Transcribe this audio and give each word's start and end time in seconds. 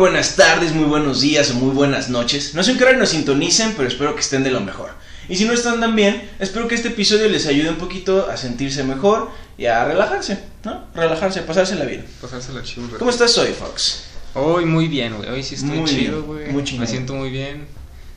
Buenas 0.00 0.34
tardes, 0.34 0.72
muy 0.72 0.86
buenos 0.86 1.20
días 1.20 1.50
o 1.50 1.54
muy 1.56 1.74
buenas 1.74 2.08
noches. 2.08 2.54
No 2.54 2.62
sé 2.64 2.70
en 2.70 2.78
qué 2.78 2.84
hora 2.84 2.96
nos 2.96 3.10
sintonicen, 3.10 3.74
pero 3.76 3.86
espero 3.86 4.14
que 4.14 4.22
estén 4.22 4.42
de 4.42 4.50
lo 4.50 4.62
mejor. 4.62 4.92
Y 5.28 5.36
si 5.36 5.44
no 5.44 5.52
están 5.52 5.78
tan 5.78 5.94
bien, 5.94 6.26
espero 6.38 6.66
que 6.68 6.74
este 6.74 6.88
episodio 6.88 7.28
les 7.28 7.46
ayude 7.46 7.68
un 7.68 7.76
poquito 7.76 8.30
a 8.30 8.38
sentirse 8.38 8.82
mejor 8.82 9.30
y 9.58 9.66
a 9.66 9.84
relajarse, 9.84 10.38
¿no? 10.64 10.86
Relajarse, 10.94 11.42
pasársela 11.42 11.84
bien. 11.84 12.06
Pasársela 12.18 12.62
chido. 12.62 12.86
rato. 12.86 12.98
¿Cómo 12.98 13.10
estás 13.10 13.36
hoy, 13.36 13.52
Fox? 13.52 14.04
Hoy 14.32 14.64
muy 14.64 14.88
bien, 14.88 15.18
güey. 15.18 15.28
Hoy 15.28 15.42
sí 15.42 15.56
estoy 15.56 15.76
Muy 15.76 15.90
chido, 15.90 16.22
güey. 16.22 16.46
muy 16.50 16.64
chingón. 16.64 16.80
Me 16.80 16.86
siento 16.90 17.12
muy 17.12 17.28
bien. 17.28 17.66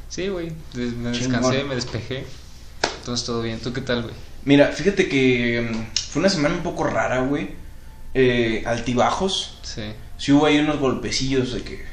Sí, 0.08 0.30
güey. 0.30 0.54
Me 0.76 1.12
Chingón. 1.12 1.12
descansé, 1.12 1.66
me 1.66 1.76
despejé. 1.76 2.24
Entonces 3.00 3.26
todo 3.26 3.42
bien. 3.42 3.60
¿Tú 3.60 3.74
qué 3.74 3.82
tal, 3.82 4.04
güey? 4.04 4.16
Mira, 4.46 4.68
fíjate 4.68 5.10
que 5.10 5.70
mm, 5.70 5.98
fue 6.12 6.22
una 6.22 6.30
semana 6.30 6.56
un 6.56 6.64
poco 6.64 6.86
rara, 6.86 7.20
güey. 7.24 7.50
Eh, 8.14 8.64
altibajos. 8.66 9.58
Sí. 9.64 9.82
Sí 10.18 10.32
hubo 10.32 10.46
ahí 10.46 10.60
unos 10.60 10.80
golpecillos 10.80 11.54
de 11.54 11.62
que... 11.62 11.84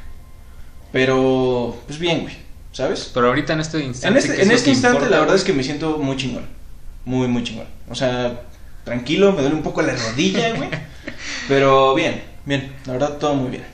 Pero, 0.93 1.77
pues 1.87 1.99
bien, 1.99 2.23
güey, 2.23 2.35
¿sabes? 2.73 3.11
Pero 3.15 3.29
ahorita 3.29 3.53
en 3.53 3.61
este 3.61 3.79
En 3.79 3.85
instante. 3.87 4.19
este, 4.19 4.37
¿qué 4.37 4.43
en 4.43 4.51
este 4.51 4.65
que 4.65 4.71
instante 4.71 4.97
importa, 4.97 5.11
la 5.11 5.21
verdad 5.21 5.35
güey? 5.35 5.39
es 5.39 5.45
que 5.45 5.53
me 5.53 5.63
siento 5.63 5.99
muy 5.99 6.17
chingón. 6.17 6.47
Muy, 7.05 7.29
muy 7.29 7.45
chingón. 7.45 7.67
O 7.89 7.95
sea, 7.95 8.43
tranquilo, 8.85 9.33
me 9.33 9.43
duele 9.43 9.57
un 9.57 9.63
poco 9.63 9.83
la 9.83 9.95
rodilla, 9.95 10.55
güey. 10.55 10.69
pero 11.49 11.95
bien, 11.95 12.23
bien, 12.45 12.73
la 12.87 12.95
verdad 12.95 13.19
todo 13.19 13.35
muy 13.35 13.51
bien. 13.51 13.65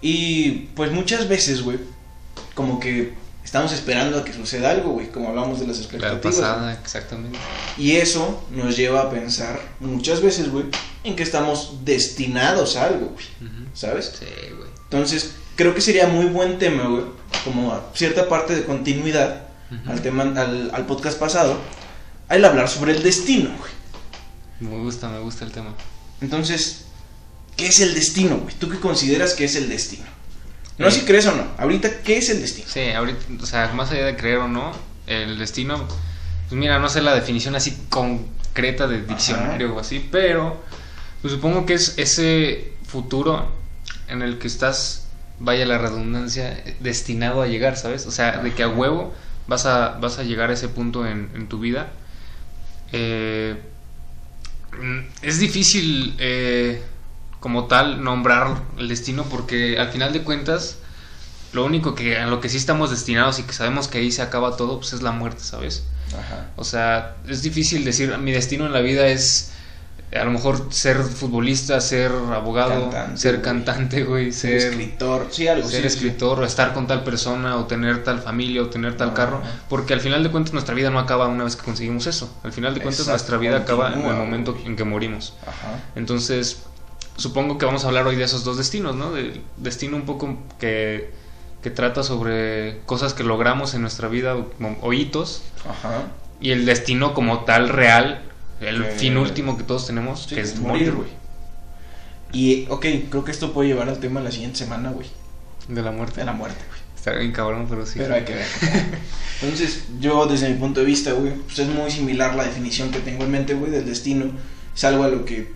Y 0.00 0.50
pues 0.74 0.90
muchas 0.90 1.28
veces, 1.28 1.62
güey, 1.62 1.78
como 2.54 2.80
que 2.80 3.12
estamos 3.52 3.70
esperando 3.74 4.16
a 4.18 4.24
que 4.24 4.32
suceda 4.32 4.70
algo, 4.70 4.92
güey, 4.92 5.10
como 5.10 5.28
hablamos 5.28 5.60
de 5.60 5.66
las 5.66 5.76
La 5.76 5.82
expectativas. 5.82 6.36
pasada, 6.36 6.72
exactamente. 6.72 7.38
Y 7.76 7.96
eso 7.96 8.42
nos 8.50 8.78
lleva 8.78 9.02
a 9.02 9.10
pensar 9.10 9.60
muchas 9.78 10.22
veces, 10.22 10.50
güey, 10.50 10.64
en 11.04 11.14
que 11.16 11.22
estamos 11.22 11.84
destinados 11.84 12.76
a 12.76 12.84
algo, 12.86 13.08
güey. 13.12 13.26
¿sabes? 13.74 14.14
Sí, 14.18 14.24
güey. 14.56 14.70
Entonces, 14.84 15.32
creo 15.54 15.74
que 15.74 15.82
sería 15.82 16.06
muy 16.08 16.24
buen 16.26 16.58
tema, 16.58 16.84
güey, 16.88 17.04
como 17.44 17.78
cierta 17.94 18.26
parte 18.26 18.54
de 18.56 18.64
continuidad 18.64 19.42
al 19.86 20.00
tema 20.00 20.22
al, 20.22 20.70
al 20.72 20.86
podcast 20.86 21.18
pasado, 21.18 21.58
al 22.28 22.42
hablar 22.46 22.70
sobre 22.70 22.92
el 22.92 23.02
destino, 23.02 23.50
güey. 23.58 23.70
Me 24.60 24.82
gusta, 24.82 25.10
me 25.10 25.18
gusta 25.18 25.44
el 25.44 25.52
tema. 25.52 25.74
Entonces, 26.22 26.84
¿qué 27.54 27.66
es 27.66 27.80
el 27.80 27.94
destino, 27.94 28.38
güey? 28.38 28.54
¿Tú 28.54 28.70
qué 28.70 28.80
consideras 28.80 29.34
que 29.34 29.44
es 29.44 29.56
el 29.56 29.68
destino? 29.68 30.06
No 30.82 30.90
si 30.90 31.02
crees 31.02 31.26
o 31.26 31.34
no. 31.34 31.46
Ahorita, 31.58 32.02
¿qué 32.02 32.18
es 32.18 32.28
el 32.30 32.40
destino? 32.40 32.68
Sí, 32.68 32.90
ahorita, 32.90 33.18
o 33.40 33.46
sea, 33.46 33.72
más 33.74 33.90
allá 33.90 34.04
de 34.06 34.16
creer 34.16 34.38
o 34.38 34.48
no, 34.48 34.72
el 35.06 35.38
destino, 35.38 35.86
pues 36.48 36.58
mira, 36.58 36.78
no 36.78 36.88
sé 36.88 37.02
la 37.02 37.14
definición 37.14 37.54
así 37.54 37.76
concreta 37.88 38.86
de 38.86 39.02
diccionario 39.02 39.74
o 39.74 39.80
así, 39.80 40.06
pero 40.10 40.62
pues 41.20 41.32
supongo 41.34 41.66
que 41.66 41.74
es 41.74 41.94
ese 41.98 42.72
futuro 42.86 43.48
en 44.08 44.22
el 44.22 44.38
que 44.38 44.46
estás, 44.48 45.06
vaya 45.38 45.64
la 45.66 45.78
redundancia, 45.78 46.62
destinado 46.80 47.42
a 47.42 47.46
llegar, 47.46 47.76
¿sabes? 47.76 48.06
O 48.06 48.10
sea, 48.10 48.38
de 48.38 48.52
que 48.52 48.62
a 48.62 48.66
Ajá. 48.66 48.74
huevo 48.76 49.14
vas 49.46 49.66
a, 49.66 49.98
vas 50.00 50.18
a 50.18 50.24
llegar 50.24 50.50
a 50.50 50.52
ese 50.54 50.68
punto 50.68 51.06
en, 51.06 51.30
en 51.34 51.48
tu 51.48 51.58
vida. 51.58 51.90
Eh, 52.92 53.56
mm, 54.80 54.98
es 55.22 55.38
difícil 55.38 56.14
eh, 56.18 56.82
como 57.42 57.66
tal 57.66 58.02
nombrar 58.02 58.62
el 58.78 58.88
destino 58.88 59.24
porque 59.24 59.78
al 59.78 59.88
final 59.90 60.14
de 60.14 60.22
cuentas 60.22 60.76
lo 61.52 61.66
único 61.66 61.94
que 61.94 62.16
a 62.16 62.26
lo 62.26 62.40
que 62.40 62.48
sí 62.48 62.56
estamos 62.56 62.90
destinados 62.90 63.38
y 63.38 63.42
que 63.42 63.52
sabemos 63.52 63.88
que 63.88 63.98
ahí 63.98 64.10
se 64.10 64.22
acaba 64.22 64.56
todo 64.56 64.78
pues 64.78 64.94
es 64.94 65.02
la 65.02 65.12
muerte, 65.12 65.42
¿sabes? 65.44 65.82
Ajá. 66.18 66.46
O 66.56 66.64
sea, 66.64 67.16
es 67.28 67.42
difícil 67.42 67.84
decir 67.84 68.16
mi 68.16 68.32
destino 68.32 68.64
en 68.64 68.72
la 68.72 68.80
vida 68.80 69.06
es 69.08 69.50
a 70.14 70.24
lo 70.24 70.30
mejor 70.30 70.66
ser 70.70 70.98
futbolista, 71.02 71.80
ser 71.80 72.12
abogado, 72.34 72.90
Cantante, 72.90 73.16
ser 73.18 73.32
güey. 73.36 73.42
cantante, 73.42 74.04
güey, 74.04 74.32
Ser 74.32 74.60
ser 74.60 74.70
escritor, 74.72 75.28
sí, 75.30 75.48
algo 75.48 75.66
ser 75.68 75.82
sí, 75.82 75.88
sí. 75.88 75.94
escritor 75.96 76.40
o 76.40 76.44
estar 76.44 76.74
con 76.74 76.86
tal 76.86 77.02
persona 77.02 77.56
o 77.56 77.64
tener 77.64 78.04
tal 78.04 78.20
familia 78.20 78.62
o 78.62 78.66
tener 78.68 78.94
tal 78.96 79.08
Ajá. 79.08 79.16
carro, 79.16 79.42
porque 79.70 79.94
al 79.94 80.00
final 80.02 80.22
de 80.22 80.30
cuentas 80.30 80.52
nuestra 80.52 80.74
vida 80.74 80.90
no 80.90 80.98
acaba 80.98 81.28
una 81.28 81.44
vez 81.44 81.56
que 81.56 81.62
conseguimos 81.64 82.06
eso. 82.06 82.30
Al 82.44 82.52
final 82.52 82.74
de 82.74 82.80
cuentas 82.80 83.00
Exacto, 83.06 83.12
nuestra 83.12 83.38
vida 83.38 83.56
acaba 83.58 83.90
en 83.92 84.02
el 84.02 84.14
momento 84.16 84.52
güey. 84.52 84.66
en 84.66 84.76
que 84.76 84.84
morimos. 84.84 85.32
Ajá. 85.46 85.78
Entonces, 85.96 86.58
supongo 87.16 87.58
que 87.58 87.66
vamos 87.66 87.84
a 87.84 87.88
hablar 87.88 88.06
hoy 88.06 88.16
de 88.16 88.24
esos 88.24 88.44
dos 88.44 88.56
destinos, 88.56 88.96
¿no? 88.96 89.12
Del 89.12 89.40
destino 89.56 89.96
un 89.96 90.04
poco 90.04 90.38
que, 90.58 91.10
que 91.62 91.70
trata 91.70 92.02
sobre 92.02 92.80
cosas 92.86 93.14
que 93.14 93.24
logramos 93.24 93.74
en 93.74 93.82
nuestra 93.82 94.08
vida 94.08 94.36
o, 94.36 94.50
o 94.80 94.92
hitos, 94.92 95.42
Ajá. 95.68 96.04
y 96.40 96.50
el 96.50 96.66
destino 96.66 97.14
como 97.14 97.44
tal 97.44 97.68
real, 97.68 98.22
el 98.60 98.84
fin 98.84 99.16
último 99.16 99.56
que 99.56 99.64
todos 99.64 99.86
tenemos, 99.86 100.26
Sí, 100.28 100.34
que 100.36 100.40
es 100.40 100.58
morir, 100.58 100.92
morir, 100.92 100.94
güey. 100.94 101.22
Y, 102.32 102.66
ok, 102.70 102.86
creo 103.10 103.24
que 103.24 103.30
esto 103.30 103.52
puede 103.52 103.68
llevar 103.68 103.88
al 103.88 103.98
tema 103.98 104.20
la 104.20 104.30
siguiente 104.30 104.58
semana, 104.58 104.90
güey. 104.90 105.06
De 105.68 105.82
la 105.82 105.90
muerte. 105.90 106.20
De 106.20 106.26
la 106.26 106.32
muerte, 106.32 106.60
güey. 106.68 106.80
Está 106.96 107.12
bien 107.12 107.32
cabrón, 107.32 107.66
pero 107.68 107.84
sí. 107.84 107.98
Pero 107.98 108.14
hay 108.14 108.24
que 108.24 108.34
ver. 108.34 108.46
Entonces, 109.42 109.84
yo 110.00 110.24
desde 110.26 110.48
mi 110.48 110.54
punto 110.54 110.80
de 110.80 110.86
vista, 110.86 111.12
güey, 111.12 111.34
pues 111.34 111.58
es 111.58 111.68
muy 111.68 111.90
similar 111.90 112.34
la 112.34 112.44
definición 112.44 112.90
que 112.90 113.00
tengo 113.00 113.24
en 113.24 113.32
mente, 113.32 113.54
güey, 113.54 113.70
del 113.70 113.84
destino. 113.84 114.26
Es 114.74 114.84
algo 114.84 115.02
a 115.02 115.08
lo 115.08 115.24
que 115.24 115.52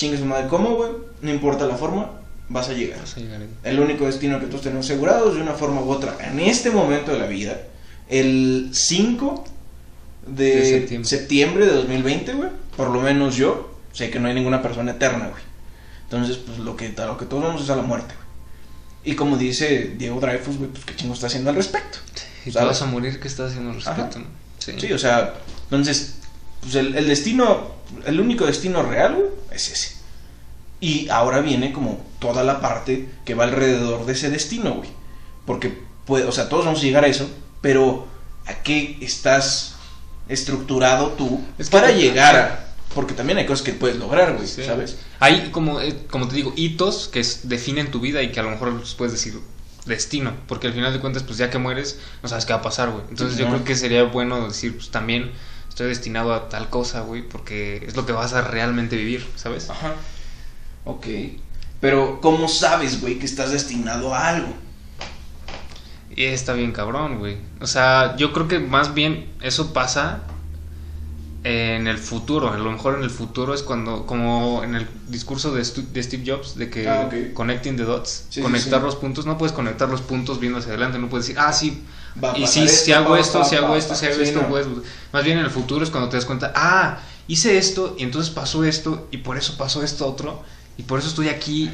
chingue 0.00 0.16
su 0.18 0.24
madre 0.24 0.48
cómo, 0.48 0.74
güey, 0.76 0.92
no 1.20 1.30
importa 1.30 1.66
la 1.66 1.76
forma, 1.76 2.10
vas 2.48 2.68
a 2.70 2.72
llegar. 2.72 2.98
Vas 3.00 3.16
a 3.16 3.20
llegar 3.20 3.40
ahí. 3.42 3.48
El 3.64 3.80
único 3.80 4.06
destino 4.06 4.40
que 4.40 4.46
todos 4.46 4.62
tenemos 4.62 4.86
asegurados 4.86 5.34
de 5.34 5.42
una 5.42 5.52
forma 5.52 5.82
u 5.82 5.90
otra 5.90 6.16
en 6.20 6.40
este 6.40 6.70
momento 6.70 7.12
de 7.12 7.18
la 7.18 7.26
vida, 7.26 7.60
el 8.08 8.70
5 8.72 9.44
de, 10.26 10.44
De 10.56 10.64
septiembre. 10.64 11.08
septiembre. 11.08 11.66
de 11.66 11.72
2020, 11.74 12.32
güey, 12.32 12.50
por 12.76 12.88
lo 12.90 13.02
menos 13.02 13.36
yo 13.36 13.74
sé 13.92 14.10
que 14.10 14.18
no 14.18 14.28
hay 14.28 14.34
ninguna 14.34 14.62
persona 14.62 14.92
eterna, 14.92 15.28
güey. 15.28 15.42
Entonces, 16.04 16.38
pues 16.38 16.58
lo 16.58 16.76
que, 16.76 16.94
a 16.96 17.06
lo 17.06 17.18
que 17.18 17.26
todos 17.26 17.42
vamos 17.44 17.62
es 17.62 17.70
a 17.70 17.76
la 17.76 17.82
muerte, 17.82 18.14
güey. 18.14 19.12
Y 19.12 19.16
como 19.16 19.36
dice 19.36 19.94
Diego 19.98 20.18
Dreyfus, 20.18 20.56
güey, 20.56 20.70
pues 20.70 20.84
qué 20.86 20.96
chingo 20.96 21.12
está 21.14 21.26
haciendo 21.26 21.50
al 21.50 21.56
respecto. 21.56 21.98
Y 22.44 22.46
tú 22.46 22.52
¿Sabes? 22.52 22.68
vas 22.68 22.82
a 22.82 22.86
morir, 22.86 23.20
¿qué 23.20 23.28
estás 23.28 23.50
haciendo 23.50 23.70
al 23.70 23.76
respecto, 23.76 24.18
no? 24.18 24.26
Sí. 24.58 24.72
Sí, 24.78 24.92
o 24.92 24.98
sea, 24.98 25.34
entonces, 25.64 26.16
pues 26.60 26.74
el, 26.74 26.94
el 26.94 27.06
destino, 27.08 27.72
el 28.06 28.20
único 28.20 28.46
destino 28.46 28.82
real, 28.82 29.14
güey, 29.14 29.28
es 29.52 29.70
ese. 29.70 29.96
Y 30.80 31.08
ahora 31.10 31.40
viene 31.40 31.72
como 31.72 32.04
toda 32.18 32.42
la 32.42 32.60
parte 32.60 33.08
que 33.24 33.34
va 33.34 33.44
alrededor 33.44 34.06
de 34.06 34.12
ese 34.14 34.30
destino, 34.30 34.74
güey. 34.74 34.88
Porque, 35.46 35.78
puede, 36.06 36.24
o 36.24 36.32
sea, 36.32 36.48
todos 36.48 36.64
vamos 36.64 36.80
a 36.80 36.84
llegar 36.84 37.04
a 37.04 37.08
eso, 37.08 37.28
pero 37.60 38.06
¿a 38.46 38.54
qué 38.62 38.96
estás 39.00 39.74
estructurado 40.28 41.08
tú 41.10 41.40
Es 41.58 41.68
que- 41.68 41.76
para 41.76 41.90
llegar 41.92 42.36
a...? 42.36 42.66
Porque 42.94 43.14
también 43.14 43.38
hay 43.38 43.46
cosas 43.46 43.64
que 43.64 43.72
puedes 43.72 43.98
lograr, 43.98 44.34
güey, 44.34 44.48
Sí. 44.48 44.64
¿sabes? 44.64 44.98
Hay 45.20 45.50
como, 45.52 45.80
eh, 45.80 45.96
como 46.10 46.26
te 46.26 46.34
digo, 46.34 46.52
hitos 46.56 47.06
que 47.08 47.24
definen 47.44 47.92
tu 47.92 48.00
vida 48.00 48.20
y 48.22 48.32
que 48.32 48.40
a 48.40 48.42
lo 48.42 48.50
mejor 48.50 48.72
los 48.72 48.96
puedes 48.96 49.12
decir 49.12 49.38
destino, 49.86 50.32
porque 50.48 50.66
al 50.66 50.72
final 50.72 50.92
de 50.92 50.98
cuentas, 50.98 51.22
pues 51.22 51.38
ya 51.38 51.50
que 51.50 51.58
mueres, 51.58 52.00
no 52.22 52.28
sabes 52.28 52.46
qué 52.46 52.52
va 52.52 52.58
a 52.58 52.62
pasar, 52.62 52.90
güey. 52.90 53.04
Entonces 53.08 53.36
Sí, 53.36 53.42
yo 53.42 53.48
no. 53.48 53.54
creo 53.54 53.64
que 53.64 53.76
sería 53.76 54.02
bueno 54.04 54.48
decir, 54.48 54.74
pues 54.74 54.90
también 54.90 55.30
estoy 55.70 55.88
destinado 55.88 56.34
a 56.34 56.50
tal 56.50 56.68
cosa, 56.68 57.00
güey, 57.00 57.22
porque 57.22 57.82
es 57.86 57.96
lo 57.96 58.04
que 58.04 58.12
vas 58.12 58.34
a 58.34 58.42
realmente 58.42 58.96
vivir, 58.96 59.26
¿sabes? 59.36 59.70
Ajá. 59.70 59.94
Ok. 60.84 61.06
Pero, 61.80 62.20
¿cómo 62.20 62.48
sabes, 62.48 63.00
güey, 63.00 63.18
que 63.18 63.24
estás 63.24 63.52
destinado 63.52 64.14
a 64.14 64.28
algo? 64.28 64.54
Y 66.14 66.24
está 66.24 66.52
bien 66.52 66.72
cabrón, 66.72 67.18
güey. 67.18 67.38
O 67.60 67.66
sea, 67.66 68.16
yo 68.16 68.32
creo 68.34 68.48
que 68.48 68.58
más 68.58 68.92
bien 68.92 69.32
eso 69.40 69.72
pasa 69.72 70.24
en 71.44 71.86
el 71.86 71.96
futuro. 71.96 72.50
A 72.52 72.58
lo 72.58 72.70
mejor 72.70 72.96
en 72.96 73.02
el 73.04 73.10
futuro 73.10 73.54
es 73.54 73.62
cuando, 73.62 74.04
como 74.04 74.62
en 74.62 74.74
el 74.74 74.86
discurso 75.08 75.54
de, 75.54 75.64
Steve 75.64 76.22
Jobs, 76.26 76.56
de 76.56 76.68
que 76.68 76.88
Ah, 76.88 77.08
connecting 77.32 77.76
the 77.76 77.84
dots, 77.84 78.26
Sí, 78.28 78.34
sí, 78.36 78.42
conectar 78.42 78.80
sí. 78.80 78.84
los 78.84 78.96
puntos, 78.96 79.24
no 79.24 79.38
puedes 79.38 79.52
conectar 79.54 79.88
los 79.88 80.02
puntos 80.02 80.40
viendo 80.40 80.58
hacia 80.58 80.70
adelante, 80.70 80.98
no 80.98 81.08
puedes 81.08 81.28
decir, 81.28 81.40
ah, 81.40 81.52
sí, 81.52 81.82
Va 82.22 82.32
a 82.32 82.38
y 82.38 82.46
si 82.46 82.64
esto, 82.64 82.94
hago 82.96 83.10
pa, 83.10 83.20
esto, 83.20 83.38
pa, 83.40 83.44
si 83.44 83.56
hago 83.56 83.68
pa, 83.68 83.76
esto, 83.78 83.94
si 83.94 84.06
hago 84.06 84.14
Sí, 84.16 84.22
esto, 84.22 84.42
no. 84.42 84.48
pues, 84.48 84.66
más 85.12 85.24
bien 85.24 85.38
en 85.38 85.44
el 85.44 85.50
futuro 85.50 85.84
es 85.84 85.90
cuando 85.90 86.08
te 86.08 86.16
das 86.16 86.24
cuenta, 86.26 86.52
ah, 86.56 86.98
hice 87.28 87.56
esto 87.58 87.94
y 87.98 88.02
entonces 88.02 88.32
pasó 88.32 88.64
esto 88.64 89.06
y 89.10 89.18
por 89.18 89.36
eso 89.38 89.56
pasó 89.56 89.82
esto 89.82 90.06
otro 90.06 90.42
y 90.76 90.82
por 90.82 90.98
eso 90.98 91.08
estoy 91.08 91.28
aquí 91.28 91.70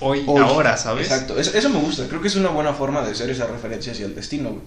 hoy, 0.00 0.24
Hoy. 0.26 0.40
ahora, 0.42 0.76
¿sabes? 0.76 1.06
Exacto, 1.08 1.38
eso, 1.38 1.56
eso 1.56 1.68
me 1.70 1.78
gusta, 1.80 2.06
creo 2.08 2.20
que 2.20 2.28
es 2.28 2.36
una 2.36 2.50
buena 2.50 2.72
forma 2.74 3.02
de 3.02 3.10
hacer 3.12 3.28
esa 3.30 3.46
referencia 3.46 3.92
hacia 3.92 4.06
el 4.06 4.14
destino, 4.14 4.50
güey. 4.50 4.62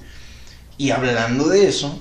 Y 0.78 0.92
hablando 0.92 1.48
de 1.48 1.68
eso, 1.70 1.98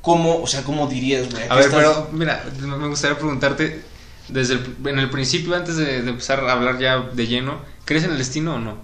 ¿cómo, 0.00 0.40
o 0.40 0.46
sea, 0.46 0.62
cómo 0.62 0.86
dirías, 0.86 1.28
güey? 1.30 1.42
A 1.48 1.54
ver, 1.56 1.64
estás- 1.66 1.80
pero 1.80 2.08
mira, 2.12 2.44
me 2.60 2.86
gustaría 2.88 3.18
preguntarte, 3.18 3.82
desde 4.28 4.54
el, 4.54 4.76
en 4.86 4.98
el 5.00 5.10
principio, 5.10 5.54
antes 5.56 5.76
de, 5.76 6.02
de 6.02 6.10
empezar 6.10 6.40
a 6.48 6.52
hablar 6.52 6.78
ya 6.78 7.00
de 7.00 7.26
lleno, 7.26 7.60
¿crees 7.84 8.04
en 8.04 8.12
el 8.12 8.18
destino 8.18 8.54
o 8.54 8.58
no? 8.58 8.78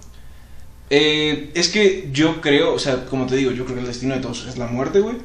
Eh, 0.89 1.51
es 1.53 1.69
que 1.69 2.09
yo 2.11 2.41
creo, 2.41 2.73
o 2.73 2.79
sea, 2.79 3.05
como 3.05 3.27
te 3.27 3.35
digo, 3.35 3.51
yo 3.51 3.65
creo 3.65 3.75
que 3.75 3.81
el 3.81 3.87
destino 3.87 4.15
de 4.15 4.21
todos 4.21 4.45
es 4.47 4.57
la 4.57 4.67
muerte, 4.67 4.99
güey. 4.99 5.17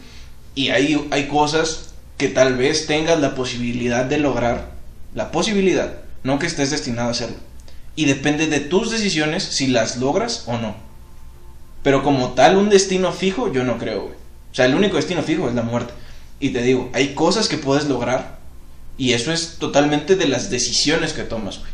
Y 0.54 0.68
hay, 0.68 1.08
hay 1.10 1.26
cosas 1.28 1.94
que 2.18 2.28
tal 2.28 2.56
vez 2.56 2.86
tengas 2.86 3.20
la 3.20 3.34
posibilidad 3.34 4.04
de 4.04 4.18
lograr, 4.18 4.72
la 5.14 5.30
posibilidad, 5.32 5.98
no 6.22 6.38
que 6.38 6.46
estés 6.46 6.70
destinado 6.70 7.08
a 7.08 7.12
hacerlo. 7.12 7.36
Y 7.96 8.04
depende 8.06 8.46
de 8.46 8.60
tus 8.60 8.90
decisiones 8.90 9.42
si 9.42 9.68
las 9.68 9.96
logras 9.96 10.44
o 10.46 10.58
no. 10.58 10.76
Pero 11.82 12.02
como 12.02 12.30
tal, 12.30 12.56
un 12.56 12.70
destino 12.70 13.12
fijo, 13.12 13.52
yo 13.52 13.64
no 13.64 13.78
creo, 13.78 14.02
güey. 14.02 14.14
O 14.50 14.54
sea, 14.54 14.66
el 14.66 14.74
único 14.74 14.96
destino 14.96 15.22
fijo 15.22 15.48
es 15.48 15.54
la 15.54 15.62
muerte. 15.62 15.92
Y 16.40 16.50
te 16.50 16.62
digo, 16.62 16.90
hay 16.92 17.14
cosas 17.14 17.48
que 17.48 17.58
puedes 17.58 17.86
lograr 17.86 18.38
y 18.96 19.12
eso 19.12 19.32
es 19.32 19.56
totalmente 19.58 20.16
de 20.16 20.28
las 20.28 20.50
decisiones 20.50 21.12
que 21.12 21.22
tomas, 21.22 21.58
güey. 21.58 21.70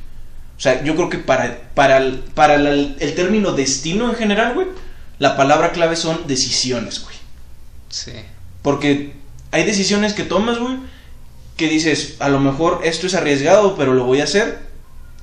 O 0.60 0.62
sea, 0.62 0.84
yo 0.84 0.94
creo 0.94 1.08
que 1.08 1.16
para, 1.16 1.58
para, 1.74 1.96
el, 1.96 2.18
para 2.18 2.58
la- 2.58 2.70
el 2.72 3.14
término 3.14 3.52
destino 3.52 4.10
en 4.10 4.14
general, 4.14 4.52
güey, 4.52 4.66
la 5.18 5.34
palabra 5.34 5.72
clave 5.72 5.96
son 5.96 6.26
decisiones, 6.26 7.00
güey. 7.02 7.16
Sí. 7.88 8.12
Porque 8.60 9.14
hay 9.52 9.64
decisiones 9.64 10.12
que 10.12 10.22
tomas, 10.24 10.58
güey, 10.58 10.76
que 11.56 11.66
dices, 11.68 12.16
a 12.20 12.28
lo 12.28 12.40
mejor 12.40 12.82
esto 12.84 13.06
es 13.06 13.14
arriesgado, 13.14 13.74
pero 13.74 13.94
lo 13.94 14.04
voy 14.04 14.20
a 14.20 14.24
hacer, 14.24 14.58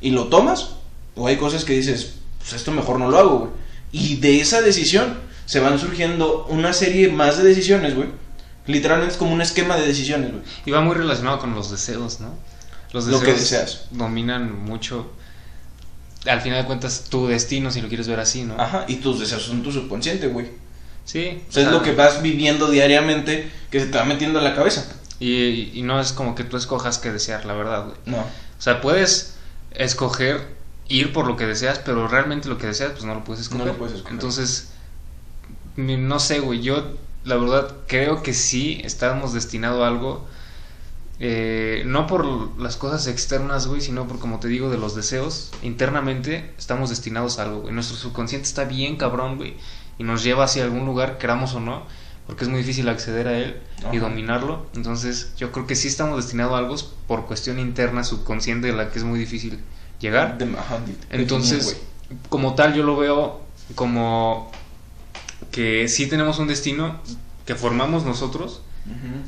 y 0.01 0.10
lo 0.10 0.25
tomas. 0.25 0.72
O 1.16 1.28
hay 1.28 1.38
cosas 1.38 1.66
que 1.66 1.74
dices, 1.74 2.16
pues 2.39 2.54
esto 2.54 2.72
mejor 2.72 2.98
no 3.00 3.10
lo 3.12 3.19
hago, 3.19 3.38
güey. 3.39 3.51
Y 3.92 4.16
de 4.18 4.42
esa 4.42 4.62
decisión 4.62 5.19
se 5.45 5.60
van 5.60 5.78
surgiendo 5.80 6.45
una 6.50 6.74
serie 6.74 7.10
más 7.10 7.38
de 7.38 7.44
decisiones, 7.44 7.94
güey. 7.95 8.10
Literalmente 8.66 9.13
es 9.13 9.18
como 9.19 9.34
un 9.34 9.42
esquema 9.42 9.78
de 9.78 9.86
decisiones, 9.86 10.31
güey. 10.31 10.44
Y 10.66 10.72
va 10.72 10.81
muy 10.81 10.95
relacionado 10.95 11.38
con 11.39 11.54
los 11.54 11.69
deseos, 11.72 12.19
¿no? 12.19 12.34
Los 12.92 13.06
Lo 13.06 13.19
que 13.22 13.34
deseas. 13.34 13.86
dominan 13.92 14.63
mucho. 14.66 15.12
Al 16.27 16.41
final 16.41 16.62
de 16.62 16.65
cuentas, 16.65 17.06
tu 17.09 17.27
destino, 17.27 17.71
si 17.71 17.81
lo 17.81 17.88
quieres 17.88 18.07
ver 18.07 18.19
así, 18.19 18.44
¿no? 18.44 18.59
Ajá, 18.59 18.85
y 18.88 18.95
tus 18.95 19.19
deseos 19.19 19.44
son 19.44 19.63
tu 19.63 19.71
subconsciente, 19.71 20.27
güey. 20.27 20.47
Sí. 21.06 21.41
O 21.47 21.51
sea, 21.51 21.63
es 21.63 21.68
o 21.68 21.71
sea, 21.71 21.79
lo 21.79 21.83
que 21.83 21.94
vas 21.94 22.21
viviendo 22.21 22.69
diariamente 22.69 23.50
que 23.71 23.79
se 23.79 23.88
te 23.88 23.97
va 23.97 24.03
metiendo 24.03 24.39
en 24.39 24.45
la 24.45 24.56
cabeza. 24.56 24.85
Y, 25.19 25.71
y 25.74 25.81
no 25.83 26.00
es 26.00 26.12
como 26.12 26.35
que 26.35 26.44
tú 26.44 26.57
escojas 26.57 27.00
qué 27.00 27.12
desear, 27.12 27.45
la 27.45 27.53
verdad, 27.53 27.85
güey. 27.85 27.97
No. 28.06 28.19
O 28.19 28.62
sea, 28.62 28.81
puedes 28.81 29.35
escoger 29.71 30.57
ir 30.89 31.13
por 31.13 31.27
lo 31.27 31.35
que 31.38 31.45
deseas, 31.45 31.79
pero 31.79 32.07
realmente 32.07 32.50
lo 32.50 32.57
que 32.57 32.68
deseas, 32.68 32.91
pues 32.91 33.03
no 33.03 33.13
lo 33.13 33.24
puedes 33.24 33.44
escoger. 33.44 33.65
No 33.65 33.71
lo 33.71 33.77
puedes 33.77 33.95
escoger. 33.95 34.13
Entonces, 34.13 34.69
no 35.75 36.19
sé, 36.19 36.39
güey. 36.39 36.62
Yo, 36.62 36.94
la 37.24 37.35
verdad, 37.38 37.75
creo 37.88 38.24
que 38.24 38.33
sí 38.33 38.81
estamos 38.83 39.33
destinados 39.33 39.83
a 39.83 39.88
algo. 39.88 40.27
Eh, 41.19 41.84
no 41.86 42.06
por 42.06 42.60
las 42.60 42.78
cosas 42.78 43.08
externas, 43.08 43.68
güey, 43.68 43.81
sino 43.81 44.08
por, 44.08 44.19
como 44.19 44.40
te 44.40 44.48
digo, 44.48 44.69
de 44.69 44.78
los 44.78 44.96
deseos. 44.96 45.52
Internamente 45.64 46.52
estamos 46.58 46.90
destinados 46.90 47.40
a 47.40 47.44
algo, 47.44 47.62
güey. 47.62 47.74
Nuestro 47.74 47.98
subconsciente 47.98 48.48
está 48.48 48.66
bien 48.66 48.98
cabrón, 48.98 49.38
güey. 49.38 49.56
Y 49.98 50.04
nos 50.04 50.24
lleva 50.24 50.44
hacia 50.44 50.64
algún 50.64 50.86
lugar, 50.86 51.18
queramos 51.18 51.54
o 51.56 51.60
no. 51.60 51.84
Porque 52.28 52.44
es 52.44 52.50
muy 52.50 52.60
difícil 52.60 52.90
acceder 52.90 53.28
a 53.28 53.38
él 53.38 53.58
y 53.94 53.98
dominarlo. 53.98 54.66
Entonces, 54.75 55.31
yo 55.38 55.52
creo 55.54 55.66
que 55.66 55.75
sí 55.75 55.88
estamos 55.88 56.18
destinados 56.18 56.54
a 56.54 56.58
algo 56.58 56.75
por 57.08 57.25
cuestión 57.25 57.58
interna, 57.58 58.04
subconsciente, 58.04 58.68
de 58.68 58.74
la 58.74 58.92
que 58.92 59.00
es 59.00 59.06
muy 59.06 59.18
difícil 59.18 59.60
llegar. 60.00 60.38
Entonces, 61.10 61.81
como 62.30 62.54
tal, 62.54 62.74
yo 62.74 62.84
lo 62.84 62.98
veo 62.98 63.42
como 63.75 64.52
que 65.52 65.88
sí 65.88 66.08
tenemos 66.08 66.40
un 66.40 66.48
destino 66.48 67.00
que 67.46 67.56
formamos 67.56 68.04
nosotros, 68.04 68.62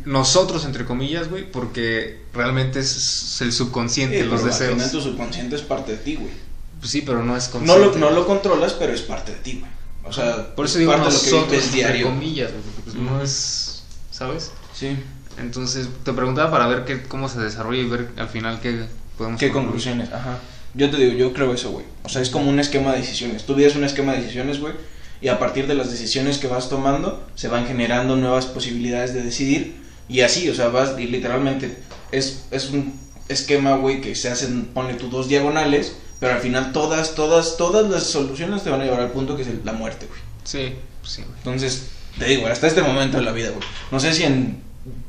nosotros 0.05 0.65
entre 0.65 0.85
comillas, 0.85 1.29
güey, 1.29 1.49
porque 1.51 2.21
realmente 2.33 2.79
es 2.79 3.37
el 3.41 3.51
subconsciente, 3.51 4.21
Sí, 4.21 4.23
los 4.27 4.41
pero 4.41 4.43
al 4.53 4.59
deseos. 4.59 4.73
final 4.73 4.91
tu 4.91 5.01
subconsciente 5.01 5.55
es 5.55 5.61
parte 5.61 5.91
de 5.93 5.97
ti, 5.97 6.15
güey. 6.15 6.31
Pues 6.79 6.91
sí, 6.91 7.01
pero 7.01 7.23
no 7.23 7.35
es 7.35 7.47
No 7.47 7.59
consciente. 7.59 7.99
lo, 7.99 8.09
no 8.09 8.11
lo 8.11 8.25
controlas, 8.25 8.73
pero 8.73 8.93
es 8.93 9.01
parte 9.01 9.33
de 9.33 9.37
ti, 9.39 9.59
güey. 9.59 9.71
O 10.05 10.13
sea, 10.13 10.55
Por 10.55 10.65
eso 10.65 10.75
es 10.75 10.79
digo 10.79 10.91
parte 10.93 11.07
de 11.09 11.13
lo 11.13 11.19
que 11.19 11.25
nosotros 11.25 11.51
vives 11.51 11.65
entre 11.65 11.77
diario. 11.79 12.05
comillas, 12.07 12.51
güey, 12.51 12.63
porque 12.63 12.81
pues 12.83 12.95
no 12.95 13.21
es, 13.21 13.83
¿sabes? 14.11 14.51
Sí. 14.73 14.97
Entonces, 15.37 15.87
te 16.03 16.13
preguntaba 16.13 16.49
para 16.51 16.67
ver 16.67 16.85
qué, 16.85 17.03
cómo 17.03 17.29
se 17.29 17.39
desarrolla 17.39 17.81
y 17.81 17.87
ver 17.87 18.09
al 18.17 18.29
final 18.29 18.59
qué 18.61 18.85
podemos 19.17 19.39
¿Qué 19.39 19.47
concluir. 19.47 19.65
conclusiones? 19.67 20.11
Ajá. 20.11 20.39
Yo 20.73 20.89
te 20.89 20.97
digo, 20.97 21.13
yo 21.13 21.33
creo 21.33 21.53
eso, 21.53 21.71
güey. 21.71 21.85
O 22.03 22.09
sea, 22.09 22.21
es 22.21 22.29
como 22.29 22.49
un 22.49 22.59
esquema 22.59 22.91
de 22.93 22.99
decisiones. 22.99 23.45
Tú 23.45 23.55
vives 23.55 23.75
un 23.75 23.83
esquema 23.83 24.13
de 24.13 24.19
decisiones, 24.21 24.59
güey. 24.59 24.73
Y 25.21 25.27
a 25.27 25.37
partir 25.39 25.67
de 25.67 25.75
las 25.75 25.91
decisiones 25.91 26.37
que 26.37 26.47
vas 26.47 26.69
tomando, 26.69 27.25
se 27.35 27.47
van 27.49 27.67
generando 27.67 28.15
nuevas 28.15 28.45
posibilidades 28.45 29.13
de 29.13 29.21
decidir. 29.23 29.75
Y 30.07 30.21
así, 30.21 30.49
o 30.49 30.55
sea, 30.55 30.69
vas 30.69 30.97
y 30.97 31.07
literalmente 31.07 31.77
es, 32.11 32.45
es 32.51 32.69
un 32.69 32.93
esquema, 33.27 33.75
güey, 33.75 34.01
que 34.01 34.15
se 34.15 34.29
hacen, 34.29 34.65
ponle 34.73 34.93
tú 34.95 35.09
dos 35.09 35.27
diagonales. 35.27 35.93
Pero 36.19 36.33
al 36.33 36.39
final 36.39 36.71
todas, 36.73 37.15
todas, 37.15 37.55
todas 37.57 37.89
las 37.89 38.03
soluciones 38.03 38.63
te 38.63 38.69
van 38.69 38.81
a 38.81 38.83
llevar 38.85 38.99
al 39.01 39.11
punto 39.11 39.35
que 39.37 39.43
es 39.43 39.47
la 39.63 39.71
muerte, 39.73 40.05
güey. 40.07 40.19
Sí, 40.43 40.73
pues 41.01 41.13
sí, 41.13 41.21
güey. 41.21 41.33
Entonces, 41.37 41.83
te 42.17 42.25
digo, 42.25 42.47
hasta 42.47 42.67
este 42.67 42.81
momento 42.81 43.17
de 43.17 43.23
la 43.23 43.31
vida, 43.31 43.49
güey. 43.51 43.61
No 43.91 43.99
sé 44.01 44.13
si 44.13 44.23
en 44.23 44.61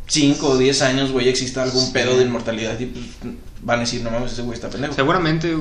5 0.07 0.47
o 0.49 0.57
10 0.59 0.83
años, 0.83 1.11
güey, 1.13 1.29
exista 1.29 1.63
algún 1.65 1.87
Sí. 1.87 1.93
pedo 1.93 2.17
de 2.17 2.25
inmortalidad 2.25 2.79
y 2.79 2.87
pues 2.87 3.05
van 3.63 3.79
a 3.79 3.81
decir, 3.81 4.03
no 4.03 4.11
mames, 4.11 4.33
ese 4.33 4.43
güey 4.43 4.55
está 4.55 4.71
pendejo. 4.71 4.95
Seguramente, 4.95 5.57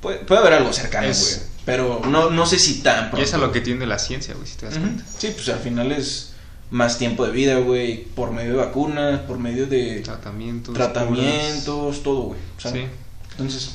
Puede, 0.00 0.18
puede 0.18 0.40
haber 0.42 0.54
algo 0.54 0.72
cercano, 0.72 1.06
Es- 1.06 1.20
güey. 1.38 1.53
Pero 1.64 2.02
no, 2.06 2.30
no 2.30 2.44
sé 2.46 2.58
si 2.58 2.80
tan 2.82 3.06
y 3.06 3.08
pronto. 3.10 3.24
es 3.24 3.32
a 3.34 3.38
lo 3.38 3.50
que 3.52 3.60
tiende 3.60 3.86
la 3.86 3.98
ciencia, 3.98 4.34
güey, 4.34 4.46
si 4.46 4.56
te 4.56 4.66
das 4.66 4.76
cuenta. 4.78 5.04
Sí, 5.18 5.28
pues 5.34 5.48
al 5.48 5.60
final 5.60 5.92
es 5.92 6.32
más 6.70 6.98
tiempo 6.98 7.24
de 7.24 7.32
vida, 7.32 7.58
güey. 7.58 8.04
Por 8.04 8.32
medio 8.32 8.50
de 8.52 8.56
vacunas, 8.58 9.20
por 9.20 9.38
medio 9.38 9.66
de 9.66 10.00
Tratamientos. 10.00 10.74
tratamientos, 10.74 12.02
todo, 12.02 12.20
güey. 12.22 12.40
Sí. 12.58 12.84
Entonces, 13.32 13.70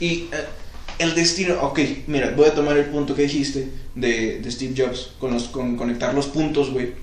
y 0.00 0.28
eh, 0.32 0.46
el 0.98 1.14
destino, 1.14 1.60
ok, 1.62 1.78
mira, 2.08 2.32
voy 2.36 2.46
a 2.46 2.54
tomar 2.54 2.76
el 2.76 2.86
punto 2.86 3.14
que 3.14 3.22
dijiste 3.22 3.70
de, 3.94 4.40
de 4.40 4.50
Steve 4.50 4.74
Jobs, 4.76 5.10
con, 5.20 5.32
los, 5.32 5.44
con 5.44 5.76
conectar 5.76 6.12
los 6.14 6.26
puntos, 6.26 6.70
güey. 6.70 6.94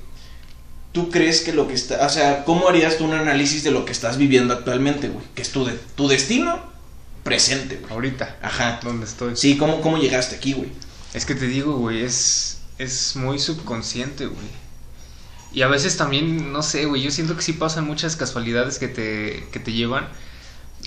¿Tú 0.91 1.09
crees 1.09 1.41
que 1.41 1.53
lo 1.53 1.67
que 1.67 1.73
está, 1.75 2.05
o 2.05 2.09
sea, 2.09 2.43
cómo 2.43 2.67
harías 2.69 2.97
tú 2.97 3.05
un 3.05 3.13
análisis 3.13 3.63
de 3.63 3.71
lo 3.71 3.85
que 3.85 3.91
estás 3.91 4.17
viviendo 4.17 4.53
actualmente, 4.53 5.09
güey? 5.09 5.23
Que 5.35 5.41
es 5.43 5.51
tu, 5.51 5.63
de- 5.65 5.77
tu 5.95 6.07
destino 6.07 6.59
presente, 7.27 7.77
güey. 7.77 7.91
Ahorita, 7.91 8.37
Ajá. 8.41 8.79
donde 8.83 9.05
estoy. 9.05 9.35
Sí, 9.35 9.57
¿cómo, 9.57 9.81
cómo 9.81 9.97
llegaste 9.97 10.35
aquí, 10.35 10.53
güey? 10.53 10.71
Es 11.13 11.25
que 11.25 11.35
te 11.35 11.47
digo, 11.47 11.77
güey, 11.77 12.03
es, 12.03 12.59
es 12.77 13.15
muy 13.15 13.39
subconsciente, 13.39 14.25
güey. 14.25 14.47
Y 15.53 15.61
a 15.61 15.67
veces 15.67 15.97
también, 15.97 16.51
no 16.51 16.61
sé, 16.61 16.85
güey, 16.85 17.01
yo 17.01 17.11
siento 17.11 17.35
que 17.35 17.41
sí 17.41 17.53
pasan 17.53 17.85
muchas 17.85 18.15
casualidades 18.15 18.79
que 18.79 18.87
te, 18.87 19.47
que 19.51 19.59
te 19.59 19.71
llevan 19.71 20.07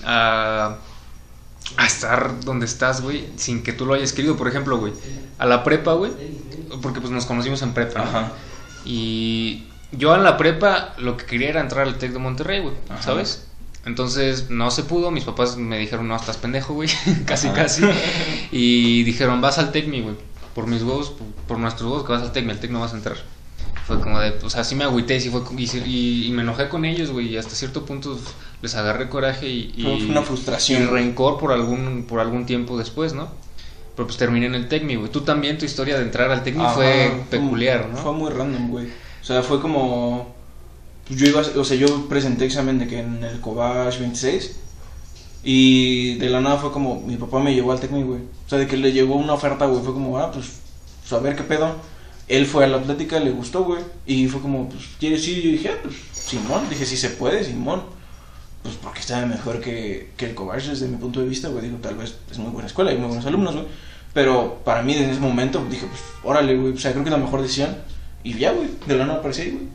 a, 0.03 0.77
a 1.77 1.85
estar 1.85 2.39
donde 2.41 2.65
estás, 2.65 3.01
güey, 3.01 3.27
sin 3.37 3.63
que 3.63 3.73
tú 3.73 3.85
lo 3.85 3.93
hayas 3.93 4.13
querido. 4.13 4.37
Por 4.37 4.47
ejemplo, 4.47 4.77
güey, 4.77 4.93
a 5.37 5.45
la 5.45 5.63
prepa, 5.63 5.93
güey, 5.93 6.11
porque 6.81 7.01
pues 7.01 7.11
nos 7.11 7.25
conocimos 7.25 7.61
en 7.61 7.73
prepa, 7.73 7.99
¿no? 7.99 8.05
Ajá. 8.05 8.31
Y 8.85 9.65
yo 9.91 10.15
en 10.15 10.23
la 10.23 10.37
prepa 10.37 10.93
lo 10.97 11.17
que 11.17 11.25
quería 11.25 11.49
era 11.49 11.61
entrar 11.61 11.87
al 11.87 11.97
TEC 11.97 12.13
de 12.13 12.19
Monterrey, 12.19 12.61
güey. 12.61 12.75
¿sabes? 13.01 13.47
Entonces 13.85 14.49
no 14.49 14.69
se 14.69 14.83
pudo, 14.83 15.09
mis 15.11 15.23
papás 15.23 15.57
me 15.57 15.77
dijeron, 15.79 16.07
no, 16.07 16.15
estás 16.15 16.37
pendejo, 16.37 16.73
güey, 16.73 16.89
casi, 17.25 17.47
Ajá. 17.47 17.63
casi. 17.63 17.83
Y 18.51 19.03
dijeron, 19.03 19.41
vas 19.41 19.57
al 19.57 19.71
TECMI, 19.71 20.01
güey, 20.01 20.15
por 20.53 20.67
mis 20.67 20.83
huevos, 20.83 21.13
por, 21.47 21.57
nuestros 21.57 21.89
huevos 21.89 22.05
que 22.05 22.11
vas 22.13 22.21
al 22.21 22.31
TECMI, 22.31 22.51
al 22.51 22.59
TEC 22.59 22.71
no 22.71 22.79
vas 22.81 22.93
a 22.93 22.97
entrar. 22.97 23.17
Fue 23.87 23.99
como 23.99 24.19
de, 24.19 24.35
o 24.43 24.49
sea, 24.49 24.63
sí 24.63 24.75
me 24.75 24.83
agüité, 24.83 25.19
sí 25.19 25.29
fue, 25.29 25.41
y, 25.57 25.63
y- 25.85 26.27
y 26.27 26.31
me 26.31 26.43
enojé 26.43 26.69
con 26.69 26.85
ellos, 26.85 27.09
güey, 27.11 27.29
y 27.29 27.37
hasta 27.37 27.55
cierto 27.55 27.83
punto 27.85 28.17
les 28.61 28.75
agarré 28.75 29.09
coraje 29.09 29.47
y, 29.49 29.73
y, 29.75 29.81
Fue 29.81 29.93
una 30.05 30.21
y 30.21 30.23
frustración. 30.25 30.89
rencor 30.91 31.39
por 31.39 31.51
algún, 31.51 32.05
por 32.07 32.19
algún 32.19 32.45
tiempo 32.45 32.77
después, 32.77 33.13
¿no? 33.13 33.29
Pero 33.95 34.05
pues 34.07 34.17
terminé 34.17 34.45
en 34.45 34.55
el 34.55 34.67
TECMI, 34.69 34.95
güey. 34.95 35.11
Tú 35.11 35.21
también, 35.21 35.57
tu 35.57 35.65
historia 35.65 35.97
de 35.97 36.03
entrar 36.03 36.29
al 36.31 36.43
TECMI 36.43 36.63
fue 36.75 37.11
peculiar, 37.31 37.89
¿no? 37.89 37.97
Fue 37.97 38.13
muy 38.13 38.29
random, 38.31 38.69
güey. 38.69 38.85
O 39.21 39.25
sea, 39.25 39.41
fue 39.43 39.59
como. 39.59 40.33
Pues, 41.07 41.19
Yo 41.19 41.27
iba, 41.27 41.41
o 41.41 41.63
sea, 41.63 41.77
yo 41.77 42.07
presenté 42.07 42.45
examen 42.45 42.79
de 42.79 42.87
que 42.87 42.99
en 42.99 43.23
el 43.23 43.39
Cobach 43.39 43.97
26. 43.99 44.55
Y 45.43 46.15
de 46.15 46.29
la 46.29 46.41
nada 46.41 46.57
fue 46.57 46.71
como, 46.71 47.01
mi 47.01 47.15
papá 47.17 47.39
me 47.39 47.53
llevó 47.53 47.71
al 47.71 47.79
Tecmi, 47.79 48.03
güey. 48.03 48.21
O 48.21 48.49
sea, 48.49 48.59
de 48.59 48.67
que 48.67 48.77
le 48.77 48.91
llegó 48.91 49.15
una 49.15 49.33
oferta, 49.33 49.65
güey. 49.65 49.83
Fue 49.83 49.93
como, 49.93 50.17
ah, 50.17 50.31
pues, 50.31 50.59
pues, 51.01 51.13
a 51.13 51.19
ver 51.19 51.35
qué 51.35 51.43
pedo. 51.43 51.75
Él 52.27 52.45
fue 52.45 52.63
a 52.65 52.67
la 52.67 52.81
plática, 52.81 53.19
le 53.19 53.31
gustó, 53.31 53.63
güey. 53.63 53.81
Y 54.05 54.27
fue 54.27 54.41
como, 54.41 54.69
pues, 54.69 54.83
¿quieres 54.99 55.27
ir? 55.27 55.39
Y 55.39 55.41
yo 55.41 55.51
dije, 55.51 55.69
ah, 55.69 55.79
pues, 55.81 55.95
Simón. 56.13 56.69
Dije, 56.69 56.85
si 56.85 56.95
se 56.97 57.09
puede, 57.09 57.43
Simón. 57.43 57.83
Pues 58.61 58.75
porque 58.75 58.99
estaba 58.99 59.25
mejor 59.25 59.59
que, 59.59 60.11
que 60.15 60.27
el 60.27 60.35
Cobach 60.35 60.63
desde 60.63 60.87
mi 60.87 60.97
punto 60.97 61.19
de 61.19 61.27
vista, 61.27 61.49
güey. 61.49 61.63
Digo, 61.65 61.77
tal 61.77 61.95
vez 61.95 62.15
es 62.29 62.37
muy 62.37 62.51
buena 62.51 62.67
escuela 62.67 62.93
y 62.93 62.97
muy 62.97 63.07
buenos 63.07 63.25
alumnos, 63.25 63.55
güey. 63.55 63.65
Pero 64.13 64.61
para 64.63 64.83
mí, 64.83 64.93
en 64.93 65.09
ese 65.09 65.19
momento, 65.19 65.65
dije, 65.69 65.87
pues, 65.87 66.01
órale, 66.23 66.55
güey. 66.55 66.73
O 66.73 66.77
sea, 66.77 66.91
creo 66.91 67.03
que 67.03 67.09
es 67.09 67.17
la 67.17 67.23
mejor 67.23 67.41
decisión. 67.41 67.75
Y 68.23 68.37
ya, 68.37 68.51
güey. 68.51 68.69
De 68.85 68.95
la 68.95 69.07
nada 69.07 69.19
aparecí 69.19 69.49
güey. 69.49 69.67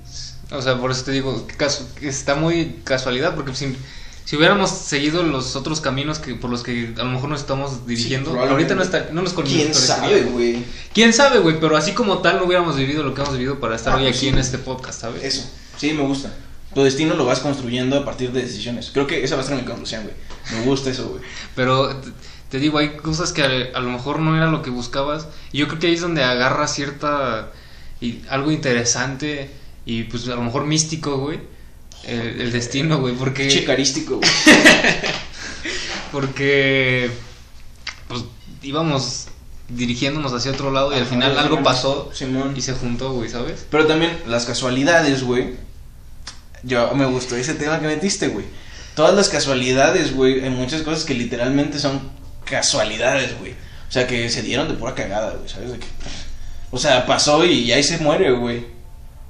O 0.51 0.63
sea, 0.63 0.79
por 0.79 0.91
eso 0.91 1.05
te 1.05 1.13
digo, 1.13 1.47
que 1.47 2.09
está 2.09 2.37
muy 2.37 2.77
casualidad, 2.85 3.35
porque 3.35 3.55
si, 3.55 3.77
si 4.25 4.37
hubiéramos 4.37 4.71
seguido 4.71 5.25
los 5.25 5.57
otros 5.57 5.81
caminos 5.81 6.21
que 6.21 6.37
por 6.37 6.51
los 6.51 6.63
que 6.63 6.95
a 6.97 7.03
lo 7.03 7.11
mejor 7.11 7.31
nos 7.31 7.41
estamos 7.41 7.87
dirigiendo, 7.87 8.39
ahorita 8.39 8.77
no, 8.77 8.83
está, 8.83 9.09
no 9.13 9.23
nos 9.23 9.35
¿Quién 9.35 9.75
sabe, 9.75 10.23
güey? 10.23 10.65
¿Quién 10.93 11.13
sabe, 11.13 11.41
güey? 11.41 11.59
Pero 11.59 11.77
así 11.77 11.93
como 11.93 12.19
tal 12.19 12.37
no 12.37 12.45
hubiéramos 12.45 12.77
vivido 12.77 13.03
lo 13.03 13.13
que 13.13 13.23
hemos 13.23 13.37
vivido 13.37 13.59
para 13.59 13.75
estar 13.75 13.95
Ah, 13.95 13.97
hoy 13.97 14.05
pues 14.05 14.17
aquí 14.17 14.27
sí. 14.27 14.29
en 14.29 14.39
este 14.39 14.59
podcast, 14.59 15.01
¿sabes? 15.01 15.25
Eso. 15.25 15.51
Sí, 15.77 15.93
me 15.93 16.03
gusta. 16.03 16.33
Tu 16.75 16.83
destino 16.85 17.15
lo 17.15 17.25
vas 17.25 17.41
construyendo 17.41 17.99
a 17.99 18.05
partir 18.05 18.31
de 18.31 18.43
decisiones. 18.43 18.91
Creo 18.93 19.07
que 19.07 19.25
esa 19.25 19.35
va 19.35 19.43
a 19.43 19.45
ser 19.45 19.57
mi 19.57 19.63
conclusión, 19.63 20.05
güey. 20.05 20.15
Me 20.53 20.65
gusta 20.65 20.91
eso, 20.91 21.09
güey. 21.09 21.23
Pero 21.57 21.97
te, 21.97 22.11
te 22.51 22.59
digo, 22.59 22.79
hay 22.79 22.97
cosas 22.97 23.33
que 23.33 23.43
a, 23.43 23.47
a 23.47 23.81
lo 23.81 23.91
mejor 23.91 24.21
no 24.21 24.37
era 24.37 24.47
lo 24.47 24.63
que 24.63 24.71
buscabas. 24.71 25.27
Y 25.53 25.59
yo 25.59 25.67
creo 25.69 25.81
que 25.81 25.87
ahí 25.89 25.95
es 25.95 26.03
donde 26.03 26.23
agarra 26.23 26.69
cierta. 26.69 27.51
Y, 28.01 28.21
algo 28.29 28.53
interesante 28.53 29.51
y 29.87 30.03
pues 30.03 30.29
a 30.29 30.35
lo 30.35 30.43
mejor 30.43 30.67
místico, 30.67 31.17
güey. 31.19 31.39
El, 32.05 32.41
el 32.41 32.53
destino, 32.53 32.99
güey. 32.99 33.15
Porque. 33.15 33.49
Chicarístico, 33.49 34.17
güey. 34.17 34.31
Porque. 36.13 37.11
Pues 38.09 38.25
íbamos 38.63 39.29
dirigiéndonos 39.69 40.33
hacia 40.33 40.53
otro 40.53 40.71
lado 40.71 40.93
y 40.93 40.99
al 40.99 41.07
final 41.07 41.37
algo 41.39 41.63
pasó 41.63 42.11
Simón. 42.15 42.55
y 42.57 42.61
se 42.61 42.73
juntó, 42.73 43.13
güey, 43.13 43.29
¿sabes? 43.29 43.67
Pero 43.71 43.87
también 43.87 44.17
las 44.27 44.45
casualidades, 44.45 45.23
güey. 45.23 45.55
Yo 46.63 46.93
me 46.95 47.07
gustó 47.07 47.37
ese 47.37 47.55
tema 47.55 47.81
que 47.81 47.87
metiste, 47.87 48.29
güey. 48.29 48.45
Todas 48.95 49.15
las 49.15 49.29
casualidades, 49.29 50.15
güey, 50.15 50.45
en 50.45 50.55
muchas 50.55 50.83
cosas 50.83 51.05
que 51.05 51.15
literalmente 51.15 51.79
son 51.79 52.01
casualidades, 52.45 53.39
güey. 53.39 53.53
O 53.53 53.93
sea, 53.93 54.07
que 54.07 54.29
se 54.31 54.43
dieron 54.43 54.69
de 54.69 54.75
pura 54.75 54.95
cagada, 54.95 55.35
güey, 55.35 55.49
¿sabes? 55.49 55.73
De 55.73 55.79
que, 55.79 55.87
o 56.71 56.79
sea, 56.79 57.07
pasó 57.07 57.45
y 57.45 57.71
ahí 57.73 57.83
se 57.83 57.99
muere, 57.99 58.33
güey. 58.33 58.76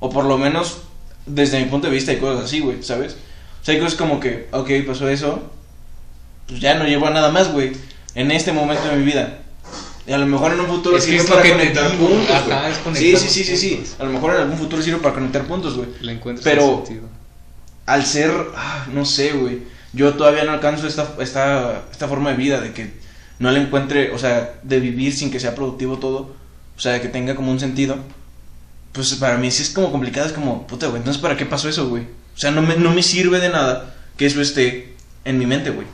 O 0.00 0.10
por 0.10 0.24
lo 0.24 0.38
menos, 0.38 0.78
desde 1.26 1.58
mi 1.58 1.66
punto 1.66 1.86
de 1.88 1.94
vista, 1.94 2.10
hay 2.12 2.18
cosas 2.18 2.44
así, 2.44 2.60
güey, 2.60 2.82
¿sabes? 2.82 3.16
O 3.62 3.64
sea, 3.64 3.74
hay 3.74 3.80
cosas 3.80 3.98
como 3.98 4.20
que, 4.20 4.48
ok, 4.52 4.70
pasó 4.86 5.08
eso, 5.08 5.42
pues 6.46 6.60
ya 6.60 6.74
no 6.74 6.84
llevo 6.84 7.06
a 7.06 7.10
nada 7.10 7.30
más, 7.30 7.52
güey, 7.52 7.72
en 8.14 8.30
este 8.30 8.52
momento 8.52 8.88
de 8.88 8.96
mi 8.96 9.04
vida. 9.04 9.38
Y 10.06 10.12
a 10.12 10.18
lo 10.18 10.26
mejor 10.26 10.52
en 10.52 10.60
un 10.60 10.66
futuro 10.66 10.96
Es 10.96 11.04
sirve 11.04 11.24
para 11.24 11.42
conectar 11.42 11.90
digo, 11.90 12.08
puntos, 12.08 12.30
ajá, 12.30 12.68
es 12.68 12.78
Sí, 12.96 13.16
sí, 13.16 13.28
sí, 13.28 13.44
sí, 13.44 13.56
sí. 13.56 13.84
A 13.98 14.04
lo 14.04 14.10
mejor 14.10 14.34
en 14.34 14.42
algún 14.42 14.56
futuro 14.56 14.80
sirve 14.80 15.00
para 15.00 15.14
conectar 15.14 15.42
puntos, 15.46 15.76
güey. 15.76 15.88
Le 16.00 16.12
encuentras 16.12 16.44
Pero- 16.44 16.84
sentido. 16.84 17.08
Al 17.86 18.04
ser, 18.04 18.32
ah, 18.56 18.86
no 18.92 19.04
sé, 19.04 19.32
güey. 19.32 19.62
Yo 19.92 20.14
todavía 20.14 20.44
no 20.44 20.52
alcanzo 20.52 20.86
esta, 20.86 21.14
esta, 21.20 21.84
esta 21.90 22.08
forma 22.08 22.30
de 22.30 22.36
vida 22.36 22.60
de 22.60 22.72
que 22.72 22.92
no 23.38 23.50
le 23.50 23.60
encuentre, 23.60 24.12
o 24.12 24.18
sea, 24.18 24.54
de 24.62 24.80
vivir 24.80 25.12
sin 25.12 25.30
que 25.30 25.40
sea 25.40 25.54
productivo 25.54 25.98
todo. 25.98 26.34
O 26.76 26.80
sea, 26.80 26.92
de 26.92 27.00
que 27.00 27.08
tenga 27.08 27.34
como 27.34 27.50
un 27.50 27.58
sentido. 27.58 27.96
Pues 28.96 29.14
para 29.16 29.36
mí 29.36 29.50
sí 29.50 29.62
es 29.62 29.68
como 29.68 29.92
complicado, 29.92 30.26
es 30.26 30.32
como, 30.32 30.66
puta, 30.66 30.86
güey, 30.86 31.00
entonces 31.00 31.20
¿para 31.20 31.36
qué 31.36 31.44
pasó 31.44 31.68
eso, 31.68 31.86
güey? 31.90 32.04
O 32.04 32.38
sea, 32.38 32.50
no 32.50 32.62
me, 32.62 32.76
no 32.76 32.94
me 32.94 33.02
sirve 33.02 33.40
de 33.40 33.50
nada 33.50 33.94
que 34.16 34.24
eso 34.24 34.40
esté 34.40 34.94
en 35.26 35.38
mi 35.38 35.44
mente, 35.44 35.68
güey. 35.68 35.86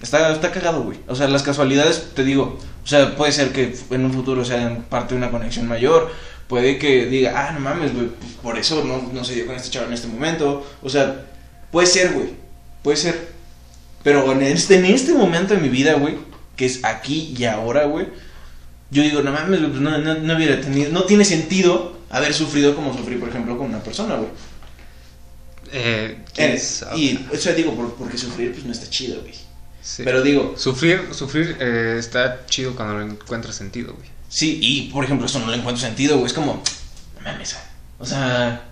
Está, 0.00 0.32
está 0.32 0.50
cagado, 0.50 0.84
güey. 0.84 0.98
O 1.06 1.14
sea, 1.14 1.28
las 1.28 1.42
casualidades, 1.42 2.12
te 2.14 2.24
digo, 2.24 2.58
o 2.82 2.86
sea, 2.86 3.14
puede 3.14 3.30
ser 3.32 3.52
que 3.52 3.76
en 3.90 4.04
un 4.06 4.12
futuro 4.14 4.42
sean 4.42 4.86
parte 4.88 5.12
de 5.12 5.18
una 5.18 5.30
conexión 5.30 5.68
mayor. 5.68 6.10
Puede 6.48 6.78
que 6.78 7.04
diga, 7.04 7.34
ah, 7.36 7.52
no 7.52 7.60
mames, 7.60 7.92
güey, 7.94 8.06
pues, 8.06 8.32
por 8.42 8.58
eso 8.58 8.82
no, 8.82 9.10
no 9.12 9.22
se 9.22 9.34
dio 9.34 9.46
con 9.46 9.54
este 9.54 9.68
chavo 9.68 9.86
en 9.88 9.92
este 9.92 10.08
momento. 10.08 10.66
O 10.82 10.88
sea, 10.88 11.26
puede 11.70 11.86
ser, 11.86 12.12
güey. 12.12 12.30
Puede 12.82 12.96
ser. 12.96 13.28
Pero 14.02 14.32
en 14.32 14.42
este, 14.42 14.76
en 14.76 14.86
este 14.86 15.12
momento 15.12 15.52
de 15.52 15.60
mi 15.60 15.68
vida, 15.68 15.92
güey, 15.94 16.16
que 16.56 16.64
es 16.64 16.84
aquí 16.84 17.34
y 17.36 17.44
ahora, 17.44 17.84
güey, 17.84 18.06
yo 18.94 19.02
digo, 19.02 19.20
no 19.22 19.32
mames, 19.32 19.60
pues 19.60 19.80
no, 19.80 19.98
no, 19.98 20.14
no 20.14 20.36
hubiera 20.36 20.60
tenido, 20.60 20.90
no 20.92 21.02
tiene 21.04 21.24
sentido 21.24 21.98
haber 22.10 22.32
sufrido 22.32 22.74
como 22.74 22.96
sufrí, 22.96 23.16
por 23.16 23.28
ejemplo, 23.28 23.58
con 23.58 23.66
una 23.68 23.82
persona, 23.82 24.14
güey. 24.14 24.28
Eh, 25.72 26.16
Eh, 26.16 26.24
¿quién 26.34 26.60
sabe? 26.60 26.98
y, 27.00 27.28
o 27.32 27.36
sea, 27.36 27.52
digo, 27.54 27.74
por- 27.74 27.94
porque 27.94 28.16
sufrir, 28.18 28.52
pues 28.52 28.64
no 28.64 28.72
está 28.72 28.88
chido, 28.88 29.20
güey. 29.20 29.34
Sí. 29.82 30.02
Pero 30.04 30.22
digo, 30.22 30.54
Sufrir, 30.56 31.08
sufrir 31.12 31.56
eh, 31.60 31.96
está 31.98 32.46
chido 32.46 32.74
cuando 32.74 32.98
le 32.98 33.04
encuentras 33.12 33.54
sentido, 33.56 33.92
güey. 33.94 34.08
Sí, 34.28 34.58
y 34.62 34.90
por 34.90 35.04
ejemplo, 35.04 35.26
eso 35.26 35.38
no 35.40 35.50
le 35.50 35.56
encuentro 35.58 35.84
sentido, 35.84 36.14
güey. 36.16 36.26
Es 36.26 36.32
como, 36.32 36.62
no 37.16 37.20
mames, 37.22 37.56
o 37.98 38.06
sea, 38.06 38.62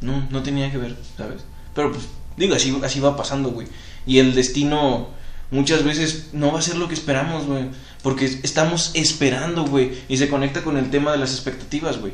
no, 0.00 0.26
no 0.30 0.42
tenía 0.42 0.70
que 0.70 0.78
ver, 0.78 0.96
¿sabes? 1.16 1.42
Pero 1.74 1.92
pues, 1.92 2.04
digo, 2.36 2.54
así, 2.54 2.76
así 2.82 3.00
va 3.00 3.16
pasando, 3.16 3.50
güey. 3.50 3.66
Y 4.06 4.18
el 4.20 4.34
destino 4.34 5.08
muchas 5.50 5.82
veces 5.84 6.28
no 6.32 6.52
va 6.52 6.60
a 6.60 6.62
ser 6.62 6.76
lo 6.76 6.88
que 6.88 6.94
esperamos, 6.94 7.44
güey. 7.46 7.64
Porque 8.02 8.26
estamos 8.42 8.92
esperando, 8.94 9.64
güey. 9.64 9.92
Y 10.08 10.16
se 10.18 10.28
conecta 10.28 10.62
con 10.62 10.76
el 10.76 10.90
tema 10.90 11.12
de 11.12 11.18
las 11.18 11.32
expectativas, 11.32 11.98
güey. 11.98 12.12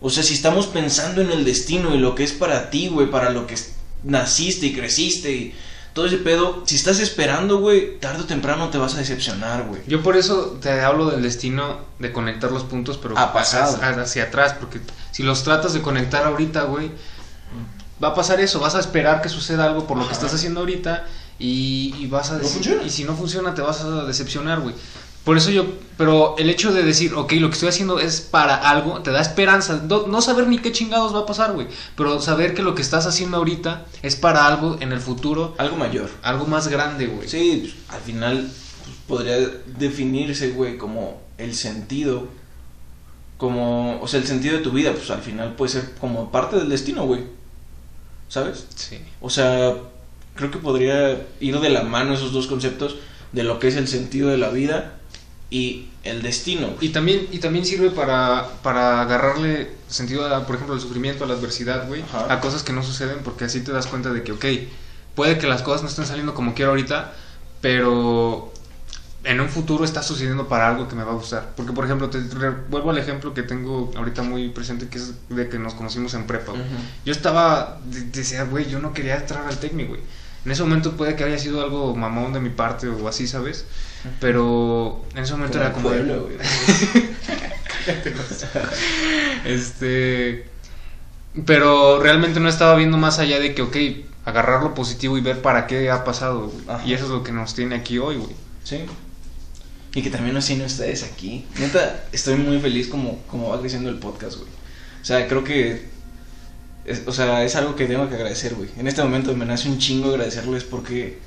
O 0.00 0.10
sea, 0.10 0.22
si 0.22 0.34
estamos 0.34 0.66
pensando 0.66 1.20
en 1.22 1.30
el 1.30 1.44
destino 1.44 1.94
y 1.94 1.98
lo 1.98 2.14
que 2.14 2.22
es 2.24 2.32
para 2.32 2.70
ti, 2.70 2.88
güey, 2.88 3.10
para 3.10 3.30
lo 3.30 3.46
que 3.46 3.54
naciste 4.04 4.66
y 4.66 4.74
creciste 4.74 5.32
y 5.32 5.54
todo 5.94 6.04
ese 6.04 6.18
pedo, 6.18 6.62
si 6.66 6.76
estás 6.76 7.00
esperando, 7.00 7.58
güey, 7.58 7.98
tarde 7.98 8.22
o 8.22 8.26
temprano 8.26 8.68
te 8.68 8.76
vas 8.76 8.94
a 8.94 8.98
decepcionar, 8.98 9.64
güey. 9.64 9.80
Yo 9.86 10.02
por 10.02 10.18
eso 10.18 10.58
te 10.60 10.70
hablo 10.82 11.10
del 11.10 11.22
destino 11.22 11.78
de 11.98 12.12
conectar 12.12 12.52
los 12.52 12.64
puntos, 12.64 12.98
pero 12.98 13.16
A 13.18 13.32
pasado. 13.32 13.78
hacia, 14.02 14.24
atrás, 14.24 14.54
porque 14.60 14.80
si 15.12 15.22
los 15.22 15.42
tratas 15.42 15.72
de 15.72 15.80
conectar 15.80 16.24
ahorita, 16.26 16.64
güey, 16.64 16.90
va 18.04 18.08
a 18.08 18.14
pasar 18.14 18.38
eso, 18.40 18.60
vas 18.60 18.74
a 18.74 18.80
esperar 18.80 19.22
que 19.22 19.30
suceda 19.30 19.64
algo 19.64 19.86
por 19.86 19.96
lo 19.96 20.02
que 20.04 20.10
Ajá. 20.12 20.18
estás 20.20 20.34
haciendo 20.34 20.60
ahorita 20.60 21.06
y, 21.38 21.94
y 21.98 22.06
vas 22.08 22.28
a 22.30 22.34
No 22.34 22.38
decir- 22.40 22.52
funciona. 22.52 22.82
y 22.82 22.90
si 22.90 23.04
no 23.04 23.16
funciona 23.16 23.54
te 23.54 23.62
vas 23.62 23.80
a 23.80 24.04
decepcionar, 24.04 24.60
güey. 24.60 24.74
Por 25.26 25.36
eso 25.36 25.50
yo, 25.50 25.66
pero 25.98 26.36
el 26.38 26.48
hecho 26.50 26.72
de 26.72 26.84
decir, 26.84 27.12
ok, 27.14 27.32
lo 27.32 27.48
que 27.48 27.54
estoy 27.54 27.68
haciendo 27.68 27.98
es 27.98 28.20
para 28.20 28.54
algo, 28.54 29.02
te 29.02 29.10
da 29.10 29.20
esperanza. 29.20 29.82
No, 29.88 30.06
no 30.06 30.22
saber 30.22 30.46
ni 30.46 30.60
qué 30.60 30.70
chingados 30.70 31.12
va 31.12 31.22
a 31.22 31.26
pasar, 31.26 31.52
güey. 31.52 31.66
Pero 31.96 32.20
saber 32.20 32.54
que 32.54 32.62
lo 32.62 32.76
que 32.76 32.82
estás 32.82 33.06
haciendo 33.08 33.38
ahorita 33.38 33.86
es 34.04 34.14
para 34.14 34.46
algo 34.46 34.76
en 34.78 34.92
el 34.92 35.00
futuro, 35.00 35.56
Algo 35.58 35.76
mayor. 35.78 36.10
algo 36.22 36.46
más 36.46 36.68
grande, 36.68 37.08
güey. 37.08 37.26
Sí, 37.28 37.74
al 37.88 38.00
final 38.02 38.48
pues, 38.84 38.96
podría 39.08 39.36
definirse, 39.76 40.50
güey, 40.50 40.78
como 40.78 41.20
el 41.38 41.56
sentido. 41.56 42.28
Como, 43.36 44.00
o 44.00 44.06
sea, 44.06 44.20
el 44.20 44.28
sentido 44.28 44.56
de 44.56 44.62
tu 44.62 44.70
vida, 44.70 44.92
pues 44.92 45.10
al 45.10 45.22
final 45.22 45.56
puede 45.56 45.72
ser 45.72 45.94
como 46.00 46.30
parte 46.30 46.54
del 46.54 46.68
destino, 46.68 47.04
güey. 47.04 47.24
¿Sabes? 48.28 48.64
Sí. 48.76 49.00
O 49.20 49.28
sea, 49.28 49.74
creo 50.36 50.52
que 50.52 50.58
podría 50.58 51.26
ir 51.40 51.58
de 51.58 51.70
la 51.70 51.82
mano 51.82 52.14
esos 52.14 52.32
dos 52.32 52.46
conceptos 52.46 52.94
de 53.32 53.42
lo 53.42 53.58
que 53.58 53.66
es 53.66 53.74
el 53.74 53.88
sentido 53.88 54.28
de 54.28 54.38
la 54.38 54.50
vida 54.50 54.95
y 55.50 55.88
el 56.02 56.22
destino. 56.22 56.68
güey. 56.68 56.86
Y 56.86 56.88
también, 56.90 57.28
y 57.30 57.38
también 57.38 57.64
sirve 57.64 57.90
para, 57.90 58.48
para 58.62 59.02
agarrarle 59.02 59.70
sentido, 59.88 60.26
a, 60.34 60.44
por 60.46 60.56
ejemplo, 60.56 60.74
al 60.74 60.80
sufrimiento, 60.80 61.24
a 61.24 61.26
la 61.28 61.34
adversidad, 61.34 61.86
güey, 61.86 62.02
Ajá. 62.02 62.32
a 62.32 62.40
cosas 62.40 62.62
que 62.62 62.72
no 62.72 62.82
suceden, 62.82 63.18
porque 63.24 63.44
así 63.44 63.60
te 63.60 63.70
das 63.72 63.86
cuenta 63.86 64.12
de 64.12 64.22
que, 64.22 64.32
ok, 64.32 64.44
puede 65.14 65.38
que 65.38 65.46
las 65.46 65.62
cosas 65.62 65.82
no 65.82 65.88
estén 65.88 66.06
saliendo 66.06 66.34
como 66.34 66.54
quiero 66.54 66.72
ahorita, 66.72 67.12
pero 67.60 68.52
en 69.24 69.40
un 69.40 69.48
futuro 69.48 69.84
está 69.84 70.02
sucediendo 70.02 70.46
para 70.46 70.68
algo 70.68 70.86
que 70.88 70.94
me 70.94 71.02
va 71.02 71.12
a 71.12 71.14
gustar. 71.16 71.52
Porque, 71.56 71.72
por 71.72 71.84
ejemplo, 71.84 72.08
te 72.10 72.18
vuelvo 72.68 72.90
al 72.90 72.98
ejemplo 72.98 73.34
que 73.34 73.42
tengo 73.42 73.90
ahorita 73.96 74.22
muy 74.22 74.50
presente, 74.50 74.88
que 74.88 74.98
es 74.98 75.12
de 75.28 75.48
que 75.48 75.58
nos 75.58 75.74
conocimos 75.74 76.14
en 76.14 76.26
prepa, 76.26 76.52
güey. 76.52 76.62
Yo 77.04 77.12
estaba, 77.12 77.80
de- 77.84 78.02
decía, 78.02 78.44
güey, 78.44 78.68
yo 78.68 78.78
no 78.78 78.92
quería 78.92 79.16
entrar 79.16 79.44
al 79.46 79.58
técnico, 79.58 79.90
güey. 79.90 80.00
En 80.46 80.52
ese 80.52 80.62
momento 80.62 80.96
puede 80.96 81.16
que 81.16 81.24
haya 81.24 81.38
sido 81.38 81.60
algo 81.60 81.96
mamón 81.96 82.32
de 82.32 82.38
mi 82.38 82.50
parte 82.50 82.86
o 82.86 83.08
así, 83.08 83.26
¿sabes? 83.26 83.64
Pero 84.20 85.04
en 85.16 85.24
ese 85.24 85.32
momento 85.32 85.58
era 85.58 85.72
como... 85.72 85.88
pueblo, 85.88 86.22
güey. 86.22 86.36
Este. 89.44 90.46
Pero 91.44 92.00
realmente 92.00 92.40
no 92.40 92.48
estaba 92.48 92.76
viendo 92.76 92.96
más 92.96 93.18
allá 93.18 93.38
de 93.38 93.54
que, 93.54 93.62
ok, 93.62 93.76
agarrar 94.24 94.62
lo 94.62 94.74
positivo 94.74 95.18
y 95.18 95.20
ver 95.20 95.42
para 95.42 95.66
qué 95.66 95.90
ha 95.90 96.04
pasado. 96.04 96.52
Y 96.84 96.92
eso 96.94 97.04
es 97.04 97.10
lo 97.10 97.24
que 97.24 97.32
nos 97.32 97.54
tiene 97.54 97.74
aquí 97.74 97.98
hoy, 97.98 98.16
güey. 98.16 98.34
Sí. 98.62 98.84
Y 99.94 100.02
que 100.02 100.10
también 100.10 100.34
nos 100.34 100.46
tienen 100.46 100.66
ustedes 100.66 101.02
aquí. 101.02 101.44
Neta, 101.58 102.04
estoy 102.12 102.36
muy 102.36 102.60
feliz 102.60 102.88
como, 102.88 103.18
como 103.26 103.50
va 103.50 103.60
creciendo 103.60 103.90
el 103.90 103.98
podcast, 103.98 104.36
güey. 104.36 104.48
O 105.02 105.04
sea, 105.04 105.26
creo 105.26 105.42
que. 105.42 105.95
Es- 106.86 107.02
o 107.06 107.12
sea, 107.12 107.44
es 107.44 107.56
algo 107.56 107.74
que 107.76 107.86
tengo 107.86 108.08
que 108.08 108.14
agradecer, 108.14 108.54
güey. 108.54 108.68
En 108.78 108.86
este 108.86 109.02
momento 109.02 109.34
me 109.34 109.44
nace 109.44 109.68
un 109.68 109.78
chingo 109.78 110.10
agradecerles 110.10 110.64
porque. 110.64 111.18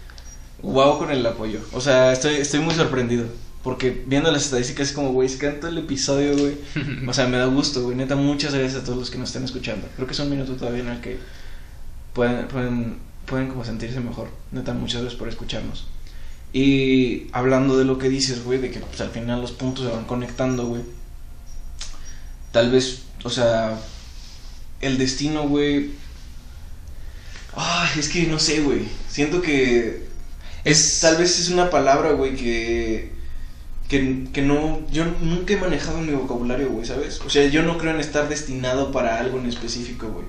Wow 0.61 0.97
con 0.97 1.09
el 1.11 1.25
apoyo. 1.25 1.59
O 1.71 1.79
sea, 1.81 2.11
estoy, 2.11 2.35
estoy 2.35 2.59
muy 2.59 2.73
sorprendido. 2.75 3.25
Porque 3.63 4.03
viendo 4.07 4.31
las 4.31 4.45
estadísticas 4.45 4.89
es 4.89 4.93
como, 4.93 5.11
güey, 5.11 5.27
se 5.29 5.37
canta 5.37 5.67
el 5.69 5.77
episodio, 5.77 6.37
güey. 6.37 6.57
O 7.07 7.13
sea, 7.13 7.27
me 7.27 7.37
da 7.37 7.45
gusto, 7.45 7.83
güey. 7.83 7.95
Neta, 7.95 8.15
muchas 8.15 8.53
gracias 8.53 8.81
a 8.81 8.85
todos 8.85 8.97
los 8.97 9.09
que 9.09 9.17
nos 9.17 9.29
están 9.29 9.43
escuchando. 9.43 9.87
Creo 9.95 10.07
que 10.07 10.13
es 10.13 10.19
un 10.19 10.29
minuto 10.29 10.53
todavía 10.55 10.79
en 10.81 10.87
el 10.89 11.01
que 11.01 11.17
pueden, 12.13 12.47
pueden, 12.47 12.97
pueden 13.25 13.47
como 13.49 13.63
sentirse 13.65 13.99
mejor. 13.99 14.29
Neta, 14.51 14.73
muchas 14.73 15.01
gracias 15.01 15.19
por 15.19 15.27
escucharnos. 15.29 15.87
Y 16.51 17.27
hablando 17.31 17.77
de 17.77 17.85
lo 17.85 17.97
que 17.97 18.09
dices, 18.09 18.43
güey, 18.43 18.59
de 18.59 18.71
que 18.71 18.79
pues, 18.79 18.99
al 19.01 19.09
final 19.09 19.41
los 19.41 19.51
puntos 19.51 19.85
se 19.85 19.91
van 19.91 20.05
conectando, 20.05 20.65
güey. 20.65 20.81
Tal 22.51 22.71
vez, 22.71 23.03
o 23.23 23.29
sea, 23.29 23.77
el 24.81 24.97
destino, 24.97 25.47
güey. 25.47 25.91
Ay, 27.55 27.89
es 27.99 28.09
que 28.09 28.23
no 28.27 28.39
sé, 28.39 28.61
güey. 28.61 28.87
Siento 29.09 29.41
que 29.41 30.03
Es. 30.63 30.99
tal 31.01 31.17
vez 31.17 31.39
es 31.39 31.49
una 31.49 31.69
palabra, 31.69 32.11
güey, 32.13 32.35
que, 32.35 33.11
que 33.87 34.27
que 34.31 34.41
no 34.41 34.81
yo 34.91 35.05
nunca 35.21 35.53
he 35.53 35.57
manejado 35.57 35.99
en 35.99 36.07
mi 36.07 36.13
vocabulario, 36.13 36.69
güey, 36.69 36.85
¿sabes? 36.85 37.19
O 37.25 37.29
sea, 37.29 37.47
yo 37.47 37.63
no 37.63 37.77
creo 37.77 37.93
en 37.93 37.99
estar 37.99 38.29
destinado 38.29 38.91
para 38.91 39.19
algo 39.19 39.39
en 39.39 39.47
específico, 39.47 40.07
güey. 40.09 40.25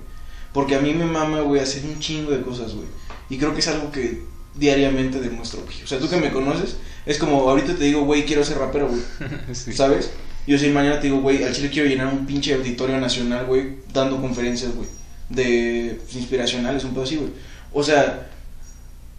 Porque 0.52 0.75
a 0.75 0.80
mí 0.80 0.95
me 0.95 1.04
mama, 1.04 1.40
güey, 1.42 1.61
hacer 1.61 1.85
un 1.85 2.00
chingo 2.00 2.33
de 2.33 2.42
cosas, 2.42 2.75
güey. 2.75 2.88
Y 3.28 3.38
creo 3.38 3.52
que 3.54 3.61
es 3.61 3.69
algo 3.69 3.92
que 3.92 4.23
diariamente 4.54 5.21
demuestro, 5.21 5.62
güey. 5.64 5.83
O 5.85 5.87
sea, 5.87 5.99
tú 6.00 6.09
que 6.09 6.16
me 6.16 6.33
conoces, 6.33 6.76
es 7.07 7.19
como 7.19 7.49
ahorita 7.49 7.76
te 7.76 7.85
digo, 7.85 8.02
güey, 8.04 8.25
quiero 8.26 8.45
ser 8.45 8.59
rapero, 8.59 8.88
güey. 8.88 9.00
Sí. 9.54 9.73
¿Sabes? 9.73 10.11
Yo 10.50 10.59
si 10.59 10.69
mañana 10.71 10.99
te 10.99 11.07
digo, 11.07 11.21
güey, 11.21 11.45
al 11.45 11.54
chile 11.54 11.71
quiero 11.71 11.88
llenar 11.88 12.09
un 12.09 12.26
pinche 12.26 12.52
auditorio 12.54 12.99
nacional, 12.99 13.47
güey, 13.47 13.76
dando 13.92 14.21
conferencias, 14.21 14.75
güey, 14.75 14.88
de 15.28 16.00
inspiracionales, 16.12 16.83
un 16.83 16.90
pedo 16.90 17.04
así, 17.04 17.14
güey. 17.14 17.30
O 17.73 17.85
sea, 17.85 18.28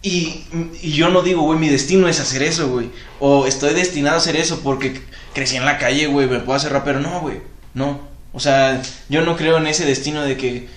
y, 0.02 0.44
y 0.82 0.92
yo 0.92 1.08
no 1.08 1.22
digo, 1.22 1.40
güey, 1.40 1.58
mi 1.58 1.70
destino 1.70 2.06
es 2.06 2.20
hacer 2.20 2.42
eso, 2.42 2.68
güey. 2.68 2.90
O 3.18 3.46
estoy 3.46 3.72
destinado 3.72 4.16
a 4.16 4.18
hacer 4.18 4.36
eso 4.36 4.60
porque 4.62 5.00
crecí 5.32 5.56
en 5.56 5.64
la 5.64 5.78
calle, 5.78 6.06
güey, 6.06 6.28
me 6.28 6.40
puedo 6.40 6.54
hacer 6.54 6.70
rapero. 6.70 7.00
No, 7.00 7.22
güey, 7.22 7.40
no. 7.72 8.06
O 8.34 8.38
sea, 8.38 8.82
yo 9.08 9.22
no 9.22 9.34
creo 9.38 9.56
en 9.56 9.68
ese 9.68 9.86
destino 9.86 10.20
de 10.20 10.36
que 10.36 10.68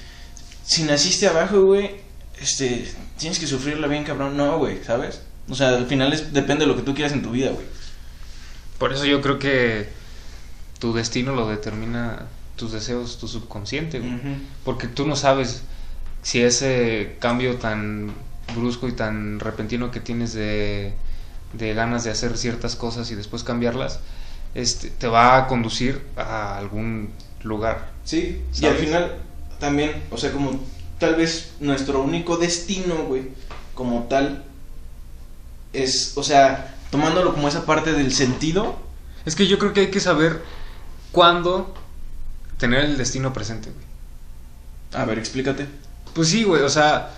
si 0.64 0.84
naciste 0.84 1.28
abajo, 1.28 1.64
güey, 1.64 1.92
este, 2.40 2.90
tienes 3.18 3.40
que 3.40 3.48
sufrirla 3.48 3.88
bien, 3.88 4.06
cabrón. 4.06 4.38
No, 4.38 4.58
güey, 4.58 4.82
¿sabes? 4.86 5.20
O 5.50 5.56
sea, 5.56 5.76
al 5.76 5.88
final 5.88 6.14
es, 6.14 6.32
depende 6.32 6.64
de 6.64 6.72
lo 6.72 6.78
que 6.78 6.84
tú 6.84 6.94
quieras 6.94 7.12
en 7.12 7.24
tu 7.24 7.32
vida, 7.32 7.52
güey. 7.52 7.66
Por 8.78 8.94
eso 8.94 9.04
yo 9.04 9.20
creo 9.20 9.38
que 9.38 10.05
tu 10.86 10.94
destino 10.94 11.34
lo 11.34 11.48
determina 11.48 12.28
tus 12.58 12.72
deseos, 12.72 13.18
tu 13.18 13.28
subconsciente, 13.28 14.02
güey. 14.02 14.20
Porque 14.64 14.86
tú 14.86 15.08
no 15.08 15.16
sabes 15.16 15.64
si 16.22 16.44
ese 16.44 17.16
cambio 17.18 17.56
tan 17.56 18.12
brusco 18.56 18.88
y 18.88 18.92
tan 18.92 19.40
repentino 19.40 19.90
que 19.90 20.00
tienes 20.00 20.34
de, 20.34 20.94
de 21.54 21.74
ganas 21.74 22.04
de 22.04 22.12
hacer 22.12 22.38
ciertas 22.38 22.76
cosas 22.76 23.10
y 23.10 23.16
después 23.16 23.44
cambiarlas, 23.44 24.00
este, 24.54 24.92
te 24.92 25.08
va 25.08 25.38
a 25.38 25.48
conducir 25.48 26.04
a 26.18 26.56
algún 26.60 27.10
lugar. 27.42 27.90
Sí, 28.04 28.44
y 28.62 28.68
al 28.68 28.76
final 28.76 29.16
también, 29.60 30.04
o 30.12 30.18
sea, 30.20 30.32
como 30.32 30.60
tal 31.00 31.16
vez 31.16 31.54
nuestro 31.60 32.04
único 32.04 32.38
destino, 32.38 33.06
güey, 33.08 33.24
como 33.74 34.04
tal, 34.04 34.44
es, 35.74 36.16
o 36.16 36.22
sea, 36.22 36.76
tomándolo 36.92 37.34
como 37.34 37.48
esa 37.48 37.66
parte 37.66 37.92
del 37.92 38.14
sentido, 38.14 38.86
Es 39.26 39.36
que 39.36 39.48
yo 39.48 39.58
creo 39.58 39.74
que 39.74 39.80
hay 39.80 39.90
que 39.90 40.00
saber 40.00 40.44
cuándo 41.16 41.74
tener 42.58 42.84
el 42.84 42.98
destino 42.98 43.32
presente, 43.32 43.70
güey. 43.72 45.02
a 45.02 45.06
ver, 45.06 45.18
explícate. 45.18 45.66
Pues 46.14 46.28
sí, 46.28 46.44
güey, 46.44 46.62
o 46.62 46.68
sea, 46.68 47.10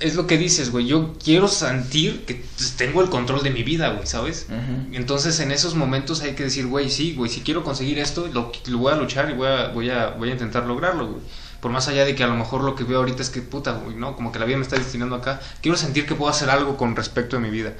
es 0.00 0.16
lo 0.16 0.26
que 0.26 0.36
dices, 0.36 0.70
güey. 0.70 0.86
Yo 0.86 1.14
quiero 1.14 1.48
sentir 1.48 2.26
que 2.26 2.44
tengo 2.76 3.00
el 3.00 3.08
control 3.08 3.42
de 3.42 3.50
mi 3.50 3.62
vida, 3.62 3.88
güey, 3.88 4.06
¿sabes? 4.06 4.48
Entonces 4.92 5.40
en 5.40 5.50
esos 5.50 5.74
momentos 5.74 6.20
hay 6.20 6.34
que 6.34 6.44
decir, 6.44 6.66
güey, 6.66 6.90
sí, 6.90 7.14
güey, 7.14 7.30
si 7.30 7.40
quiero 7.40 7.64
conseguir 7.64 7.98
esto, 7.98 8.28
lo, 8.34 8.52
lo 8.66 8.78
voy 8.78 8.92
a 8.92 8.96
luchar 8.96 9.30
y 9.30 9.32
voy 9.32 9.48
a, 9.48 9.68
voy, 9.68 9.88
a, 9.88 10.08
voy 10.08 10.28
a 10.28 10.32
intentar 10.32 10.66
lograrlo, 10.66 11.06
güey. 11.06 11.22
Por 11.62 11.70
más 11.70 11.88
allá 11.88 12.04
de 12.04 12.14
que 12.14 12.24
a 12.24 12.26
lo 12.26 12.34
mejor 12.34 12.62
lo 12.62 12.74
que 12.74 12.84
veo 12.84 12.98
ahorita 12.98 13.22
es 13.22 13.30
que, 13.30 13.40
puta, 13.40 13.72
güey, 13.72 13.96
¿no? 13.96 14.14
Como 14.14 14.30
que 14.30 14.38
la 14.40 14.44
vida 14.44 14.58
me 14.58 14.62
está 14.62 14.76
destinando 14.76 15.16
acá. 15.16 15.40
Quiero 15.62 15.78
sentir 15.78 16.04
que 16.04 16.14
puedo 16.14 16.30
hacer 16.30 16.50
algo 16.50 16.76
con 16.76 16.94
respecto 16.96 17.38
a 17.38 17.40
mi 17.40 17.48
vida. 17.48 17.72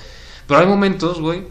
Pero 0.47 0.61
hay 0.61 0.67
momentos, 0.67 1.21
güey, 1.21 1.45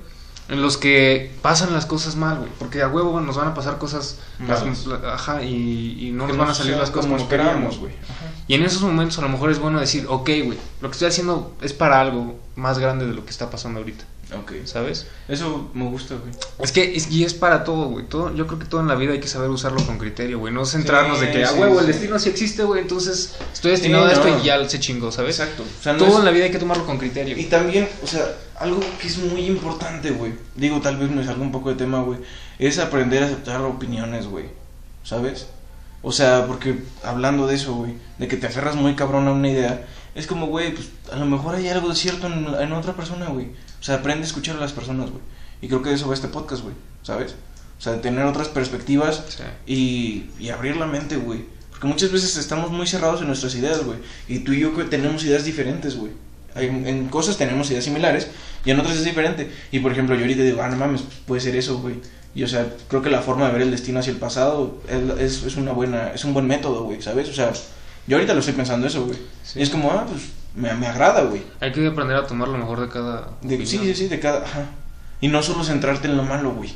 en 0.51 0.61
los 0.61 0.77
que 0.77 1.31
pasan 1.41 1.73
las 1.73 1.85
cosas 1.85 2.17
mal, 2.17 2.39
güey. 2.39 2.51
Porque 2.59 2.81
a 2.81 2.89
huevo 2.89 3.19
nos 3.21 3.37
van 3.37 3.47
a 3.47 3.53
pasar 3.53 3.77
cosas... 3.77 4.19
Malas. 4.37 4.85
ajá, 5.05 5.41
y, 5.43 6.07
y 6.07 6.11
no 6.11 6.25
Que 6.25 6.33
nos 6.33 6.37
van 6.39 6.49
a 6.49 6.53
salir 6.53 6.75
las 6.75 6.91
cosas 6.91 7.05
como 7.05 7.17
como, 7.17 7.29
queríamos, 7.29 7.79
güey. 7.79 7.93
Ajá. 7.93 8.31
Y 8.47 8.55
en 8.55 8.63
esos 8.63 8.81
momentos 8.81 9.17
a 9.17 9.21
lo 9.21 9.29
mejor 9.29 9.49
es 9.49 9.59
bueno 9.59 9.79
decir, 9.79 10.05
ok, 10.09 10.29
güey, 10.43 10.57
lo 10.81 10.89
que 10.89 10.91
estoy 10.91 11.07
haciendo 11.07 11.55
es 11.61 11.71
para 11.71 12.01
algo 12.01 12.37
más 12.57 12.79
grande 12.79 13.07
de 13.07 13.13
lo 13.13 13.23
que 13.23 13.31
está 13.31 13.49
pasando 13.49 13.79
ahorita, 13.79 14.03
Ok. 14.39 14.53
¿sabes? 14.65 15.07
Eso 15.27 15.69
me 15.73 15.85
gusta, 15.89 16.15
güey. 16.15 16.31
Es 16.59 16.71
que 16.71 16.95
es, 16.95 17.11
y 17.11 17.23
es 17.25 17.33
para 17.33 17.63
todo, 17.65 17.89
güey. 17.89 18.05
Todo, 18.05 18.33
yo 18.33 18.47
creo 18.47 18.59
que 18.59 18.65
todo 18.65 18.79
en 18.81 18.87
la 18.87 18.95
vida 18.95 19.11
hay 19.13 19.19
que 19.19 19.27
saber 19.27 19.49
usarlo 19.49 19.85
con 19.85 19.97
criterio, 19.97 20.39
güey. 20.39 20.53
No 20.53 20.65
centrarnos 20.65 21.19
Sí, 21.19 21.25
de 21.25 21.31
que, 21.33 21.43
a 21.43 21.47
sí, 21.49 21.59
huevo, 21.59 21.79
el 21.79 21.85
sí. 21.87 21.91
destino 21.91 22.17
sí 22.19 22.29
existe, 22.29 22.63
güey. 22.63 22.81
Entonces 22.81 23.35
estoy 23.51 23.71
destinado 23.71 24.05
a 24.05 24.11
esto 24.13 24.27
no. 24.29 24.39
y 24.39 24.43
ya 24.43 24.69
se 24.69 24.79
chingó, 24.79 25.11
¿sabes? 25.11 25.39
Exacto. 25.39 25.63
O 25.63 25.83
sea, 25.83 25.93
no 25.93 25.99
todo 25.99 26.09
es- 26.13 26.19
en 26.19 26.25
la 26.25 26.31
vida 26.31 26.45
hay 26.45 26.51
que 26.51 26.59
tomarlo 26.59 26.85
con 26.85 26.97
criterio. 26.97 27.37
Y 27.37 27.45
también, 27.45 27.89
o 28.03 28.07
sea, 28.07 28.23
algo 28.59 28.79
que 29.01 29.07
es 29.07 29.17
muy 29.17 29.45
importante, 29.47 30.11
güey. 30.11 30.33
Digo, 30.55 30.79
tal 30.79 30.95
vez 30.97 31.09
me 31.11 31.25
salga 31.25 31.41
un 31.41 31.51
poco 31.51 31.69
de 31.69 31.75
tema, 31.75 32.01
güey. 32.01 32.19
Es 32.57 32.79
aprender 32.79 33.23
a 33.23 33.25
aceptar 33.25 33.59
opiniones, 33.61 34.27
güey. 34.27 34.45
¿Sabes? 35.03 35.47
O 36.03 36.11
sea, 36.11 36.45
porque 36.47 36.79
hablando 37.03 37.47
de 37.47 37.55
eso, 37.55 37.73
güey, 37.75 37.95
de 38.17 38.27
que 38.27 38.37
te 38.37 38.47
aferras 38.47 38.75
muy 38.75 38.95
cabrón 38.95 39.27
a 39.27 39.31
una 39.33 39.49
idea, 39.49 39.85
es 40.15 40.25
como, 40.25 40.47
güey, 40.47 40.73
pues 40.73 40.89
a 41.11 41.15
lo 41.15 41.25
mejor 41.25 41.55
hay 41.55 41.67
algo 41.69 41.89
de 41.89 41.95
cierto 41.95 42.27
en, 42.27 42.47
en 42.59 42.71
otra 42.73 42.93
persona, 42.93 43.27
güey. 43.27 43.49
O 43.81 43.83
sea, 43.83 43.95
aprende 43.95 44.23
a 44.23 44.27
escuchar 44.27 44.55
a 44.57 44.59
las 44.59 44.71
personas, 44.71 45.09
güey. 45.09 45.21
Y 45.61 45.67
creo 45.67 45.81
que 45.81 45.89
de 45.89 45.95
eso 45.95 46.07
va 46.07 46.13
este 46.13 46.27
podcast, 46.27 46.61
güey. 46.63 46.75
¿Sabes? 47.03 47.35
O 47.77 47.81
sea, 47.81 47.93
de 47.93 47.97
tener 47.99 48.23
otras 48.25 48.47
perspectivas 48.47 49.23
Sí. 49.29 49.43
y, 49.65 50.43
y 50.43 50.49
abrir 50.49 50.77
la 50.77 50.85
mente, 50.85 51.17
güey. 51.17 51.45
Porque 51.71 51.87
muchas 51.87 52.11
veces 52.11 52.37
estamos 52.37 52.69
muy 52.71 52.85
cerrados 52.85 53.21
en 53.21 53.27
nuestras 53.27 53.55
ideas, 53.55 53.83
güey. 53.83 53.97
Y 54.27 54.39
tú 54.39 54.53
y 54.53 54.59
yo 54.59 54.69
tenemos 54.89 55.23
ideas 55.23 55.43
diferentes, 55.45 55.95
güey. 55.97 56.11
En, 56.53 56.85
en 56.85 57.07
cosas 57.07 57.37
tenemos 57.37 57.71
ideas 57.71 57.85
similares 57.85 58.27
y 58.65 58.71
en 58.71 58.79
otras 58.79 58.97
es 58.97 59.05
diferente. 59.05 59.51
Y 59.71 59.79
por 59.79 59.91
ejemplo, 59.91 60.15
yo 60.15 60.21
ahorita 60.21 60.43
digo, 60.43 60.61
ah, 60.61 60.69
no 60.69 60.75
mames, 60.77 61.01
puede 61.25 61.41
ser 61.41 61.55
eso, 61.55 61.79
güey. 61.79 61.95
Y 62.35 62.43
o 62.43 62.47
sea, 62.47 62.67
creo 62.87 63.01
que 63.01 63.09
la 63.09 63.21
forma 63.21 63.47
de 63.47 63.53
ver 63.53 63.61
el 63.63 63.71
destino 63.71 63.99
hacia 63.99 64.11
el 64.11 64.17
pasado 64.19 64.77
es, 64.87 65.19
es, 65.19 65.43
es 65.43 65.55
una 65.57 65.71
buena, 65.71 66.11
es 66.13 66.23
un 66.23 66.33
buen 66.33 66.45
método, 66.47 66.83
güey, 66.83 67.01
¿sabes? 67.01 67.29
O 67.29 67.33
sea, 67.33 67.51
yo 68.07 68.17
ahorita 68.17 68.33
lo 68.33 68.39
estoy 68.41 68.53
pensando 68.53 68.85
eso, 68.85 69.05
güey. 69.05 69.17
Sí. 69.43 69.59
Y 69.59 69.63
es 69.63 69.69
como, 69.69 69.91
ah, 69.91 70.05
pues 70.07 70.21
me, 70.55 70.73
me 70.73 70.87
agrada, 70.87 71.21
güey. 71.23 71.43
Hay 71.59 71.71
que 71.71 71.85
aprender 71.87 72.17
a 72.17 72.27
tomar 72.27 72.47
lo 72.47 72.57
mejor 72.57 72.81
de 72.81 72.89
cada. 72.89 73.29
De- 73.41 73.65
sí, 73.65 73.77
sí, 73.77 73.93
sí, 73.95 74.07
de 74.07 74.19
cada. 74.19 74.45
Ajá. 74.45 74.65
Y 75.21 75.27
no 75.27 75.41
solo 75.43 75.63
centrarte 75.63 76.07
en 76.07 76.17
lo 76.17 76.23
malo, 76.23 76.51
güey. 76.51 76.71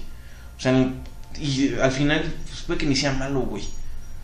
O 0.57 0.61
sea, 0.61 0.71
en- 0.71 1.01
y 1.39 1.73
al 1.75 1.91
final, 1.91 2.33
pues 2.47 2.61
puede 2.61 2.79
que 2.79 2.85
ni 2.85 2.95
sea 2.95 3.11
malo, 3.13 3.41
güey. 3.41 3.63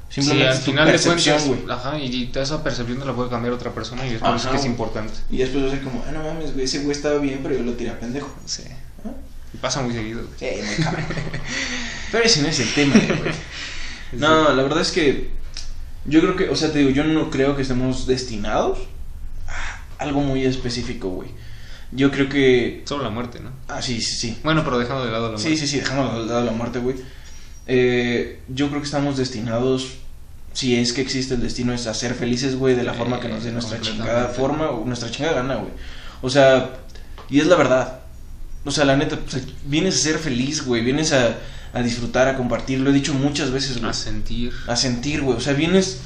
Sí, 0.10 0.30
al 0.30 0.42
es 0.42 0.60
tu 0.60 0.72
final 0.72 0.86
percepción, 0.88 1.40
güey. 1.48 1.60
ajá, 1.70 1.98
y 1.98 2.30
esa 2.36 2.62
percepción 2.64 3.00
te 3.00 3.06
la 3.06 3.14
puede 3.14 3.30
cambiar 3.30 3.54
otra 3.54 3.72
persona 3.72 4.06
y 4.06 4.16
es 4.16 4.20
por 4.20 4.36
eso 4.36 4.52
que 4.52 4.58
es 4.58 4.66
importante. 4.66 5.14
Y 5.30 5.38
después 5.38 5.64
va 5.64 5.68
a 5.70 5.72
ser 5.72 5.82
como, 5.84 6.04
ah, 6.06 6.12
no 6.12 6.22
mames, 6.22 6.54
güey, 6.54 6.66
ese 6.66 6.80
güey 6.80 6.92
estaba 6.92 7.18
bien, 7.20 7.40
pero 7.42 7.56
yo 7.56 7.64
lo 7.64 7.74
tiré 7.74 7.92
a 7.92 8.00
pendejo. 8.00 8.30
Sí. 8.46 8.64
¿Ah? 9.06 9.12
Y 9.54 9.58
pasa 9.58 9.82
muy 9.82 9.94
seguido, 9.94 10.22
güey. 10.26 10.34
Sí, 10.38 10.62
muy 10.66 10.84
cabrón. 10.84 11.06
pero 12.12 12.24
ese 12.26 12.42
no 12.42 12.50
es 12.50 12.60
el 12.60 12.74
tema, 12.74 12.94
güey. 12.96 13.32
No, 14.12 14.54
la 14.54 14.64
verdad 14.64 14.82
es 14.82 14.92
que 14.92 15.30
yo 16.04 16.20
creo 16.20 16.36
que, 16.36 16.50
o 16.50 16.56
sea, 16.58 16.74
te 16.74 16.80
digo, 16.80 16.90
yo 16.90 17.06
no 17.06 17.30
creo 17.30 17.56
que 17.56 17.62
estemos 17.62 18.06
destinados 18.08 18.80
algo 20.02 20.22
muy 20.22 20.46
específico, 20.46 21.10
güey. 21.10 21.30
Yo 21.92 22.10
creo 22.10 22.30
que... 22.30 22.84
Solo 22.86 23.04
la 23.04 23.10
muerte, 23.10 23.40
¿no? 23.40 23.52
Ah, 23.68 23.82
sí, 23.82 24.02
sí, 24.02 24.16
sí. 24.16 24.38
Bueno, 24.44 24.64
pero 24.64 24.80
dejando 24.80 25.06
de 25.06 25.12
lado 25.12 25.26
la 25.26 25.38
muerte. 25.38 25.50
Sí, 25.50 25.58
sí, 25.58 25.68
sí, 25.68 25.78
dejando 25.78 26.12
al 26.12 26.28
lado 26.28 26.44
la 26.44 26.52
muerte, 26.52 26.80
güey. 26.80 26.96
Eh, 27.68 28.40
yo 28.48 28.70
creo 28.70 28.80
que 28.80 28.86
estamos 28.86 29.18
destinados, 29.18 29.98
si 30.54 30.76
es 30.76 30.94
que 30.94 31.02
existe 31.02 31.36
el 31.36 31.42
destino, 31.42 31.74
es 31.74 31.88
a 31.88 31.94
ser 31.94 32.14
felices, 32.14 32.56
güey, 32.56 32.76
de 32.76 32.84
la 32.84 32.94
forma 32.94 33.20
que 33.20 33.28
nos 33.28 33.44
dé 33.44 33.52
nuestra 33.52 33.80
chingada 33.80 34.30
forma 34.30 34.70
o 34.70 34.86
nuestra 34.86 35.12
chingada 35.12 35.42
gana, 35.42 35.56
güey. 35.56 35.72
O 36.22 36.30
sea, 36.30 36.72
y 37.30 37.40
es 37.40 37.48
la 37.48 37.56
verdad. 37.56 38.00
O 38.64 38.72
sea, 38.72 38.86
la 38.86 38.96
neta, 38.96 39.18
o 39.26 39.30
sea, 39.30 39.42
vienes 39.66 39.96
a 39.96 39.98
ser 40.00 40.18
feliz, 40.18 40.66
güey, 40.66 40.84
vienes 40.84 41.14
a, 41.14 41.38
a 41.74 41.82
disfrutar, 41.82 42.28
a 42.28 42.38
compartir, 42.38 42.80
lo 42.80 42.90
he 42.90 42.94
dicho 42.94 43.14
muchas 43.14 43.52
veces, 43.52 43.80
güey. 43.80 43.90
A 43.90 43.94
sentir. 43.94 44.54
A 44.68 44.76
sentir, 44.76 45.22
güey. 45.22 45.38
O 45.38 45.42
sea, 45.42 45.54
vienes, 45.54 46.00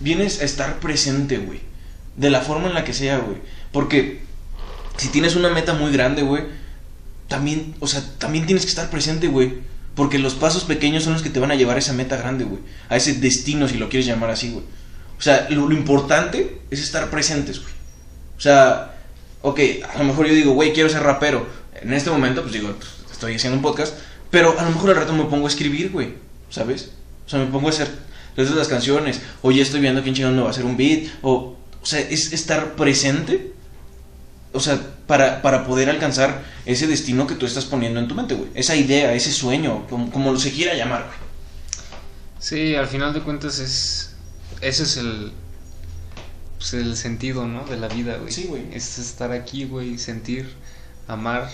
vienes 0.00 0.40
a 0.40 0.44
estar 0.44 0.80
presente, 0.80 1.38
güey. 1.38 1.69
De 2.16 2.30
la 2.30 2.40
forma 2.40 2.68
en 2.68 2.74
la 2.74 2.84
que 2.84 2.92
sea, 2.92 3.18
güey. 3.18 3.38
Porque 3.72 4.20
si 4.96 5.08
tienes 5.08 5.36
una 5.36 5.50
meta 5.50 5.72
muy 5.72 5.92
grande, 5.92 6.22
güey, 6.22 6.44
también, 7.28 7.74
o 7.80 7.86
sea, 7.86 8.02
también 8.18 8.46
tienes 8.46 8.64
que 8.64 8.70
estar 8.70 8.90
presente, 8.90 9.28
güey. 9.28 9.54
Porque 9.94 10.18
los 10.18 10.34
pasos 10.34 10.64
pequeños 10.64 11.04
son 11.04 11.14
los 11.14 11.22
que 11.22 11.30
te 11.30 11.40
van 11.40 11.50
a 11.50 11.54
llevar 11.54 11.76
a 11.76 11.78
esa 11.78 11.92
meta 11.92 12.16
grande, 12.16 12.44
güey. 12.44 12.60
A 12.88 12.96
ese 12.96 13.14
destino, 13.14 13.68
si 13.68 13.76
lo 13.76 13.88
quieres 13.88 14.06
llamar 14.06 14.30
así, 14.30 14.50
güey. 14.50 14.64
O 15.18 15.22
sea, 15.22 15.48
lo, 15.50 15.70
importante 15.72 16.60
es 16.70 16.80
estar 16.80 17.10
presentes, 17.10 17.60
güey. 17.60 17.72
O 18.38 18.40
sea, 18.40 18.94
ok, 19.42 19.60
a 19.92 19.98
lo 19.98 20.04
mejor 20.04 20.26
yo 20.26 20.34
digo, 20.34 20.52
güey, 20.52 20.72
quiero 20.72 20.88
ser 20.88 21.02
rapero. 21.02 21.46
En 21.82 21.92
este 21.92 22.10
momento, 22.10 22.40
pues 22.42 22.54
digo, 22.54 22.74
estoy 23.12 23.34
haciendo 23.34 23.58
un 23.58 23.62
podcast. 23.62 23.94
Pero 24.30 24.58
a 24.58 24.64
lo 24.64 24.70
mejor 24.70 24.90
al 24.90 24.96
rato 24.96 25.12
me 25.12 25.24
pongo 25.24 25.46
a 25.46 25.50
escribir, 25.50 25.90
güey. 25.90 26.14
¿Sabes? 26.48 26.92
O 27.26 27.28
sea, 27.28 27.38
me 27.38 27.46
pongo 27.46 27.66
a 27.66 27.70
hacer 27.70 27.88
letras 28.36 28.50
de 28.50 28.56
las 28.56 28.68
canciones. 28.68 29.20
O 29.42 29.50
ya 29.50 29.62
estoy 29.62 29.80
viendo 29.80 30.02
quién 30.02 30.14
chingado 30.14 30.34
me 30.34 30.40
va 30.40 30.48
a 30.48 30.50
hacer 30.52 30.64
un 30.64 30.76
beat. 30.76 31.10
O, 31.20 31.56
o 31.82 31.86
sea, 31.86 32.00
es 32.00 32.32
estar 32.32 32.76
presente. 32.76 33.52
O 34.52 34.60
sea, 34.60 34.80
para, 35.06 35.42
para 35.42 35.64
poder 35.64 35.88
alcanzar 35.88 36.42
ese 36.66 36.86
destino 36.86 37.26
que 37.26 37.36
tú 37.36 37.46
estás 37.46 37.64
poniendo 37.64 38.00
en 38.00 38.08
tu 38.08 38.14
mente, 38.14 38.34
güey. 38.34 38.50
Esa 38.54 38.74
idea, 38.74 39.14
ese 39.14 39.32
sueño, 39.32 39.86
como, 39.88 40.10
como 40.10 40.36
se 40.36 40.50
quiera 40.50 40.74
llamar, 40.74 41.04
güey. 41.06 41.30
Sí, 42.40 42.74
al 42.74 42.86
final 42.86 43.12
de 43.12 43.20
cuentas 43.20 43.58
es. 43.58 44.14
Ese 44.60 44.82
es 44.82 44.96
el. 44.96 45.32
Pues 46.56 46.74
el 46.74 46.96
sentido, 46.96 47.46
¿no? 47.46 47.64
De 47.64 47.76
la 47.76 47.88
vida, 47.88 48.16
güey. 48.16 48.32
Sí, 48.32 48.44
güey. 48.44 48.64
Es 48.72 48.98
estar 48.98 49.30
aquí, 49.30 49.64
güey, 49.66 49.98
sentir, 49.98 50.48
amar. 51.06 51.48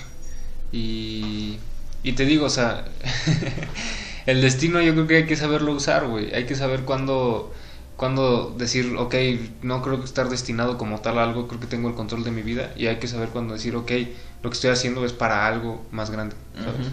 Y. 0.72 1.58
Y 2.02 2.12
te 2.12 2.24
digo, 2.24 2.46
o 2.46 2.50
sea. 2.50 2.84
el 4.26 4.40
destino 4.40 4.80
yo 4.80 4.94
creo 4.94 5.06
que 5.08 5.16
hay 5.16 5.26
que 5.26 5.36
saberlo 5.36 5.72
usar, 5.72 6.06
güey. 6.06 6.32
Hay 6.32 6.46
que 6.46 6.54
saber 6.54 6.82
cuándo. 6.82 7.52
Cuándo 7.96 8.54
decir, 8.58 8.94
ok, 8.98 9.14
no 9.62 9.80
creo 9.82 9.98
que 9.98 10.04
estar 10.04 10.28
destinado 10.28 10.76
como 10.76 11.00
tal 11.00 11.18
a 11.18 11.24
algo, 11.24 11.48
creo 11.48 11.60
que 11.60 11.66
tengo 11.66 11.88
el 11.88 11.94
control 11.94 12.24
de 12.24 12.30
mi 12.30 12.42
vida. 12.42 12.72
Y 12.76 12.88
hay 12.88 12.96
que 12.98 13.08
saber 13.08 13.30
cuándo 13.30 13.54
decir, 13.54 13.74
ok, 13.74 13.90
lo 14.42 14.50
que 14.50 14.54
estoy 14.54 14.70
haciendo 14.70 15.04
es 15.06 15.12
para 15.12 15.46
algo 15.46 15.84
más 15.92 16.10
grande, 16.10 16.36
¿sabes? 16.54 16.88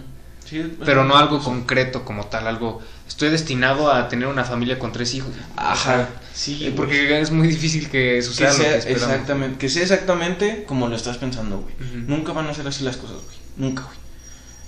Sí, 0.46 0.76
Pero 0.86 1.04
no 1.06 1.16
algo 1.18 1.40
concreto 1.40 2.04
como 2.04 2.26
tal, 2.28 2.48
algo... 2.48 2.82
Estoy 3.08 3.30
destinado 3.30 3.92
a 3.92 4.08
tener 4.10 4.28
una 4.28 4.44
familia 4.44 4.80
con 4.80 4.92
tres 4.92 5.14
hijos. 5.14 5.32
Ajá. 5.56 6.10
Sí, 6.34 6.66
Eh. 6.66 6.74
Porque 6.76 7.20
es 7.22 7.32
muy 7.32 7.48
difícil 7.48 7.90
que 7.90 8.16
que 8.16 8.22
suceda 8.22 8.52
lo 8.52 8.58
que 8.58 8.64
sea 8.64 8.76
esperamos. 8.78 9.04
exactamente, 9.10 9.58
que 9.58 9.70
sea 9.70 9.84
exactamente 9.84 10.64
como 10.68 10.88
lo 10.88 10.96
estás 10.96 11.18
pensando, 11.18 11.60
güey. 11.60 11.74
Nunca 12.08 12.34
van 12.34 12.48
a 12.48 12.54
ser 12.54 12.68
así 12.68 12.84
las 12.84 12.98
cosas, 12.98 13.18
güey. 13.18 13.38
Nunca, 13.58 13.84
güey. 13.84 13.98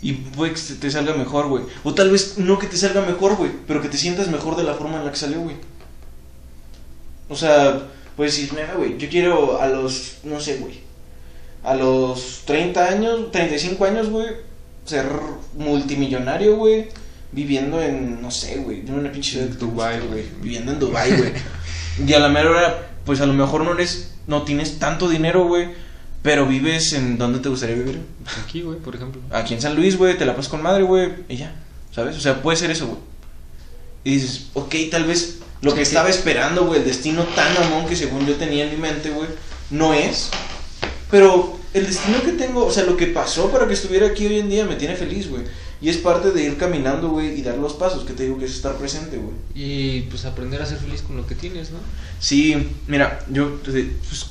Y 0.02 0.14
puede 0.14 0.54
que 0.54 0.62
te 0.62 0.92
salga 0.92 1.14
mejor, 1.16 1.48
güey. 1.48 1.64
O 1.84 1.94
tal 1.94 2.12
vez 2.12 2.38
no 2.38 2.60
que 2.60 2.68
te 2.68 2.78
salga 2.78 3.02
mejor, 3.02 3.36
güey, 3.36 3.52
pero 3.68 3.82
que 3.82 3.90
te 3.90 3.98
sientas 3.98 4.28
mejor 4.30 4.56
de 4.56 4.64
la 4.64 4.76
forma 4.76 4.98
en 4.98 5.06
la 5.06 5.12
que 5.12 5.18
salió, 5.18 5.40
güey. 5.40 5.56
O 7.30 7.36
sea, 7.36 7.88
puedes 8.16 8.36
decir, 8.36 8.54
mira, 8.54 8.74
güey, 8.76 8.98
yo 8.98 9.10
quiero 9.10 9.62
a 9.62 9.68
los, 9.68 10.18
no 10.24 10.40
sé, 10.40 10.58
güey. 10.58 10.80
A 11.64 11.74
los 11.74 12.44
30 12.46 12.88
años, 12.88 13.32
35 13.32 13.86
años, 13.86 14.10
güey, 14.10 14.28
ser 14.86 15.08
multimillonario, 15.58 16.56
güey. 16.58 16.90
Viviendo 17.32 17.82
en, 17.82 18.22
no 18.22 18.32
sé, 18.32 18.58
güey, 18.58 18.82
en 18.82 18.94
una 18.94 19.12
pinche 19.12 19.48
Dubái, 19.48 20.00
guste, 20.00 20.14
güey. 20.14 20.26
Viviendo 20.42 20.72
en 20.72 20.80
Dubai, 20.80 21.18
güey. 21.18 21.34
y 22.08 22.14
a 22.14 22.20
la 22.20 22.30
mera 22.30 22.50
hora, 22.50 22.90
pues 23.04 23.20
a 23.20 23.26
lo 23.26 23.34
mejor 23.34 23.64
no 23.64 23.74
eres, 23.74 24.14
no 24.28 24.44
tienes 24.44 24.80
tanto 24.80 25.10
dinero, 25.10 25.48
güey. 25.48 25.70
Pero 26.22 26.48
vives 26.48 26.94
en 26.94 27.18
donde 27.18 27.40
te 27.40 27.50
gustaría 27.50 27.76
vivir. 27.76 28.02
Aquí, 28.44 28.62
güey, 28.62 28.80
por 28.80 28.96
ejemplo. 28.96 29.22
Aquí 29.32 29.54
en 29.54 29.62
San 29.62 29.76
Luis, 29.76 29.98
güey, 29.98 30.18
te 30.18 30.26
la 30.26 30.36
pasas 30.36 30.50
con 30.50 30.62
madre, 30.62 30.84
güey, 30.84 31.12
y 31.30 31.36
ya. 31.36 31.54
¿Sabes? 31.92 32.16
O 32.18 32.20
sea, 32.20 32.42
puede 32.42 32.58
ser 32.58 32.72
eso, 32.72 32.88
güey. 32.88 33.00
Y 34.04 34.16
dices, 34.16 34.48
ok, 34.54 34.76
tal 34.92 35.04
vez 35.06 35.40
lo 35.62 35.74
que 35.74 35.82
Es 35.82 35.90
que- 35.90 35.96
estaba 35.96 36.10
esperando, 36.10 36.66
güey, 36.66 36.80
el 36.82 36.86
destino 36.86 37.24
tan 37.36 37.54
mamón 37.54 37.88
que 37.88 37.96
según 37.96 38.26
yo 38.28 38.36
tenía 38.36 38.66
en 38.66 38.72
mi 38.72 38.78
mente, 38.78 39.10
güey, 39.10 39.28
no 39.72 39.94
es. 39.94 40.30
Pero 41.12 41.58
el 41.74 41.86
destino 41.86 42.22
que 42.24 42.32
tengo, 42.34 42.66
o 42.66 42.72
sea, 42.72 42.84
lo 42.84 42.98
que 42.98 43.08
pasó 43.08 43.50
para 43.52 43.68
que 43.68 43.74
estuviera 43.74 44.08
aquí 44.08 44.26
hoy 44.26 44.40
en 44.40 44.50
día 44.50 44.66
me 44.66 44.76
tiene 44.76 44.96
feliz, 44.96 45.30
güey. 45.30 45.44
Y 45.82 45.90
es 45.90 45.98
parte 45.98 46.32
de 46.32 46.44
ir 46.44 46.58
caminando, 46.58 47.10
güey, 47.10 47.38
y 47.38 47.42
dar 47.42 47.58
los 47.58 47.74
pasos, 47.74 48.06
que 48.06 48.14
te 48.14 48.24
digo 48.24 48.40
que 48.40 48.46
es 48.46 48.52
estar 48.56 48.76
presente, 48.78 49.18
güey. 49.18 49.36
Y 49.54 50.02
pues 50.04 50.26
aprender 50.26 50.62
a 50.62 50.66
ser 50.66 50.78
feliz 50.78 51.02
con 51.02 51.18
lo 51.18 51.28
que 51.28 51.36
tienes, 51.36 51.72
¿no? 51.72 51.78
Sí, 52.20 52.70
mira, 52.88 53.20
yo 53.30 53.60
pues, 53.64 53.76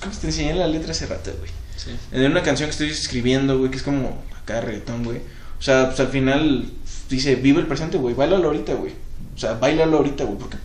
que 0.01 0.09
te 0.21 0.27
enseñé 0.27 0.55
la 0.55 0.67
letra 0.67 0.93
hace 0.93 1.07
rato, 1.07 1.31
güey. 1.39 1.51
Sí. 1.77 1.91
En 2.13 2.31
una 2.31 2.43
canción 2.43 2.69
que 2.69 2.73
estoy 2.73 2.89
escribiendo, 2.91 3.59
güey, 3.59 3.71
que 3.71 3.77
es 3.77 3.83
como 3.83 4.23
acá 4.43 4.61
reggaetón, 4.63 5.05
güey. 5.05 5.19
O 5.59 5.63
sea, 5.63 5.89
pues 5.89 6.01
al 6.01 6.09
final 6.09 6.67
dice, 7.11 7.37
vive 7.37 7.61
el 7.61 7.67
presente, 7.67 7.99
güey, 7.99 8.15
bailalo 8.15 8.47
ahorita, 8.49 8.75
güey. 8.75 8.93
O 9.37 9.39
sea, 9.39 9.55
bailalo 9.55 9.99
ahorita, 9.99 10.25
güey, 10.25 10.39
porque 10.39 10.57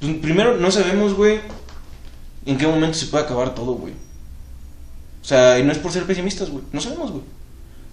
pues, 0.00 0.16
primero 0.16 0.56
no 0.56 0.70
sabemos, 0.70 1.14
güey, 1.14 1.40
en 2.46 2.58
qué 2.58 2.66
momento 2.66 2.94
se 2.94 3.06
puede 3.06 3.24
acabar 3.24 3.54
todo, 3.54 3.74
güey. 3.74 3.92
O 5.22 5.24
sea, 5.24 5.58
y 5.58 5.64
no 5.64 5.72
es 5.72 5.78
por 5.78 5.92
ser 5.92 6.04
pesimistas, 6.04 6.50
güey. 6.50 6.64
No 6.72 6.80
sabemos, 6.80 7.10
güey. 7.10 7.22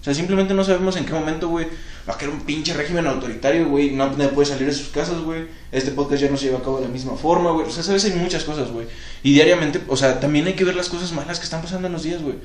O 0.00 0.04
sea, 0.04 0.14
simplemente 0.14 0.54
no 0.54 0.64
sabemos 0.64 0.96
en 0.96 1.04
qué 1.04 1.12
momento, 1.12 1.48
güey, 1.48 1.66
va 2.08 2.14
a 2.14 2.16
caer 2.16 2.30
un 2.30 2.40
pinche 2.42 2.72
régimen 2.72 3.06
autoritario, 3.06 3.68
güey. 3.68 3.90
No 3.90 4.10
puede 4.30 4.46
salir 4.46 4.66
de 4.66 4.72
sus 4.72 4.88
casas, 4.88 5.20
güey. 5.20 5.46
Este 5.72 5.90
podcast 5.90 6.22
ya 6.22 6.30
no 6.30 6.36
se 6.36 6.46
lleva 6.46 6.58
a 6.58 6.62
cabo 6.62 6.78
de 6.78 6.86
la 6.86 6.92
misma 6.92 7.16
forma, 7.16 7.50
güey. 7.50 7.66
O 7.66 7.70
sea, 7.70 7.82
sabes, 7.82 8.04
hay 8.04 8.12
muchas 8.12 8.44
cosas, 8.44 8.70
güey. 8.70 8.86
Y 9.22 9.32
diariamente, 9.32 9.82
o 9.88 9.96
sea, 9.96 10.20
también 10.20 10.46
hay 10.46 10.54
que 10.54 10.64
ver 10.64 10.76
las 10.76 10.88
cosas 10.88 11.12
malas 11.12 11.38
que 11.38 11.44
están 11.44 11.62
pasando 11.62 11.88
en 11.88 11.92
los 11.92 12.04
días, 12.04 12.22
güey. 12.22 12.36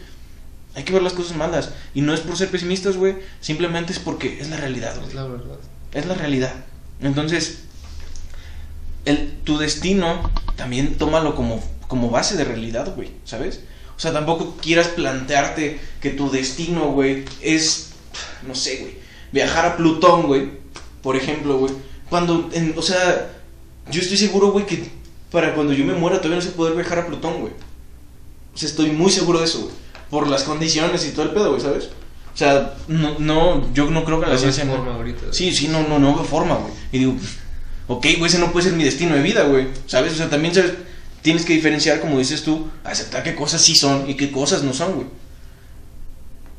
Hay 0.76 0.84
que 0.84 0.92
ver 0.92 1.04
las 1.04 1.14
cosas 1.14 1.38
malas. 1.38 1.70
Y 1.94 2.02
no 2.02 2.14
es 2.14 2.22
por 2.22 2.36
ser 2.36 2.50
pesimistas, 2.50 2.98
güey. 2.98 3.16
Simplemente 3.40 3.94
es 3.94 4.00
porque 4.00 4.42
es 4.42 4.50
la 4.50 4.58
realidad, 4.58 4.96
güey. 4.96 5.10
Es 5.10 5.14
la 5.14 5.26
verdad. 5.26 5.58
Es 5.94 6.06
la 6.08 6.16
realidad. 6.16 6.54
Entonces, 7.00 7.63
el, 9.06 9.34
tu 9.44 9.58
destino 9.58 10.30
también 10.56 10.96
tómalo 10.98 11.36
como, 11.36 11.64
como 11.88 12.10
base 12.10 12.38
de 12.38 12.44
realidad, 12.46 12.94
güey. 12.96 13.10
¿Sabes? 13.26 13.62
O 13.96 14.00
sea, 14.00 14.12
tampoco 14.12 14.58
quieras 14.62 14.88
plantearte 14.90 15.80
que 16.02 16.10
tu 16.10 16.30
destino, 16.30 16.92
güey, 16.92 17.26
es, 17.42 17.92
no 18.48 18.56
sé, 18.56 18.78
güey, 18.78 18.96
viajar 19.32 19.66
a 19.66 19.78
Plutón, 19.78 20.24
güey, 20.24 20.50
por 21.02 21.16
ejemplo, 21.16 21.58
güey. 21.58 21.74
Cuando, 22.10 22.50
en, 22.54 22.74
o 22.78 22.82
sea, 22.82 23.32
yo 23.92 24.02
estoy 24.02 24.18
seguro, 24.18 24.52
güey, 24.52 24.66
que 24.66 24.90
para 25.32 25.54
cuando 25.54 25.74
yo 25.74 25.86
me 25.86 25.94
muera 25.94 26.18
todavía 26.18 26.38
no 26.38 26.42
sé 26.42 26.52
poder 26.52 26.76
viajar 26.76 27.00
a 27.00 27.08
Plutón, 27.08 27.42
güey. 27.42 27.54
O 28.54 28.58
sea, 28.58 28.70
estoy 28.70 28.92
muy 28.92 29.12
seguro 29.12 29.40
de 29.40 29.46
eso, 29.46 29.62
güey. 29.62 29.74
Por 30.10 30.28
las 30.28 30.44
condiciones 30.44 31.06
y 31.08 31.12
todo 31.12 31.26
el 31.26 31.32
pedo, 31.32 31.50
güey, 31.50 31.62
¿sabes? 31.62 31.90
O 32.34 32.38
sea, 32.38 32.76
no, 32.88 33.20
no, 33.20 33.74
yo 33.74 33.90
no 33.90 34.04
creo 34.06 34.20
que 34.20 34.26
la 34.26 34.34
No 34.34 34.40
ciencia... 34.40 34.66
forma 34.66 34.96
ahorita. 34.96 35.32
Sí, 35.32 35.54
sí, 35.54 35.68
no, 35.68 35.88
no, 35.88 36.00
no 36.00 36.16
veo 36.16 36.24
forma, 36.24 36.56
güey. 36.56 36.74
Y 36.92 37.00
digo, 37.00 37.14
pues, 37.14 37.38
ok, 37.88 38.06
güey, 38.18 38.26
ese 38.26 38.40
no 38.40 38.52
puede 38.52 38.70
ser 38.70 38.78
mi 38.78 38.84
destino 38.84 39.16
de 39.16 39.22
vida, 39.22 39.44
güey. 39.44 39.68
¿Sabes? 39.88 40.14
O 40.14 40.16
sea, 40.16 40.30
también 40.30 40.54
sabes, 40.54 40.74
tienes 41.22 41.46
que 41.46 41.54
diferenciar, 41.54 42.00
como 42.00 42.20
dices 42.20 42.44
tú, 42.44 42.70
aceptar 42.84 43.24
qué 43.24 43.36
cosas 43.36 43.62
sí 43.62 43.76
son 43.76 44.10
y 44.10 44.16
qué 44.16 44.32
cosas 44.32 44.64
no 44.64 44.74
son, 44.74 44.96
güey. 44.96 45.08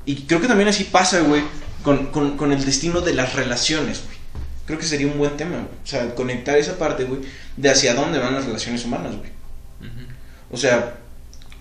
Y 0.07 0.17
creo 0.23 0.41
que 0.41 0.49
también 0.49 0.69
así 0.69 0.85
pasa, 0.85 1.21
güey, 1.21 1.43
con, 1.83 2.07
con, 2.07 2.37
con 2.37 2.53
el 2.53 2.65
destino 2.65 3.01
de 3.01 3.15
las 3.15 3.35
relaciones, 3.35 4.03
güey. 4.05 4.19
Creo 4.67 4.79
que 4.79 4.87
sería 4.87 5.07
un 5.07 5.19
buen 5.19 5.37
tema, 5.37 5.57
güey. 5.57 5.65
O 5.67 5.87
sea, 5.87 6.15
conectar 6.15 6.57
esa 6.57 6.79
parte, 6.79 7.05
güey, 7.05 7.21
de 7.57 7.71
hacia 7.71 7.95
dónde 7.95 8.19
van 8.19 8.35
las 8.35 8.47
relaciones 8.47 8.85
humanas, 8.85 9.17
güey. 9.17 9.31
O 10.51 10.57
sea, 10.57 10.95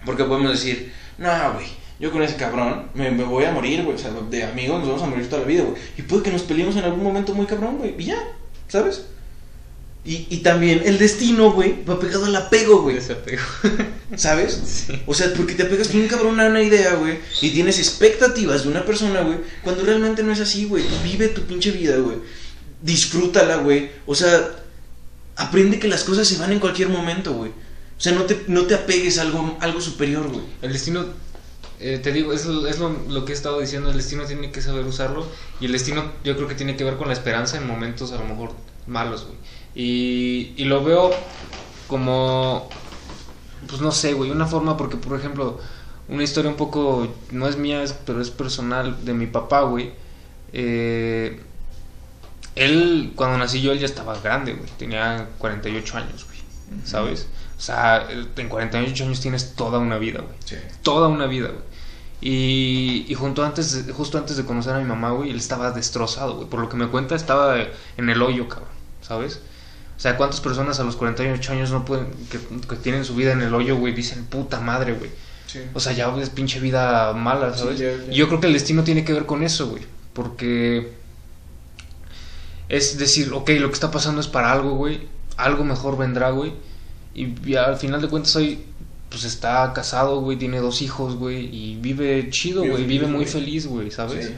porque 0.05 0.23
podemos 0.23 0.51
decir, 0.51 0.93
no, 1.17 1.53
güey, 1.53 1.65
yo 1.99 2.11
con 2.11 2.21
ese 2.21 2.35
cabrón 2.35 2.89
me, 2.93 3.11
me 3.11 3.23
voy 3.23 3.45
a 3.45 3.51
morir, 3.51 3.83
güey. 3.83 3.95
O 3.95 3.99
sea, 3.99 4.11
de 4.11 4.43
amigos 4.43 4.79
nos 4.79 4.87
vamos 4.89 5.03
a 5.03 5.07
morir 5.07 5.29
toda 5.29 5.41
la 5.41 5.47
vida, 5.47 5.63
güey. 5.63 5.81
Y 5.97 6.03
puede 6.03 6.23
que 6.23 6.31
nos 6.31 6.43
peleemos 6.43 6.75
en 6.75 6.83
algún 6.83 7.03
momento 7.03 7.33
muy 7.33 7.45
cabrón, 7.45 7.77
güey. 7.77 7.95
Y 7.97 8.05
ya, 8.05 8.21
¿sabes? 8.67 9.05
Y, 10.05 10.27
y 10.29 10.37
también 10.37 10.81
el 10.83 10.97
destino, 10.97 11.51
güey, 11.51 11.83
va 11.85 11.99
pegado 11.99 12.25
al 12.25 12.35
apego, 12.35 12.81
güey. 12.81 12.97
Ese 12.97 13.13
apego. 13.13 13.43
¿Sabes? 14.17 14.59
Sí. 14.65 15.01
O 15.07 15.13
sea, 15.13 15.33
porque 15.33 15.53
te 15.53 15.63
apegas 15.63 15.91
bien 15.91 16.07
cabrón 16.07 16.39
a 16.39 16.47
una 16.47 16.61
idea, 16.61 16.95
güey. 16.95 17.19
Y 17.41 17.51
tienes 17.51 17.79
expectativas 17.79 18.63
de 18.63 18.69
una 18.69 18.85
persona, 18.85 19.21
güey. 19.21 19.37
Cuando 19.63 19.83
realmente 19.83 20.21
no 20.23 20.33
es 20.33 20.41
así, 20.41 20.65
güey. 20.65 20.83
Vive 21.03 21.29
tu 21.29 21.41
pinche 21.43 21.71
vida, 21.71 21.97
güey. 21.97 22.17
Disfrútala, 22.81 23.57
güey. 23.57 23.91
O 24.05 24.13
sea, 24.13 24.51
aprende 25.37 25.79
que 25.79 25.87
las 25.87 26.03
cosas 26.03 26.27
se 26.27 26.37
van 26.37 26.51
en 26.51 26.59
cualquier 26.59 26.89
momento, 26.89 27.33
güey. 27.33 27.51
O 27.51 28.01
sea, 28.01 28.11
no 28.11 28.23
te, 28.23 28.43
no 28.47 28.65
te 28.65 28.75
apegues 28.75 29.17
a 29.17 29.21
algo, 29.21 29.57
algo 29.61 29.79
superior, 29.79 30.27
güey. 30.27 30.43
El 30.61 30.73
destino, 30.73 31.05
eh, 31.79 31.99
te 32.01 32.11
digo, 32.11 32.33
es, 32.33 32.41
es 32.41 32.79
lo, 32.79 32.89
lo 33.07 33.25
que 33.25 33.31
he 33.31 33.35
estado 33.35 33.59
diciendo, 33.59 33.89
el 33.89 33.97
destino 33.97 34.25
tiene 34.25 34.51
que 34.51 34.61
saber 34.61 34.85
usarlo 34.85 35.25
y 35.59 35.65
el 35.65 35.71
destino 35.71 36.11
yo 36.23 36.35
creo 36.35 36.47
que 36.47 36.55
tiene 36.55 36.75
que 36.75 36.83
ver 36.83 36.97
con 36.97 37.07
la 37.07 37.13
esperanza 37.13 37.57
en 37.57 37.67
momentos 37.67 38.11
a 38.11 38.17
lo 38.17 38.25
mejor 38.25 38.51
malos, 38.87 39.25
güey. 39.25 39.37
Y, 39.75 40.53
y 40.57 40.65
lo 40.65 40.83
veo 40.83 41.11
como, 41.87 42.69
pues 43.67 43.81
no 43.81 43.91
sé, 43.91 44.13
güey, 44.13 44.31
una 44.31 44.45
forma 44.45 44.77
porque, 44.77 44.97
por 44.97 45.17
ejemplo, 45.17 45.59
una 46.09 46.23
historia 46.23 46.49
un 46.51 46.57
poco, 46.57 47.07
no 47.31 47.47
es 47.47 47.57
mía, 47.57 47.81
es- 47.83 47.93
pero 47.93 48.21
es 48.21 48.29
personal, 48.29 49.03
de 49.05 49.13
mi 49.13 49.25
papá, 49.27 49.61
güey. 49.61 49.93
Eh, 50.53 51.41
él, 52.55 53.13
cuando 53.15 53.37
nací 53.37 53.61
yo, 53.61 53.71
él 53.71 53.79
ya 53.79 53.85
estaba 53.85 54.17
grande, 54.19 54.53
güey, 54.53 54.69
tenía 54.77 55.27
48 55.39 55.97
años, 55.97 56.25
güey, 56.25 56.39
¿sabes? 56.85 57.27
O 57.57 57.61
sea, 57.61 58.07
en 58.35 58.49
48 58.49 59.05
años 59.05 59.19
tienes 59.21 59.55
toda 59.55 59.79
una 59.79 59.97
vida, 59.97 60.19
güey 60.21 60.35
Sí. 60.45 60.55
toda 60.83 61.07
una 61.07 61.25
vida, 61.25 61.47
güey. 61.47 61.63
Y, 62.21 63.05
y 63.07 63.15
junto 63.15 63.43
antes, 63.43 63.85
justo 63.93 64.17
antes 64.17 64.37
de 64.37 64.45
conocer 64.45 64.73
a 64.75 64.79
mi 64.79 64.85
mamá, 64.85 65.11
güey, 65.11 65.29
él 65.31 65.37
estaba 65.37 65.71
destrozado, 65.71 66.35
güey. 66.35 66.47
Por 66.47 66.59
lo 66.61 66.69
que 66.69 66.77
me 66.77 66.87
cuenta, 66.87 67.15
estaba 67.15 67.57
en 67.97 68.09
el 68.09 68.21
hoyo, 68.21 68.47
cabrón, 68.47 68.69
¿sabes? 69.01 69.41
O 70.03 70.05
sea, 70.05 70.17
¿cuántas 70.17 70.41
personas 70.41 70.81
a 70.81 70.83
los 70.83 70.97
48 70.97 71.53
años 71.53 71.71
no 71.71 71.85
pueden, 71.85 72.07
que, 72.29 72.37
que 72.67 72.75
tienen 72.75 73.05
su 73.05 73.15
vida 73.15 73.31
en 73.31 73.41
el 73.41 73.53
hoyo, 73.53 73.77
güey, 73.77 73.93
dicen, 73.93 74.25
puta 74.25 74.59
madre, 74.59 74.91
güey? 74.95 75.09
Sí. 75.47 75.59
O 75.73 75.79
sea, 75.79 75.93
ya 75.93 76.13
es 76.19 76.29
pinche 76.29 76.59
vida 76.59 77.13
mala, 77.13 77.53
Sí, 77.53 77.59
¿sabes? 77.59 77.79
ya, 77.79 77.91
ya. 78.07 78.11
Y 78.11 78.15
yo 78.17 78.27
creo 78.27 78.41
que 78.41 78.47
el 78.47 78.53
destino 78.53 78.83
tiene 78.83 79.05
que 79.05 79.13
ver 79.13 79.25
con 79.25 79.43
eso, 79.43 79.69
güey. 79.69 79.83
Porque 80.11 80.91
es 82.69 82.97
decir, 82.97 83.31
ok, 83.33 83.49
lo 83.59 83.67
que 83.69 83.73
está 83.73 83.91
pasando 83.91 84.19
es 84.19 84.27
para 84.27 84.51
algo, 84.51 84.71
güey. 84.75 85.07
Algo 85.37 85.63
mejor 85.63 85.97
vendrá, 85.97 86.31
güey. 86.31 86.53
Y 87.13 87.33
ya 87.49 87.65
al 87.65 87.77
final 87.77 88.01
de 88.01 88.09
cuentas 88.09 88.35
hoy, 88.35 88.63
pues 89.09 89.23
está 89.23 89.71
casado, 89.73 90.19
güey, 90.21 90.37
tiene 90.37 90.59
dos 90.59 90.81
hijos, 90.81 91.15
güey. 91.15 91.45
Y 91.55 91.75
vive 91.77 92.29
chido, 92.29 92.65
güey. 92.65 92.83
Vive 92.85 93.07
muy 93.07 93.25
feliz, 93.25 93.67
güey, 93.67 93.89
¿sabes? 93.91 94.25
Sí. 94.27 94.33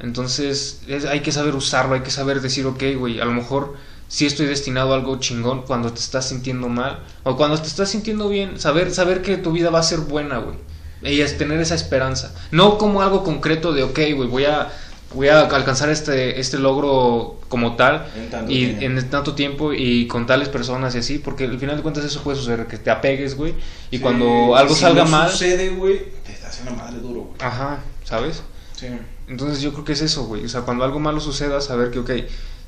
Entonces, 0.00 0.82
es- 0.88 1.04
hay 1.04 1.20
que 1.20 1.30
saber 1.30 1.54
usarlo, 1.54 1.94
hay 1.94 2.00
que 2.02 2.10
saber 2.10 2.40
decir, 2.40 2.66
ok, 2.66 2.82
güey, 2.98 3.20
a 3.20 3.24
lo 3.24 3.32
mejor 3.32 3.76
sí 4.14 4.26
estoy 4.26 4.46
destinado 4.46 4.92
a 4.92 4.96
algo 4.96 5.18
chingón 5.18 5.62
cuando 5.62 5.92
te 5.92 5.98
estás 5.98 6.28
sintiendo 6.28 6.68
mal 6.68 7.00
o 7.24 7.36
cuando 7.36 7.60
te 7.60 7.66
estás 7.66 7.90
sintiendo 7.90 8.28
bien, 8.28 8.60
saber, 8.60 8.92
saber 8.94 9.22
que 9.22 9.36
tu 9.38 9.50
vida 9.50 9.70
va 9.70 9.80
a 9.80 9.82
ser 9.82 9.98
buena, 10.00 10.38
güey. 10.38 10.56
Y 11.02 11.20
es 11.20 11.36
tener 11.36 11.60
esa 11.60 11.74
esperanza. 11.74 12.32
No 12.52 12.78
como 12.78 13.02
algo 13.02 13.24
concreto 13.24 13.72
de, 13.72 13.82
ok, 13.82 13.98
güey, 14.14 14.28
voy 14.28 14.44
a, 14.44 14.70
voy 15.14 15.28
a 15.28 15.40
alcanzar 15.40 15.88
este, 15.90 16.38
este 16.38 16.58
logro 16.58 17.40
como 17.48 17.74
tal 17.74 18.06
En 18.14 18.50
y 18.50 18.66
tiempo. 18.76 18.82
en 19.00 19.10
tanto 19.10 19.34
tiempo 19.34 19.72
y 19.72 20.06
con 20.06 20.26
tales 20.26 20.48
personas 20.48 20.94
y 20.94 20.98
así, 20.98 21.18
porque 21.18 21.44
al 21.44 21.58
final 21.58 21.76
de 21.76 21.82
cuentas 21.82 22.04
eso 22.04 22.22
puede 22.22 22.38
suceder, 22.38 22.66
que 22.68 22.78
te 22.78 22.90
apegues, 22.92 23.36
güey, 23.36 23.52
y 23.90 23.96
Sí, 23.96 24.02
cuando 24.02 24.54
algo 24.54 24.74
si 24.74 24.80
salga 24.82 25.04
no 25.04 25.10
mal, 25.10 25.28
sucede, 25.30 25.70
güey, 25.70 26.04
te 26.24 26.46
hace 26.46 26.62
una 26.62 26.72
madre 26.72 27.00
duro, 27.00 27.22
güey. 27.22 27.34
ajá, 27.40 27.80
¿sabes? 28.04 28.42
Sí. 28.76 28.86
Entonces 29.28 29.60
yo 29.60 29.72
creo 29.72 29.84
que 29.84 29.92
es 29.94 30.02
eso, 30.02 30.24
güey. 30.26 30.44
O 30.44 30.48
sea, 30.48 30.60
cuando 30.62 30.84
algo 30.84 31.00
malo 31.00 31.18
suceda, 31.20 31.60
saber 31.60 31.90
que, 31.90 31.98
ok, 31.98 32.10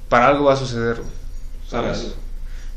para 0.09 0.27
algo 0.29 0.45
va 0.47 0.55
a 0.55 0.57
suceder, 0.57 0.97
güey. 0.97 1.26
Para 1.71 1.95
¿Sabes? 1.95 2.01
algo, 2.01 2.17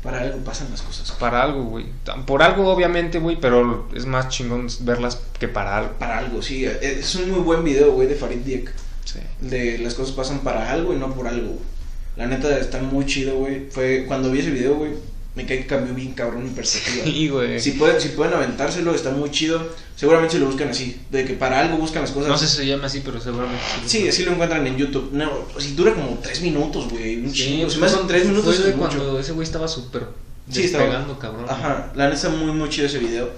para 0.02 0.20
algo 0.20 0.38
pasan 0.38 0.70
las 0.70 0.82
cosas. 0.82 1.12
Para 1.12 1.42
algo, 1.42 1.64
güey. 1.64 1.86
Por 2.26 2.42
algo, 2.42 2.68
obviamente, 2.68 3.18
güey, 3.18 3.38
pero 3.40 3.88
es 3.94 4.06
más 4.06 4.28
chingón 4.28 4.68
verlas 4.80 5.20
que 5.38 5.48
para 5.48 5.76
algo. 5.76 5.92
Para 5.98 6.18
algo, 6.18 6.42
sí. 6.42 6.64
Es 6.64 7.14
un 7.14 7.30
muy 7.30 7.40
buen 7.40 7.64
video, 7.64 7.92
güey, 7.92 8.08
de 8.08 8.14
Farid 8.14 8.38
Diek. 8.38 8.72
Sí. 9.04 9.20
De 9.40 9.78
las 9.78 9.94
cosas 9.94 10.14
pasan 10.14 10.40
para 10.40 10.70
algo 10.70 10.94
y 10.94 10.96
no 10.96 11.14
por 11.14 11.26
algo, 11.26 11.48
güey. 11.48 11.70
La 12.16 12.26
neta 12.26 12.58
está 12.58 12.80
muy 12.80 13.06
chido, 13.06 13.36
güey. 13.36 13.68
Fue 13.70 14.04
cuando 14.06 14.30
vi 14.30 14.40
ese 14.40 14.50
video, 14.50 14.74
güey, 14.74 14.92
me 15.34 15.46
cae 15.46 15.58
que 15.60 15.66
cambió 15.66 15.94
bien 15.94 16.12
cabrón 16.12 16.44
mi 16.44 16.50
perspectiva. 16.50 17.06
Y, 17.06 17.28
güey. 17.28 17.60
Si 17.60 17.72
pueden, 17.72 18.00
si 18.00 18.08
pueden 18.10 18.34
aventárselo, 18.34 18.94
está 18.94 19.10
muy 19.10 19.30
chido. 19.30 19.62
Seguramente 19.96 20.38
lo 20.38 20.46
buscan 20.46 20.68
así, 20.70 20.98
de 21.10 21.24
que 21.26 21.34
para 21.34 21.60
algo 21.60 21.76
buscan 21.76 22.02
las 22.02 22.10
cosas. 22.10 22.28
No 22.30 22.38
sé 22.38 22.48
si 22.48 22.56
se 22.56 22.66
llama 22.66 22.86
así, 22.86 23.02
pero 23.04 23.20
seguramente 23.20 23.62
Sí, 23.86 24.08
así 24.08 24.24
lo 24.24 24.32
encuentran 24.32 24.66
en 24.66 24.76
YouTube. 24.76 25.10
No, 25.12 25.30
si 25.58 25.74
dura 25.74 25.94
como 25.94 26.18
tres 26.22 26.40
minutos, 26.40 26.88
güey. 26.88 27.16
Un 27.22 27.30
Sí, 27.34 27.44
chingo. 27.44 27.70
Si 27.70 27.78
me 27.78 27.86
hacen 27.86 28.06
tres 28.06 28.26
minutos, 28.26 28.54
Fue 28.56 28.64
de 28.64 28.70
es 28.70 28.76
mucho. 28.76 28.96
cuando 28.96 29.20
ese 29.20 29.32
güey 29.32 29.44
estaba 29.46 29.68
súper 29.68 30.04
Sí, 30.50 30.62
estaba- 30.64 30.84
despegando, 30.84 31.18
cabrón. 31.18 31.44
Ajá, 31.48 31.92
la 31.94 32.04
neta 32.04 32.16
está 32.16 32.28
muy, 32.30 32.50
muy 32.52 32.68
chido 32.70 32.86
ese 32.86 32.98
video. 32.98 33.30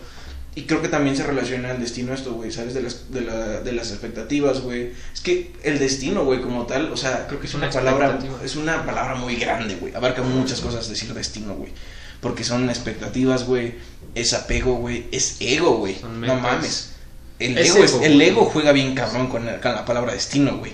Y 0.55 0.63
creo 0.65 0.83
que 0.83 0.89
también 0.89 1.17
se 1.17 1.25
relaciona 1.27 1.71
al 1.71 1.81
destino 1.81 2.13
esto, 2.13 2.35
güey, 2.35 2.53
¿sabes? 2.53 2.75
De 2.75 2.83
las, 2.83 3.11
de, 3.11 3.23
la, 3.23 3.61
de 3.61 3.73
las 3.73 3.91
expectativas, 3.91 4.61
güey. 4.61 4.93
Es 5.15 5.21
que 5.23 5.51
el 5.63 5.79
destino, 5.79 6.25
güey, 6.25 6.43
como 6.43 6.67
tal, 6.67 6.93
o 6.93 6.97
sea, 6.97 7.27
creo 7.27 7.41
que 7.41 7.47
es 7.47 7.55
una, 7.55 7.69
Una 7.69 7.75
palabra, 7.75 8.19
es 8.45 8.57
una 8.57 8.85
palabra 8.85 9.15
muy 9.15 9.37
grande, 9.37 9.77
güey. 9.77 9.95
Abarca 9.95 10.21
muchas 10.23 10.61
cosas 10.61 10.89
decir 10.91 11.15
destino, 11.15 11.55
güey. 11.55 11.73
Porque 12.21 12.45
son 12.45 12.69
expectativas, 12.69 13.47
güey, 13.47 13.77
es 14.15 14.35
apego, 14.35 14.75
güey, 14.77 15.07
es 15.11 15.37
ego, 15.41 15.79
güey. 15.79 15.97
No 16.21 16.37
mames. 16.37 16.91
El 17.39 17.57
Es 17.57 17.71
ego, 17.75 17.85
es- 17.85 17.93
ego, 17.95 18.03
el 18.05 18.15
güey. 18.15 18.29
ego 18.29 18.45
juega 18.45 18.73
bien 18.73 18.95
cabrón 18.95 19.29
con, 19.29 19.49
el- 19.49 19.59
con 19.59 19.73
la 19.75 19.85
palabra 19.87 20.13
destino, 20.13 20.59
güey. 20.59 20.73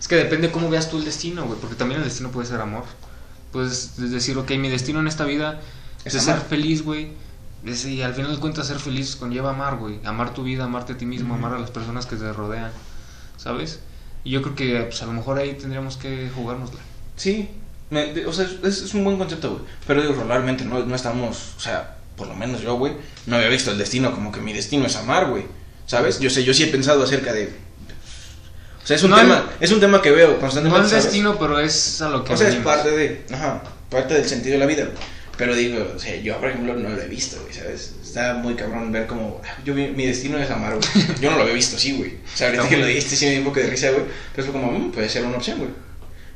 Es 0.00 0.08
que 0.08 0.16
depende 0.16 0.50
cómo 0.50 0.70
veas 0.70 0.88
tú 0.90 0.96
el 0.96 1.04
destino, 1.04 1.44
güey, 1.44 1.58
porque 1.60 1.76
también 1.76 2.00
el 2.00 2.06
destino 2.06 2.30
puede 2.30 2.46
ser 2.48 2.60
amor. 2.60 2.84
Puedes 3.52 3.96
decir, 4.10 4.36
ok, 4.38 4.50
mi 4.52 4.68
destino 4.70 5.00
en 5.00 5.08
esta 5.08 5.24
vida 5.24 5.60
es 6.06 6.14
ser 6.14 6.38
feliz, 6.40 6.82
güey, 6.82 7.12
Es- 7.64 7.84
y 7.86 8.02
al 8.02 8.14
final 8.14 8.32
de 8.34 8.40
cuentas 8.40 8.66
ser 8.66 8.78
feliz 8.78 9.16
conlleva 9.16 9.50
amar, 9.50 9.76
güey. 9.76 9.98
Amar 10.04 10.34
tu 10.34 10.42
vida, 10.42 10.64
amarte 10.64 10.92
a 10.94 10.98
ti 10.98 11.06
mismo, 11.06 11.34
amar 11.34 11.54
a 11.54 11.58
las 11.58 11.70
personas 11.70 12.06
que 12.06 12.16
te 12.16 12.32
rodean, 12.32 12.70
¿sabes? 13.36 13.80
Y 14.22 14.30
yo 14.30 14.42
creo 14.42 14.54
que 14.54 14.80
pues, 14.82 15.02
a 15.02 15.06
lo 15.06 15.12
mejor 15.12 15.38
ahí 15.38 15.54
tendríamos 15.54 15.96
que 15.96 16.30
jugárnosla. 16.34 16.80
Sí, 17.16 17.48
me- 17.90 18.12
de- 18.12 18.26
o 18.26 18.32
sea, 18.32 18.46
es, 18.64 18.82
es 18.82 18.94
un 18.94 19.04
buen 19.04 19.16
concepto, 19.18 19.50
güey. 19.52 19.62
Pero 19.86 20.02
digo, 20.02 20.24
realmente 20.26 20.64
no, 20.64 20.84
no 20.84 20.94
estamos, 20.94 21.52
o 21.56 21.60
sea, 21.60 21.96
por 22.16 22.26
lo 22.28 22.34
menos 22.34 22.60
yo, 22.62 22.74
güey, 22.76 22.92
no 23.26 23.36
había 23.36 23.48
visto 23.48 23.70
el 23.70 23.78
destino 23.78 24.12
como 24.14 24.30
que 24.32 24.40
mi 24.40 24.52
destino 24.52 24.86
es 24.86 24.96
amar, 24.96 25.28
güey. 25.30 25.44
¿Sabes? 25.86 26.18
Yo 26.20 26.30
sé, 26.30 26.44
yo 26.44 26.54
sí 26.54 26.62
he 26.64 26.68
pensado 26.68 27.02
acerca 27.02 27.32
de... 27.32 27.54
O 28.82 28.86
sea, 28.86 28.96
es 28.96 29.02
un, 29.02 29.10
No 29.10 29.16
tema, 29.16 29.38
el- 29.58 29.64
es 29.64 29.72
un 29.72 29.80
tema 29.80 30.00
que 30.02 30.10
veo 30.10 30.32
No 30.32 30.38
constantemente. 30.40 30.84
el 30.84 30.90
¿sabes? 30.90 31.04
destino, 31.04 31.38
pero 31.38 31.58
es 31.58 32.00
a 32.02 32.08
lo 32.10 32.24
que 32.24 32.32
O 32.34 32.36
sea, 32.36 32.48
es 32.48 32.54
venimos. 32.54 32.74
parte 32.74 32.90
de... 32.90 33.26
Ajá, 33.32 33.62
parte 33.90 34.14
del 34.14 34.26
sentido 34.28 34.54
de 34.54 34.58
la 34.58 34.66
vida, 34.66 34.84
güey. 34.84 34.96
Pero 35.36 35.54
digo, 35.56 35.92
o 35.96 35.98
sea, 35.98 36.16
yo, 36.16 36.38
por 36.38 36.48
ejemplo, 36.48 36.74
no 36.74 36.88
lo 36.90 37.02
he 37.02 37.08
visto, 37.08 37.40
güey, 37.42 37.52
¿sabes? 37.52 37.94
Está 38.02 38.34
muy 38.34 38.54
cabrón 38.54 38.92
ver 38.92 39.06
como... 39.06 39.40
Yo, 39.64 39.74
mi, 39.74 39.88
mi 39.88 40.06
destino 40.06 40.38
es 40.38 40.48
amar, 40.50 40.76
güey. 40.76 41.06
Yo 41.20 41.30
no 41.30 41.36
lo 41.36 41.42
había 41.42 41.54
visto 41.54 41.76
así, 41.76 41.96
güey. 41.96 42.12
O 42.12 42.36
sea, 42.36 42.48
ahorita 42.48 42.68
que 42.68 42.76
lo 42.76 42.86
dijiste 42.86 43.16
sí 43.16 43.24
me 43.24 43.32
dio 43.32 43.40
un 43.40 43.46
poco 43.46 43.60
de 43.60 43.66
risa, 43.66 43.90
güey. 43.90 44.04
Pero 44.34 44.50
fue 44.50 44.60
como, 44.60 44.70
mm, 44.70 44.92
puede 44.92 45.08
ser 45.08 45.24
una 45.24 45.36
opción, 45.36 45.58
güey. 45.58 45.70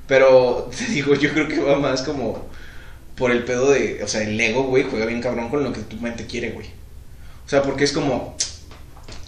Pero, 0.08 0.68
te 0.76 0.86
digo, 0.86 1.14
yo 1.14 1.32
creo 1.32 1.46
que 1.46 1.60
va 1.60 1.78
más 1.78 2.02
como... 2.02 2.48
Por 3.14 3.30
el 3.30 3.44
pedo 3.44 3.70
de... 3.70 4.02
O 4.02 4.08
sea, 4.08 4.22
el 4.22 4.40
ego, 4.40 4.64
güey, 4.64 4.84
juega 4.88 5.06
bien 5.06 5.20
cabrón 5.20 5.48
con 5.48 5.62
lo 5.62 5.72
que 5.72 5.80
tu 5.80 5.96
mente 5.96 6.26
quiere, 6.26 6.50
güey. 6.50 6.66
O 7.46 7.48
sea, 7.48 7.62
porque 7.62 7.84
es 7.84 7.92
como... 7.92 8.36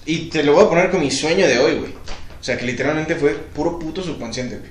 Y 0.04 0.30
te 0.30 0.42
lo 0.42 0.54
voy 0.54 0.64
a 0.64 0.68
poner 0.68 0.90
con 0.90 1.00
mi 1.00 1.10
sueño 1.10 1.46
de 1.46 1.58
hoy, 1.58 1.74
güey. 1.76 1.92
O 1.92 2.42
sea, 2.44 2.56
que 2.58 2.64
literalmente 2.64 3.14
fue 3.16 3.34
puro 3.34 3.78
puto 3.78 4.02
subconsciente, 4.02 4.58
güey. 4.58 4.70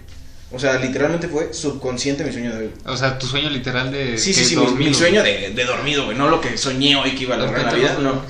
O 0.51 0.57
sea, 0.57 0.79
literalmente 0.79 1.27
fue 1.27 1.53
subconsciente 1.53 2.23
mi 2.23 2.31
sueño 2.31 2.51
de 2.51 2.57
hoy. 2.57 2.71
O 2.85 2.97
sea, 2.97 3.19
tu 3.19 3.27
sueño 3.27 3.49
literal 3.49 3.91
de. 3.91 4.17
Sí, 4.17 4.33
sí, 4.33 4.43
sí, 4.43 4.55
mi, 4.55 4.93
sueño 4.93 5.21
de, 5.21 5.51
de 5.51 5.65
dormido, 5.65 6.05
güey. 6.05 6.17
No 6.17 6.27
lo 6.27 6.41
que 6.41 6.57
soñé 6.57 6.95
hoy 6.95 7.11
que 7.11 7.23
iba 7.23 7.35
a 7.35 7.37
lograr 7.37 7.65
la 7.65 7.73
vida. 7.73 7.97
No, 8.01 8.23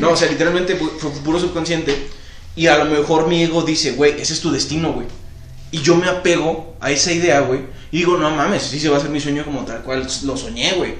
no 0.00 0.10
o 0.10 0.16
sea, 0.16 0.30
literalmente 0.30 0.76
fue, 0.76 0.88
fue 0.98 1.10
puro 1.22 1.38
subconsciente. 1.38 1.94
Y 2.56 2.68
a 2.68 2.78
lo 2.78 2.86
mejor 2.86 3.28
mi 3.28 3.42
ego 3.42 3.62
dice, 3.62 3.92
güey, 3.92 4.18
ese 4.18 4.32
es 4.32 4.40
tu 4.40 4.50
destino, 4.50 4.92
güey. 4.94 5.06
Y 5.70 5.82
yo 5.82 5.96
me 5.96 6.08
apego 6.08 6.74
a 6.80 6.90
esa 6.90 7.12
idea, 7.12 7.40
güey. 7.40 7.60
Y 7.92 7.98
digo, 7.98 8.16
no 8.16 8.30
mames, 8.30 8.62
sí 8.62 8.80
se 8.80 8.88
va 8.88 8.96
a 8.96 8.98
hacer 8.98 9.10
mi 9.10 9.20
sueño 9.20 9.44
como 9.44 9.64
tal 9.66 9.82
cual 9.82 10.08
lo 10.24 10.36
soñé, 10.36 10.72
güey. 10.72 10.94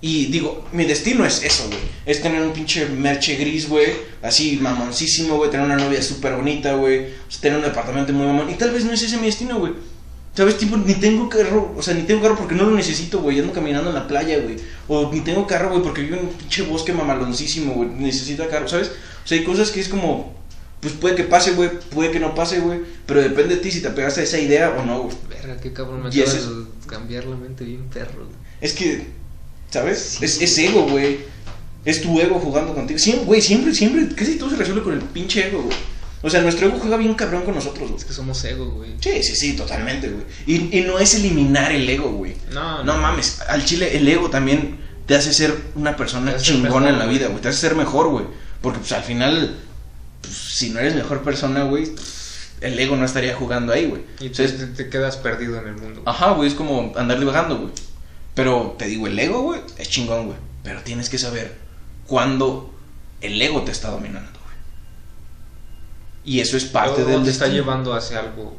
Y 0.00 0.26
digo, 0.26 0.64
mi 0.72 0.84
destino 0.84 1.24
es 1.24 1.42
eso, 1.42 1.66
güey. 1.66 1.78
Es 2.06 2.22
tener 2.22 2.42
un 2.42 2.52
pinche 2.52 2.86
merche 2.86 3.36
gris, 3.36 3.68
güey. 3.68 3.86
Así 4.22 4.58
mamoncísimo, 4.60 5.36
güey. 5.36 5.50
Tener 5.50 5.66
una 5.66 5.76
novia 5.76 6.02
súper 6.02 6.34
bonita, 6.34 6.74
güey. 6.74 7.06
o 7.06 7.30
sea, 7.30 7.40
tener 7.40 7.58
un 7.58 7.64
departamento 7.64 8.12
muy 8.12 8.26
mamón. 8.26 8.50
Y 8.50 8.54
tal 8.54 8.70
vez 8.70 8.84
no 8.84 8.92
es 8.92 9.02
ese 9.02 9.16
mi 9.16 9.26
destino, 9.26 9.58
güey. 9.58 9.72
¿Sabes? 10.34 10.56
Tipo, 10.56 10.78
ni 10.78 10.94
tengo 10.94 11.28
carro, 11.28 11.74
o 11.76 11.82
sea, 11.82 11.92
ni 11.92 12.04
tengo 12.04 12.22
carro 12.22 12.36
porque 12.36 12.54
no 12.54 12.64
lo 12.64 12.70
necesito, 12.74 13.20
güey. 13.20 13.38
Ando 13.38 13.52
caminando 13.52 13.90
en 13.90 13.94
la 13.94 14.08
playa, 14.08 14.38
güey. 14.38 14.56
O 14.88 15.12
ni 15.12 15.20
tengo 15.20 15.46
carro, 15.46 15.68
güey, 15.70 15.82
porque 15.82 16.00
vivo 16.02 16.16
en 16.16 16.26
un 16.26 16.32
pinche 16.32 16.62
bosque 16.62 16.92
mamaloncísimo, 16.92 17.74
güey. 17.74 17.90
Necesito 17.90 18.48
carro, 18.48 18.66
¿sabes? 18.66 18.88
O 19.24 19.28
sea, 19.28 19.36
hay 19.38 19.44
cosas 19.44 19.70
que 19.70 19.80
es 19.80 19.88
como, 19.88 20.34
pues 20.80 20.94
puede 20.94 21.16
que 21.16 21.24
pase, 21.24 21.52
güey. 21.52 21.70
Puede 21.90 22.10
que 22.10 22.18
no 22.18 22.34
pase, 22.34 22.60
güey. 22.60 22.80
Pero 23.04 23.20
depende 23.20 23.56
de 23.56 23.60
ti 23.60 23.70
si 23.70 23.82
te 23.82 23.88
apegaste 23.88 24.22
a 24.22 24.24
esa 24.24 24.38
idea 24.38 24.70
o 24.70 24.86
no, 24.86 25.02
güey. 25.02 25.16
Verga, 25.28 25.60
qué 25.60 25.72
cabrón 25.74 26.02
me 26.02 26.08
Y 26.14 26.22
acabas 26.22 26.48
de 26.48 26.64
cambiar 26.86 27.26
la 27.26 27.36
mente 27.36 27.64
bien 27.64 27.84
perro. 27.92 28.24
güey. 28.24 28.36
Es 28.62 28.72
que, 28.72 29.06
¿sabes? 29.70 30.22
Es, 30.22 30.40
es 30.40 30.56
ego, 30.56 30.86
güey. 30.88 31.18
Es 31.84 32.00
tu 32.00 32.18
ego 32.20 32.38
jugando 32.38 32.74
contigo. 32.74 32.98
Siempre, 32.98 33.26
güey, 33.26 33.42
siempre, 33.42 33.74
siempre, 33.74 34.08
casi 34.14 34.36
todo 34.36 34.48
se 34.48 34.56
resuelve 34.56 34.82
con 34.82 34.94
el 34.94 35.00
pinche 35.00 35.46
ego, 35.48 35.62
güey. 35.62 35.76
O 36.22 36.30
sea, 36.30 36.40
nuestro 36.40 36.68
ego 36.68 36.78
juega 36.78 36.96
bien 36.96 37.14
cabrón 37.14 37.42
con 37.42 37.54
nosotros, 37.54 37.88
güey. 37.88 37.98
Es 38.00 38.04
que 38.04 38.12
somos 38.12 38.42
ego, 38.44 38.70
güey. 38.70 38.90
Sí, 39.00 39.22
sí, 39.22 39.34
sí, 39.34 39.56
totalmente, 39.56 40.08
güey. 40.08 40.24
Y, 40.46 40.78
y 40.78 40.82
no 40.82 40.98
es 40.98 41.14
eliminar 41.14 41.72
el 41.72 41.88
ego, 41.88 42.12
güey. 42.12 42.36
No, 42.52 42.84
No 42.84 42.96
mames, 42.96 43.40
al 43.48 43.64
chile 43.64 43.96
el 43.96 44.06
ego 44.06 44.30
también 44.30 44.78
te 45.06 45.16
hace 45.16 45.32
ser 45.32 45.60
una 45.74 45.96
persona 45.96 46.32
hace 46.32 46.46
chingona 46.46 46.68
mejor, 46.68 46.88
en 46.88 46.98
la 46.98 47.06
vida, 47.06 47.26
güey. 47.28 47.40
Te 47.42 47.48
hace 47.48 47.58
ser 47.58 47.74
mejor, 47.74 48.08
güey. 48.08 48.24
Porque 48.60 48.78
pues 48.78 48.92
al 48.92 49.02
final, 49.02 49.56
pues, 50.20 50.34
si 50.34 50.70
no 50.70 50.78
eres 50.78 50.94
mejor 50.94 51.22
persona, 51.22 51.64
güey, 51.64 51.92
el 52.60 52.78
ego 52.78 52.96
no 52.96 53.04
estaría 53.04 53.34
jugando 53.34 53.72
ahí, 53.72 53.86
güey. 53.86 54.02
Y 54.20 54.32
sea, 54.32 54.46
te, 54.74 54.88
quedas 54.88 55.16
perdido 55.16 55.58
en 55.58 55.68
el 55.68 55.76
mundo. 55.76 56.02
Ajá, 56.06 56.30
güey, 56.32 56.48
es 56.48 56.54
como 56.54 56.92
andar 56.96 57.18
divagando, 57.18 57.58
güey. 57.58 57.72
Pero 58.34 58.76
te 58.78 58.86
digo, 58.86 59.08
el 59.08 59.18
ego, 59.18 59.42
güey, 59.42 59.60
es 59.76 59.88
chingón, 59.88 60.26
güey. 60.26 60.38
Pero 60.62 60.80
tienes 60.82 61.10
que 61.10 61.18
saber 61.18 61.56
cuándo 62.06 62.72
el 63.20 63.40
ego 63.42 63.62
te 63.62 63.72
está 63.72 63.90
dominando. 63.90 64.31
Y 66.24 66.40
eso 66.40 66.56
es 66.56 66.64
parte 66.64 67.02
O 67.02 67.04
del 67.04 67.24
te 67.24 67.30
está 67.30 67.48
llevando 67.48 67.94
hacia 67.94 68.20
algo 68.20 68.56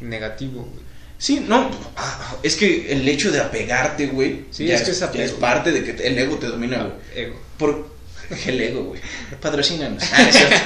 negativo, 0.00 0.62
güey. 0.62 0.88
Sí, 1.18 1.44
no, 1.46 1.68
ah, 1.96 2.36
es 2.44 2.54
que 2.54 2.92
el 2.92 3.06
hecho 3.08 3.32
de 3.32 3.40
apegarte, 3.40 4.06
güey, 4.06 4.44
Sí, 4.50 4.66
ya, 4.66 4.76
es 4.76 4.82
que 4.82 4.92
es, 4.92 5.02
es 5.02 5.12
ya 5.12 5.24
es 5.24 5.32
parte 5.32 5.72
de 5.72 5.82
que 5.82 6.06
el 6.06 6.16
ego 6.16 6.36
te 6.36 6.46
domina, 6.46 6.78
güey. 6.78 6.92
Ego. 7.14 7.40
Por 7.58 7.88
el 8.46 8.60
ego, 8.60 8.84
güey. 8.84 9.00
Patrocínanos. 9.40 10.02
Ah, 10.12 10.22
es 10.22 10.36
cierto. 10.36 10.56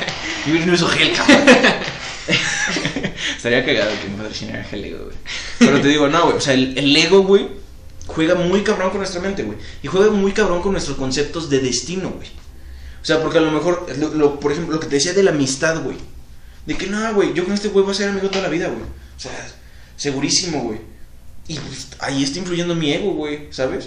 No 0.67 0.73
uso 0.75 0.89
gel, 0.89 1.13
cabrón. 1.13 1.43
Estaría 3.37 3.65
cagado 3.65 3.91
que 4.01 4.09
me 4.09 4.17
patrocinara 4.17 4.65
gel 4.65 4.85
ego, 4.85 5.05
güey. 5.05 5.17
Pero 5.59 5.81
te 5.81 5.89
digo, 5.89 6.09
no, 6.09 6.25
güey. 6.25 6.37
O 6.37 6.41
sea, 6.41 6.53
el, 6.53 6.77
el 6.77 6.95
ego, 6.97 7.23
güey, 7.23 7.49
juega 8.07 8.35
muy 8.35 8.63
cabrón 8.63 8.91
con 8.91 8.99
nuestra 8.99 9.21
mente, 9.21 9.45
güey. 9.45 9.57
Y 9.83 9.89
juega 9.89 10.11
muy 10.11 10.33
cabrón 10.33 10.61
con 10.61 10.73
nuestros 10.73 10.99
conceptos 10.99 11.49
de 11.49 11.61
destino, 11.61 12.11
güey. 12.11 12.29
O 13.03 13.05
sea, 13.05 13.21
porque 13.21 13.38
a 13.38 13.41
lo 13.41 13.51
mejor, 13.51 13.87
lo, 13.99 14.15
lo- 14.15 14.38
por 14.41 14.53
ejemplo, 14.53 14.75
lo 14.75 14.81
que 14.81 14.87
te 14.87 14.95
decía 14.95 15.12
de 15.12 15.23
la 15.25 15.33
amistad, 15.33 15.83
güey. 15.83 15.97
De 16.67 16.77
que 16.77 16.87
no, 16.87 17.12
güey, 17.15 17.35
yo 17.35 17.45
con 17.45 17.53
este 17.53 17.69
güey 17.69 17.85
voy 17.85 17.93
a 17.93 17.97
ser 17.97 18.09
amigo 18.09 18.29
toda 18.29 18.43
la 18.45 18.49
vida, 18.49 18.69
güey. 18.69 18.83
O 18.83 19.21
sea, 19.21 19.33
segurísimo, 19.97 20.62
güey. 20.62 20.79
Y 21.49 21.59
pues, 21.59 21.88
ahí 21.99 22.23
está 22.23 22.38
influyendo 22.38 22.75
mi 22.75 22.93
ego, 22.93 23.12
güey, 23.15 23.49
¿sabes? 23.51 23.87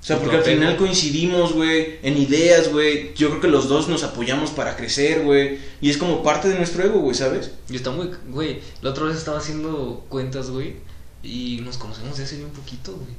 O 0.00 0.04
sea, 0.06 0.18
porque 0.20 0.36
al 0.36 0.42
final 0.44 0.76
coincidimos, 0.76 1.52
güey, 1.52 1.98
en 2.02 2.16
ideas, 2.16 2.70
güey. 2.72 3.12
Yo 3.14 3.28
creo 3.30 3.40
que 3.40 3.48
los 3.48 3.68
dos 3.68 3.88
nos 3.88 4.02
apoyamos 4.04 4.50
para 4.50 4.76
crecer, 4.76 5.22
güey. 5.24 5.58
Y 5.80 5.90
es 5.90 5.96
como 5.98 6.22
parte 6.22 6.48
de 6.48 6.56
nuestro 6.56 6.84
ego, 6.84 7.00
güey, 7.00 7.16
¿sabes? 7.16 7.52
Y 7.70 7.76
está 7.76 7.90
muy, 7.90 8.10
güey, 8.28 8.60
la 8.82 8.90
otra 8.90 9.04
vez 9.04 9.16
estaba 9.16 9.38
haciendo 9.38 10.04
cuentas, 10.08 10.50
güey, 10.50 10.76
y 11.22 11.60
nos 11.64 11.76
conocemos 11.78 12.18
de 12.18 12.24
hace 12.24 12.36
bien 12.36 12.50
poquito, 12.50 12.92
güey. 12.92 13.14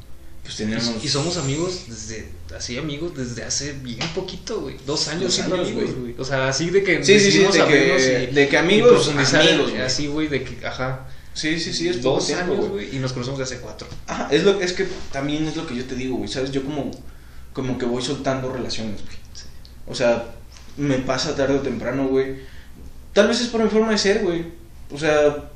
Pues 0.47 0.55
tenemos... 0.55 1.03
Y, 1.03 1.07
y 1.07 1.09
somos 1.09 1.35
amigos 1.35 1.87
desde, 1.89 2.29
así 2.55 2.77
amigos 2.77 3.11
desde 3.17 3.43
hace 3.43 3.73
bien 3.73 3.99
poquito, 4.15 4.61
güey. 4.61 4.77
Dos 4.85 5.09
años 5.09 5.33
siendo 5.33 5.55
amigos, 5.55 5.93
güey. 5.93 6.15
O 6.17 6.23
sea, 6.23 6.47
así 6.47 6.69
de 6.69 6.83
que 6.83 7.03
Sí, 7.03 7.19
sí, 7.19 7.31
sí, 7.33 7.39
de 7.39 7.65
que, 7.65 8.29
y, 8.31 8.33
de 8.33 8.47
que 8.47 8.57
amigos, 8.57 9.09
amigos, 9.09 9.73
así, 9.83 10.07
güey, 10.07 10.29
de 10.29 10.45
que, 10.45 10.65
ajá, 10.65 11.05
Sí, 11.33 11.59
sí, 11.59 11.73
sí, 11.73 11.89
es 11.89 12.01
dos 12.01 12.27
tiempo, 12.27 12.53
años, 12.53 12.69
güey, 12.69 12.95
y 12.95 12.99
nos 12.99 13.11
conocemos 13.11 13.37
de 13.39 13.43
hace 13.43 13.59
cuatro. 13.59 13.89
Ajá, 14.07 14.29
es, 14.31 14.45
lo, 14.45 14.61
es 14.61 14.71
que 14.71 14.87
también 15.11 15.45
es 15.45 15.57
lo 15.57 15.67
que 15.67 15.75
yo 15.75 15.83
te 15.83 15.95
digo, 15.95 16.15
güey, 16.15 16.29
¿sabes? 16.29 16.51
Yo 16.51 16.63
como, 16.63 16.91
como 17.51 17.77
que 17.77 17.85
voy 17.85 18.01
soltando 18.01 18.51
relaciones, 18.53 19.03
güey. 19.03 19.17
Sí. 19.33 19.47
O 19.85 19.93
sea, 19.93 20.33
me 20.77 20.99
pasa 20.99 21.35
tarde 21.35 21.55
o 21.57 21.61
temprano, 21.61 22.07
güey. 22.07 22.37
Tal 23.11 23.27
vez 23.27 23.41
es 23.41 23.49
por 23.49 23.61
mi 23.61 23.69
forma 23.69 23.91
de 23.91 23.97
ser, 23.97 24.23
güey. 24.23 24.45
O 24.91 24.97
sea, 24.97 25.51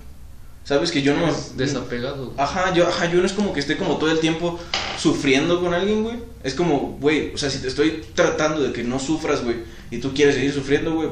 sabes 0.64 0.92
que 0.92 1.02
yo 1.02 1.16
no... 1.16 1.28
Desapegado. 1.56 2.34
Ajá, 2.38 2.74
yo, 2.74 2.88
ajá, 2.88 3.12
yo 3.12 3.20
no 3.20 3.26
es 3.26 3.34
como 3.34 3.54
que 3.54 3.60
esté 3.60 3.78
como 3.78 3.98
todo 3.98 4.12
el 4.12 4.20
tiempo 4.20 4.60
sufriendo 4.98 5.60
con 5.62 5.74
alguien, 5.74 6.04
güey. 6.04 6.18
Es 6.44 6.54
como, 6.54 6.98
güey, 7.00 7.34
o 7.34 7.38
sea, 7.38 7.50
si 7.50 7.60
te 7.60 7.68
estoy 7.68 8.04
tratando 8.16 8.62
de 8.62 8.74
que 8.74 8.84
no 8.84 9.00
sufras, 9.00 9.44
güey, 9.44 9.58
y 9.90 9.98
tú 9.98 10.14
quieres 10.14 10.36
seguir 10.36 10.54
sufriendo, 10.54 10.94
güey, 10.94 11.10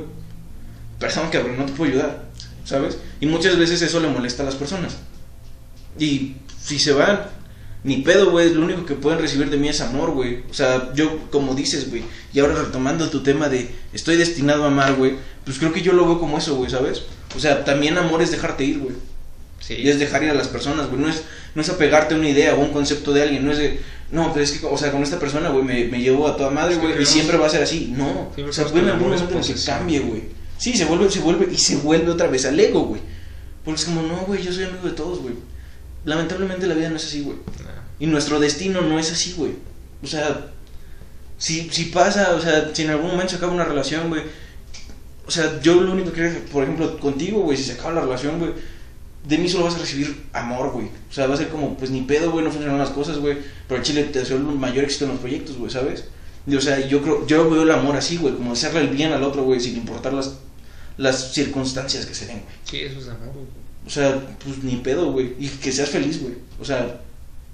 perdón, 0.98 1.30
cabrón, 1.32 1.58
no 1.58 1.66
te 1.66 1.74
puedo 1.74 1.92
ayudar, 1.92 2.26
¿sabes? 2.66 2.98
Y 3.20 3.26
muchas 3.26 3.58
veces 3.58 3.82
eso 3.82 4.00
le 4.00 4.08
molesta 4.08 4.44
a 4.44 4.46
las 4.46 4.56
personas. 4.56 4.98
Y 5.98 6.36
si 6.62 6.80
se 6.80 6.94
van, 6.94 7.26
ni 7.84 7.98
pedo, 7.98 8.32
güey, 8.32 8.54
lo 8.54 8.64
único 8.64 8.86
que 8.86 8.96
pueden 8.96 9.20
recibir 9.20 9.50
de 9.50 9.58
mí 9.58 9.70
es 9.70 9.82
amor, 9.82 10.12
güey. 10.12 10.44
O 10.50 10.54
sea, 10.54 10.94
yo, 10.94 11.30
como 11.32 11.56
dices, 11.56 11.90
güey, 11.90 12.04
y 12.34 12.40
ahora 12.40 12.56
retomando 12.56 13.10
tu 13.10 13.22
tema 13.22 13.50
de 13.50 13.70
estoy 13.94 14.18
destinado 14.18 14.64
a 14.64 14.68
amar, 14.68 14.96
güey, 14.96 15.16
pues 15.46 15.58
creo 15.58 15.72
que 15.72 15.82
yo 15.82 15.94
lo 15.94 16.06
veo 16.06 16.20
como 16.20 16.38
eso, 16.38 16.56
güey, 16.56 16.70
¿sabes? 16.70 17.04
O 17.36 17.40
sea, 17.40 17.64
también 17.64 17.98
amor 17.98 18.22
es 18.22 18.32
dejarte 18.32 18.64
ir, 18.64 18.80
güey. 18.80 18.96
Sí. 19.60 19.76
Y 19.76 19.90
es 19.90 20.00
dejar 20.00 20.24
ir 20.24 20.30
a 20.30 20.34
las 20.34 20.48
personas, 20.48 20.88
güey. 20.90 21.02
No 21.02 21.10
es, 21.10 21.24
no 21.56 21.62
es 21.62 21.70
apegarte 21.70 22.16
a 22.16 22.18
una 22.18 22.30
idea 22.30 22.56
o 22.56 22.60
un 22.60 22.72
concepto 22.72 23.14
de 23.14 23.22
alguien. 23.24 23.46
No 23.46 23.52
es 23.52 23.58
de, 23.58 23.80
no, 24.12 24.32
pero 24.34 24.44
es 24.44 24.52
que, 24.54 24.66
o 24.66 24.78
sea, 24.78 24.92
con 24.92 25.04
esta 25.04 25.20
persona, 25.20 25.50
güey, 25.50 25.64
me, 25.64 25.86
me 25.86 26.00
llevo 26.02 26.28
a 26.28 26.36
toda 26.38 26.50
madre, 26.50 26.74
Es 26.74 26.80
que 26.80 26.88
güey. 26.88 27.04
y 27.04 27.06
siempre 27.06 27.38
va 27.38 27.48
a 27.48 27.50
ser 27.50 27.64
así. 27.64 27.94
No. 27.96 28.32
O 28.48 28.54
sea, 28.54 28.66
que 28.66 28.80
en 28.80 28.86
algún 28.86 29.04
momento 29.10 29.24
en 29.26 29.30
que 29.30 29.36
posesión. 29.36 29.78
cambie, 29.78 30.00
güey. 30.00 30.24
Sí, 30.58 30.76
se 30.76 30.86
vuelve, 30.86 31.10
se 31.10 31.20
vuelve 31.20 31.48
y 31.52 31.58
se 31.58 31.78
vuelve 31.78 32.12
otra 32.12 32.28
vez 32.28 32.46
al 32.46 32.60
ego, 32.60 32.82
güey. 32.86 33.02
Porque 33.64 33.80
es 33.80 33.86
como, 33.86 34.02
no, 34.02 34.18
güey, 34.22 34.42
yo 34.44 34.52
soy 34.52 34.64
amigo 34.66 34.88
de 34.88 34.94
todos, 34.94 35.20
güey. 35.20 35.36
Lamentablemente 36.06 36.66
la 36.68 36.74
vida 36.76 36.90
no 36.90 36.96
es 36.96 37.06
así, 37.06 37.22
güey. 37.22 37.38
Y 38.00 38.08
nuestro 38.08 38.40
destino 38.40 38.82
no 38.82 38.98
es 39.00 39.12
así, 39.12 39.34
güey. 39.38 39.54
O 40.02 40.08
sea, 40.08 40.48
si, 41.38 41.70
si 41.70 41.86
pasa, 41.86 42.34
o 42.36 42.42
sea, 42.42 42.72
si 42.74 42.84
en 42.84 42.90
algún 42.92 43.12
momento 43.12 43.32
se 43.32 43.36
acaba 43.38 43.52
una 43.54 43.66
relación, 43.66 44.10
güey. 44.10 44.22
O 45.28 45.32
sea, 45.32 45.60
yo 45.62 45.76
lo 45.82 45.92
único 45.92 46.12
que 46.12 46.22
quiero, 46.22 46.40
por 46.52 46.64
ejemplo, 46.64 46.98
contigo, 47.00 47.42
güey, 47.42 47.58
si 47.58 47.64
se 47.66 47.74
acaba 47.74 47.94
la 47.94 48.02
relación, 48.02 48.40
güey, 48.40 48.52
de 49.28 49.38
mí 49.38 49.50
solo 49.50 49.66
vas 49.66 49.76
a 49.76 49.80
recibir 49.80 50.24
amor, 50.34 50.72
güey. 50.72 50.88
O 50.88 51.14
sea, 51.14 51.28
va 51.28 51.34
a 51.34 51.38
ser 51.38 51.50
como, 51.50 51.78
pues 51.78 51.92
ni 51.92 52.02
pedo, 52.02 52.32
güey, 52.32 52.44
no 52.44 52.52
funcionan 52.52 52.80
las 52.80 52.90
cosas, 52.90 53.18
güey. 53.18 53.38
Pero 53.68 53.78
en 53.78 53.84
Chile 53.84 54.04
te 54.06 54.20
deseo 54.20 54.38
el 54.38 54.44
mayor 54.44 54.84
éxito 54.84 55.06
en 55.06 55.12
los 55.12 55.20
proyectos, 55.20 55.58
güey, 55.58 55.72
¿sabes? 55.72 56.06
Y, 56.48 56.56
o 56.56 56.62
sea, 56.62 56.80
yo 56.88 57.02
creo, 57.02 57.28
yo 57.28 57.50
veo 57.50 57.64
el 57.64 57.72
amor 57.72 57.96
así, 57.96 58.18
güey, 58.18 58.34
como 58.34 58.54
hacerle 58.54 58.82
el 58.82 58.90
bien 58.90 59.12
al 59.12 59.24
otro, 59.24 59.44
güey, 59.44 59.60
sin 59.60 59.76
importar 59.76 60.14
las, 60.14 60.38
las 60.98 61.34
circunstancias 61.34 62.06
que 62.06 62.14
se 62.14 62.28
den, 62.28 62.42
güey. 62.42 62.56
Sí, 62.64 62.80
eso 62.80 63.00
es 63.00 63.08
amor, 63.08 63.34
güey. 63.34 63.46
O 63.86 63.90
sea, 63.90 64.20
pues 64.44 64.64
ni 64.64 64.78
pedo, 64.78 65.12
güey. 65.12 65.36
Y 65.40 65.48
que 65.48 65.72
seas 65.72 65.90
feliz, 65.90 66.22
güey. 66.22 66.36
O 66.60 66.66
sea, 66.66 67.02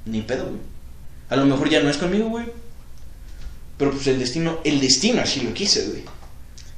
ni 0.05 0.21
pedo, 0.21 0.45
güey. 0.45 0.59
A 1.29 1.35
lo 1.35 1.45
mejor 1.45 1.69
ya 1.69 1.81
no 1.81 1.89
es 1.89 1.97
conmigo, 1.97 2.29
güey. 2.29 2.45
Pero 3.77 3.91
pues 3.91 4.07
el 4.07 4.19
destino, 4.19 4.59
el 4.63 4.79
destino 4.79 5.21
así 5.21 5.41
lo 5.41 5.53
quise, 5.53 5.87
güey. 5.87 6.03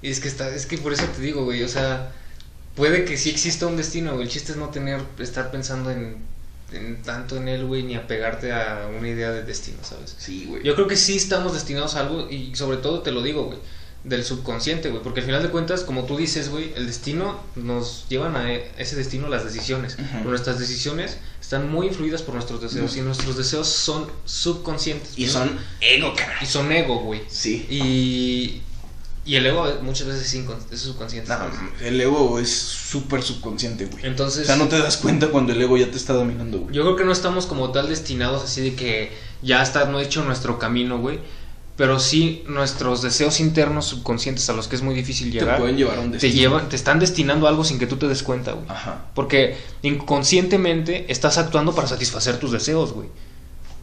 Y 0.02 0.10
es 0.10 0.20
que 0.20 0.28
está, 0.28 0.54
es 0.54 0.66
que 0.66 0.78
por 0.78 0.94
eso 0.94 1.06
te 1.06 1.22
digo, 1.22 1.44
güey, 1.44 1.64
o 1.64 1.68
sea, 1.68 2.12
puede 2.78 3.04
que 3.04 3.18
sí 3.18 3.30
exista 3.30 3.68
un 3.68 3.76
destino, 3.76 4.14
güey. 4.14 4.24
El 4.24 4.30
chiste 4.30 4.54
es 4.54 4.58
no 4.58 4.70
tener, 4.70 5.02
estar 5.20 5.52
pensando 5.52 5.92
en, 5.92 6.18
en 6.72 7.02
tanto 7.02 7.36
en 7.36 7.50
él, 7.50 7.66
güey, 7.66 7.84
ni 7.84 7.96
apegarte 7.96 8.54
a 8.54 8.88
una 8.98 9.10
idea 9.10 9.32
de 9.32 9.44
destino, 9.44 9.80
¿sabes? 9.82 10.16
Sí, 10.18 10.46
güey. 10.48 10.64
Yo 10.64 10.76
creo 10.76 10.88
que 10.88 10.96
sí 10.96 11.18
estamos 11.18 11.54
destinados 11.54 11.96
a 11.96 12.02
algo 12.02 12.30
y 12.30 12.56
sobre 12.56 12.78
todo 12.78 13.02
te 13.02 13.12
lo 13.12 13.22
digo, 13.24 13.46
güey, 13.46 13.58
del 14.04 14.24
subconsciente, 14.24 14.90
güey, 14.90 15.02
porque 15.04 15.20
al 15.22 15.26
final 15.26 15.44
de 15.44 15.50
cuentas, 15.50 15.84
como 15.84 16.06
tú 16.06 16.18
dices, 16.18 16.50
güey, 16.50 16.72
el 16.76 16.88
destino 16.88 17.42
nos 17.56 18.06
llevan 18.10 18.36
a 18.36 18.54
ese 18.54 18.96
destino 18.96 19.28
las 19.28 19.44
decisiones. 19.44 19.98
Pero 19.98 20.30
nuestras 20.30 20.60
decisiones 20.60 21.18
están 21.42 21.70
muy 21.70 21.88
influidas 21.88 22.22
por 22.22 22.36
nuestros 22.36 22.62
deseos 22.62 22.96
y 22.96 23.02
nuestros 23.02 23.36
deseos 23.38 23.68
son 23.68 24.08
subconscientes. 24.26 25.18
Y 25.18 25.26
¿no? 25.26 25.32
son 25.32 25.60
ego, 25.82 26.14
cara. 26.16 26.38
y 26.42 26.46
son 26.46 26.72
ego, 26.72 27.00
güey. 27.00 27.22
Sí. 27.28 27.66
Y 27.70 28.62
y 29.28 29.36
el 29.36 29.46
ego 29.46 29.66
muchas 29.84 30.08
veces 30.08 30.34
es, 30.72 30.80
subconsciente. 30.82 31.32
El 31.82 32.00
ego 32.00 32.40
es 32.40 32.50
súper 32.58 33.22
subconsciente, 33.22 33.86
güey. 33.86 34.06
Entonces, 34.06 34.44
O 34.44 34.46
sea, 34.46 34.56
no 34.56 34.68
te 34.70 34.80
das 34.80 34.98
cuenta 34.98 35.28
cuando 35.28 35.52
el 35.52 35.62
ego 35.62 35.76
ya 35.78 35.92
te 35.92 35.98
está 35.98 36.14
dominando, 36.14 36.60
güey. 36.60 36.74
yo 36.74 36.84
creo 36.84 36.96
que 36.96 37.04
no 37.04 37.12
estamos 37.12 37.46
como 37.46 37.72
tal 37.72 37.90
destinados 37.90 38.44
así 38.44 38.62
de 38.62 38.76
que 38.76 39.12
ya 39.42 39.62
está 39.62 39.86
no 39.86 40.00
hecho 40.00 40.24
nuestro 40.24 40.58
camino, 40.58 40.98
güey. 41.00 41.20
Pero 41.76 42.00
sí 42.00 42.44
nuestros 42.48 43.04
deseos 43.04 43.40
internos 43.40 43.86
subconscientes 43.86 44.50
a 44.50 44.54
los 44.54 44.68
que 44.68 44.76
es 44.78 44.82
muy 44.82 44.96
difícil 44.96 45.28
Te 45.32 45.40
llegar 45.42 45.60
pueden 45.60 45.78
llevar 45.78 45.98
a 45.98 46.02
un 46.02 46.08
te 46.08 46.14
destino. 46.14 46.34
llevan, 46.34 46.70
te 46.70 46.76
están 46.76 46.98
destinando 46.98 47.46
a 47.46 47.50
algo 47.50 47.64
sin 47.64 47.78
que 47.78 47.86
tú 47.86 47.98
te 47.98 48.08
des 48.08 48.24
cuenta, 48.24 48.54
güey. 48.54 48.66
Ajá. 48.68 49.06
Porque 49.14 49.58
inconscientemente 49.84 51.06
estás 51.12 51.38
actuando 51.38 51.76
para 51.76 51.88
satisfacer 51.88 52.40
tus 52.40 52.52
deseos, 52.52 52.94
güey. 52.94 53.10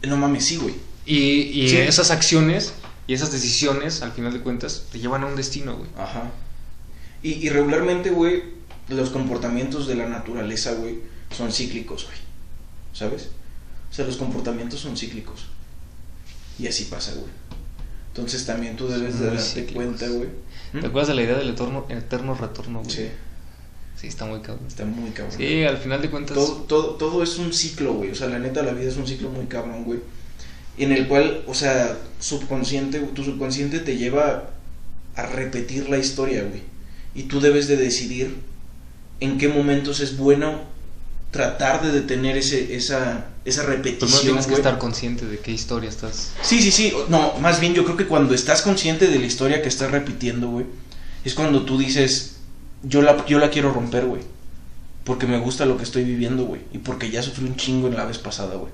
No 0.03 0.17
mames, 0.17 0.45
sí, 0.45 0.57
güey. 0.57 0.75
Y, 1.07 1.19
y 1.65 1.69
Sí. 1.69 1.77
esas 1.77 2.11
acciones 2.11 2.73
y 3.07 3.15
esas 3.15 3.33
decisiones, 3.33 4.03
al 4.03 4.13
final 4.13 4.33
de 4.33 4.41
cuentas, 4.41 4.87
te 4.91 4.99
llevan 4.99 5.23
a 5.23 5.27
un 5.27 5.37
destino, 5.37 5.77
güey. 5.77 5.91
Ajá. 5.99 6.31
Y, 7.23 7.33
y 7.33 7.49
regularmente, 7.51 8.11
güey, 8.11 8.43
los 8.89 9.11
comportamientos 9.11 9.87
de 9.87 9.95
la 9.95 10.09
naturaleza, 10.09 10.73
güey, 10.75 11.01
son 11.35 11.53
cíclicos, 11.53 12.05
güey. 12.05 12.17
¿Sabes? 12.93 13.29
O 13.91 13.95
sea, 13.95 14.05
los 14.07 14.17
comportamientos 14.17 14.81
son 14.81 14.97
cíclicos. 14.97 15.47
Y 16.59 16.67
así 16.67 16.85
pasa, 16.85 17.13
güey. 17.13 17.33
Entonces 18.09 18.47
también 18.47 18.77
tú 18.77 18.87
debes 18.89 19.19
de 19.19 19.27
darte 19.27 19.43
cíclicos. 19.43 19.75
cuenta, 19.75 20.09
güey. 20.09 20.29
¿Mm? 20.73 20.81
¿Te 20.81 20.87
acuerdas 20.87 21.09
de 21.09 21.15
la 21.15 21.23
idea 21.23 21.37
del 21.37 21.51
eterno, 21.51 21.87
eterno 21.89 22.35
retorno, 22.35 22.81
güey? 22.81 22.91
Sí, 22.91 23.09
Sí, 23.97 24.09
está 24.09 24.27
muy 24.27 24.41
cabrón. 24.41 24.67
está 24.67 24.85
muy 24.85 25.11
cabrón. 25.11 25.37
Sí, 25.37 25.63
al 25.63 25.79
final 25.79 26.03
de 26.03 26.11
cuentas. 26.11 26.35
Todo, 26.35 26.57
todo, 26.69 26.95
todo 26.97 27.23
es 27.23 27.39
un 27.39 27.53
ciclo, 27.53 27.95
güey. 27.95 28.11
O 28.11 28.15
sea, 28.15 28.29
la 28.29 28.39
neta, 28.39 28.63
la 28.63 28.73
vida 28.73 28.89
es 28.91 28.97
un 28.97 29.07
ciclo 29.07 29.31
muy 29.31 29.47
cabrón, 29.47 29.85
güey. 29.85 30.01
En 30.77 30.93
el 30.93 31.07
cual, 31.07 31.43
o 31.47 31.55
sea, 31.55 31.97
subconsciente, 32.19 32.99
tu 33.01 33.25
subconsciente 33.25 33.79
te 33.79 33.97
lleva 33.97 34.51
a 35.15 35.27
repetir 35.27 35.89
la 35.89 35.99
historia, 35.99 36.43
güey. 36.43 36.63
Y 37.15 37.25
tú 37.25 37.41
debes 37.41 37.69
de 37.69 37.77
decidir 37.77 38.37
en 39.21 39.39
qué 39.39 39.49
momentos 39.49 40.01
es 40.01 40.17
bueno 40.17 40.63
tratar 41.31 41.83
de 41.83 41.91
detener 41.93 42.37
ese, 42.37 42.77
esa, 42.77 43.27
esa 43.45 43.65
repetición, 43.65 44.23
tienes 44.23 44.47
que 44.47 44.55
estar 44.55 44.79
consciente 44.79 45.27
de 45.27 45.39
qué 45.39 45.51
historia 45.51 45.89
estás. 45.89 46.31
Sí, 46.43 46.63
sí, 46.63 46.71
sí. 46.71 46.93
No, 47.09 47.35
más 47.41 47.61
bien 47.61 47.75
yo 47.75 47.85
creo 47.85 47.97
que 47.97 48.07
cuando 48.07 48.35
estás 48.35 48.63
consciente 48.63 49.09
de 49.09 49.19
la 49.19 49.27
historia 49.27 49.61
que 49.61 49.69
estás 49.69 49.91
repitiendo, 49.91 50.49
güey, 50.49 50.67
es 51.25 51.35
cuando 51.35 51.65
tú 51.65 51.77
dices, 51.77 52.37
yo 52.85 53.03
la, 53.03 53.27
yo 53.27 53.39
la 53.39 53.51
quiero 53.51 53.73
romper, 53.73 54.05
güey. 54.07 54.23
Porque 55.05 55.27
me 55.27 55.39
gusta 55.39 55.67
lo 55.67 55.77
que 55.77 55.83
estoy 55.83 56.05
viviendo, 56.05 56.45
güey. 56.45 56.61
Y 56.73 56.79
porque 56.79 57.11
ya 57.11 57.23
sufrí 57.23 57.45
un 57.45 57.57
chingo 57.57 57.89
en 57.89 57.97
la 57.97 58.05
vez 58.05 58.19
pasada, 58.19 58.55
güey. 58.55 58.73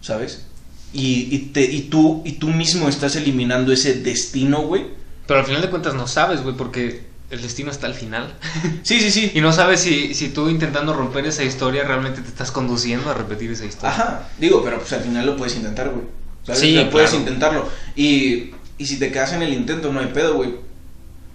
¿Sabes? 0.00 0.46
Y, 0.92 1.28
y, 1.34 1.38
te, 1.52 1.62
y, 1.62 1.82
tú, 1.82 2.22
y 2.24 2.32
tú 2.32 2.48
mismo 2.48 2.88
estás 2.88 3.14
eliminando 3.16 3.72
ese 3.72 3.94
destino, 3.94 4.62
güey. 4.62 4.86
Pero 5.26 5.40
al 5.40 5.46
final 5.46 5.62
de 5.62 5.70
cuentas 5.70 5.94
no 5.94 6.06
sabes, 6.08 6.42
güey, 6.42 6.56
porque 6.56 7.02
el 7.30 7.40
destino 7.42 7.70
está 7.70 7.86
al 7.86 7.94
final. 7.94 8.34
Sí, 8.82 8.98
sí, 9.00 9.10
sí. 9.10 9.30
Y 9.34 9.40
no 9.40 9.52
sabes 9.52 9.80
si, 9.80 10.14
si 10.14 10.30
tú 10.30 10.48
intentando 10.48 10.92
romper 10.92 11.26
esa 11.26 11.44
historia 11.44 11.84
realmente 11.84 12.22
te 12.22 12.28
estás 12.28 12.50
conduciendo 12.50 13.08
a 13.10 13.14
repetir 13.14 13.50
esa 13.52 13.64
historia. 13.66 13.90
Ajá. 13.90 14.28
Digo, 14.38 14.62
pero 14.64 14.78
pues 14.78 14.92
al 14.92 15.02
final 15.02 15.24
lo 15.26 15.36
puedes 15.36 15.54
intentar, 15.54 15.90
güey. 15.90 16.04
¿Sabes? 16.44 16.60
Sí, 16.60 16.76
O 16.76 16.80
sea, 16.80 16.90
puedes 16.90 17.10
claro. 17.10 17.22
intentarlo. 17.24 17.68
Y, 17.94 18.50
y 18.78 18.86
si 18.86 18.98
te 18.98 19.12
quedas 19.12 19.32
en 19.34 19.42
el 19.42 19.52
intento, 19.52 19.92
no 19.92 20.00
hay 20.00 20.06
pedo, 20.08 20.34
güey. 20.34 20.54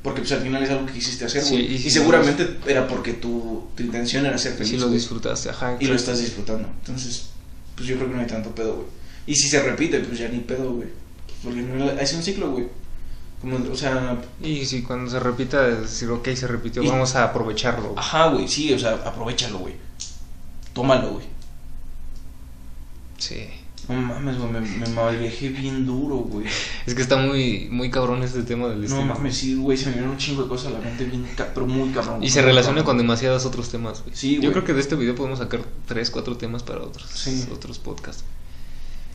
Porque 0.04 0.20
pues 0.22 0.32
al 0.34 0.42
final 0.42 0.62
es 0.62 0.70
algo 0.70 0.86
que 0.86 0.94
quisiste 0.94 1.26
hacer, 1.26 1.42
Sí, 1.42 1.54
güey. 1.54 1.72
y 1.72 1.76
y, 1.76 1.80
si 1.80 1.90
seguramente 1.92 2.58
era 2.68 2.88
porque 2.88 3.14
tu, 3.14 3.68
tu 3.76 3.82
intención 3.84 4.26
era 4.26 4.38
ser 4.38 4.54
Y 4.54 4.58
feliz. 4.58 4.72
si 4.72 4.78
lo 4.78 4.90
disfrutaste, 4.90 5.50
ajá. 5.50 5.78
y 5.80 5.86
lo 5.88 5.96
estás 5.96 6.20
disfrutando. 6.20 6.68
Entonces, 6.82 7.28
pues 7.76 7.88
yo 7.88 7.96
creo 7.96 8.10
que 8.10 8.16
no 8.16 8.22
hay 8.22 8.28
tanto 8.28 8.54
pedo, 8.54 8.76
güey. 8.76 8.88
Y 9.28 9.36
si 9.36 9.48
se 9.50 9.62
repite, 9.62 10.00
pues 10.02 10.20
ya 10.20 10.28
ni 10.30 10.40
pedo, 10.40 10.74
güey. 10.74 10.88
Porque 11.44 11.62
no, 11.62 11.90
es 11.92 12.14
un 12.14 12.24
ciclo, 12.24 12.52
güey. 12.52 12.68
Como, 13.42 13.58
o 13.72 13.76
sea, 13.76 14.18
Y 14.42 14.66
si 14.66 14.82
cuando 14.82 15.10
se 15.12 15.20
repita, 15.20 15.68
decir, 15.68 16.10
ok, 16.10 16.30
se 16.36 16.48
repitió, 16.48 16.82
Y- 16.84 16.88
vamos 16.88 17.16
a 17.16 17.26
aprovecharlo. 17.26 17.90
güey. 17.90 17.96
ajá, 18.00 18.28
güey, 18.30 18.48
sí, 18.48 18.74
o 18.74 18.80
sea, 18.80 18.94
aprovechalo, 19.06 19.60
güey. 19.60 19.76
Tómalo, 20.74 21.14
güey. 21.14 21.26
Sí. 23.18 23.48
No 23.88 24.02
mames, 24.02 24.38
güey, 24.40 24.50
me, 24.52 24.62
me 24.62 24.88
malviajé 24.90 25.50
bien 25.50 25.86
duro, 25.86 26.16
güey. 26.18 26.48
Es 26.88 26.96
que 26.96 27.02
está 27.04 27.18
muy, 27.18 27.68
muy 27.72 27.92
cabrón 27.92 28.24
este 28.24 28.42
tema 28.42 28.68
del 28.70 28.82
destino. 28.82 29.06
No 29.06 29.14
mames, 29.14 29.38
sí, 29.38 29.54
güey, 29.56 29.78
se 29.78 29.86
me 29.86 29.92
vinieron 29.92 30.14
un 30.14 30.18
chingo 30.18 30.42
de 30.44 30.50
cosas 30.50 30.68
a 30.68 30.70
la 30.72 30.80
mente 30.80 31.06
bien, 31.06 31.26
pero 31.54 31.68
muy 31.68 31.90
cabrón. 31.90 32.24
Y 32.24 32.30
se 32.32 32.42
relaciona 32.42 32.78
cabrón. 32.78 32.86
con 32.86 32.98
demasiados 32.98 33.46
otros 33.46 33.70
temas, 33.70 34.02
güey. 34.04 34.16
Sí, 34.16 34.36
Yo 34.36 34.42
güey. 34.42 34.52
creo 34.54 34.64
que 34.64 34.74
de 34.74 34.82
este 34.82 34.96
video 34.96 35.14
podemos 35.14 35.38
sacar 35.38 35.62
tres, 35.88 36.10
cuatro 36.10 36.36
temas 36.36 36.64
para 36.64 36.82
otros, 36.82 37.08
Sí. 37.12 37.48
otros 37.54 37.78
podcasts. 37.78 38.24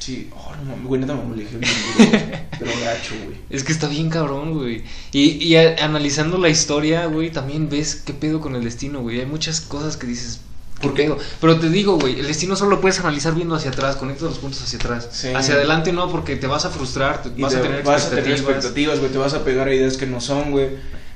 Sí, 0.00 0.28
oh, 0.34 0.52
no 0.56 0.70
mames, 0.70 0.86
güey, 0.86 1.00
neta 1.00 1.14
me 1.14 1.22
malviajé 1.24 1.56
bien 1.58 1.72
güey. 1.96 2.10
Pero 2.58 2.70
gacho, 2.84 3.14
güey. 3.24 3.36
Es 3.50 3.62
que 3.64 3.72
está 3.72 3.86
bien 3.86 4.08
cabrón, 4.10 4.54
güey. 4.54 4.82
Y, 5.12 5.44
y 5.44 5.56
a- 5.56 5.76
analizando 5.84 6.38
la 6.38 6.48
historia, 6.48 7.06
güey, 7.06 7.30
también 7.30 7.68
ves 7.68 7.96
qué 7.96 8.12
pedo 8.14 8.40
con 8.40 8.56
el 8.56 8.64
destino, 8.64 9.00
güey. 9.02 9.20
Hay 9.20 9.26
muchas 9.26 9.60
cosas 9.60 9.96
que 9.98 10.06
dices, 10.06 10.40
¿qué 10.80 10.88
¿Por 10.88 10.94
qué? 10.96 11.02
pedo? 11.04 11.18
Pero 11.40 11.60
te 11.60 11.68
digo, 11.68 11.98
güey, 11.98 12.18
el 12.18 12.26
destino 12.26 12.56
solo 12.56 12.70
lo 12.72 12.80
puedes 12.80 12.98
analizar 13.00 13.34
viendo 13.34 13.54
hacia 13.54 13.70
atrás, 13.70 13.96
conecta 13.96 14.24
los 14.24 14.38
puntos 14.38 14.62
hacia 14.62 14.78
atrás. 14.78 15.08
Sí. 15.12 15.28
Hacia 15.34 15.54
adelante 15.54 15.92
no, 15.92 16.10
porque 16.10 16.36
te 16.36 16.46
vas 16.46 16.64
a 16.64 16.70
frustrar, 16.70 17.22
te 17.22 17.28
vas 17.40 17.52
te- 17.52 17.58
a 17.58 17.62
tener 17.62 17.82
vas 17.84 18.06
a 18.06 18.10
tener 18.10 18.30
expectativas. 18.32 18.98
güey, 19.00 19.12
te 19.12 19.18
vas 19.18 19.34
a 19.34 19.44
pegar 19.44 19.68
a 19.68 19.74
ideas 19.74 19.96
que 19.98 20.06
no 20.06 20.20
son, 20.20 20.50
güey. 20.50 20.68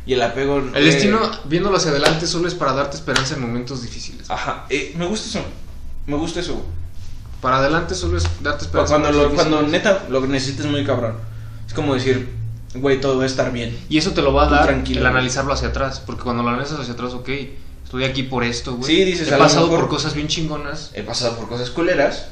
Y 0.07 0.13
el 0.13 0.21
apego... 0.23 0.59
El 0.59 0.71
güey, 0.71 0.85
destino, 0.85 1.19
viéndolo 1.47 1.79
hacia 1.79 1.91
adelante, 1.91 2.27
solo 2.27 2.47
es 2.49 2.55
para 2.55 2.75
darte 2.75 2.97
esperanza 2.99 3.35
en 3.37 3.41
momentos 3.41 3.81
difíciles. 3.81 4.31
Ajá, 4.31 4.67
eh, 4.69 4.95
me 4.99 5.07
gusta 5.07 5.27
eso. 5.39 5.47
Me 6.07 6.17
gusta 6.17 6.41
eso. 6.41 6.53
güey. 6.53 6.84
Para 7.45 7.59
adelante 7.59 7.95
solo 7.95 8.17
es 8.17 8.25
darte 8.43 8.65
esperanza. 8.65 8.99
Cuando, 8.99 9.13
lo, 9.13 9.35
cuando 9.35 9.61
neta 9.63 10.07
lo 10.09 10.23
que 10.23 10.29
necesites 10.29 10.65
muy 10.65 10.83
cabrón. 10.83 11.17
Es 11.67 11.75
como 11.75 11.93
decir, 11.93 12.31
güey, 12.75 13.01
todo 13.03 13.19
va 13.19 13.25
a 13.25 13.27
estar 13.27 13.53
bien. 13.53 13.79
Y 13.91 13.99
eso 13.99 14.13
te 14.13 14.23
lo 14.23 14.33
va 14.33 14.45
a 14.45 14.49
Tú 14.49 14.55
dar 14.55 14.65
tranquilo, 14.65 15.01
el 15.03 15.07
analizarlo 15.07 15.53
hacia 15.53 15.69
atrás. 15.69 16.01
Porque 16.01 16.23
cuando 16.23 16.43
lo 16.43 16.49
analizas 16.49 16.81
hacia 16.81 16.95
atrás, 16.95 17.13
ok, 17.13 17.29
estoy 17.85 18.05
aquí 18.05 18.23
por 18.23 18.45
esto, 18.45 18.77
güey. 18.77 18.91
Sí, 18.91 19.05
dices, 19.05 19.29
He 19.31 19.37
pasado 19.37 19.67
mejor- 19.67 19.81
por 19.83 19.89
cosas 19.91 20.15
bien 20.15 20.27
chingonas, 20.29 20.91
He 20.95 21.03
pasado 21.03 21.37
por 21.37 21.47
cosas 21.49 21.69
culeras. 21.69 22.29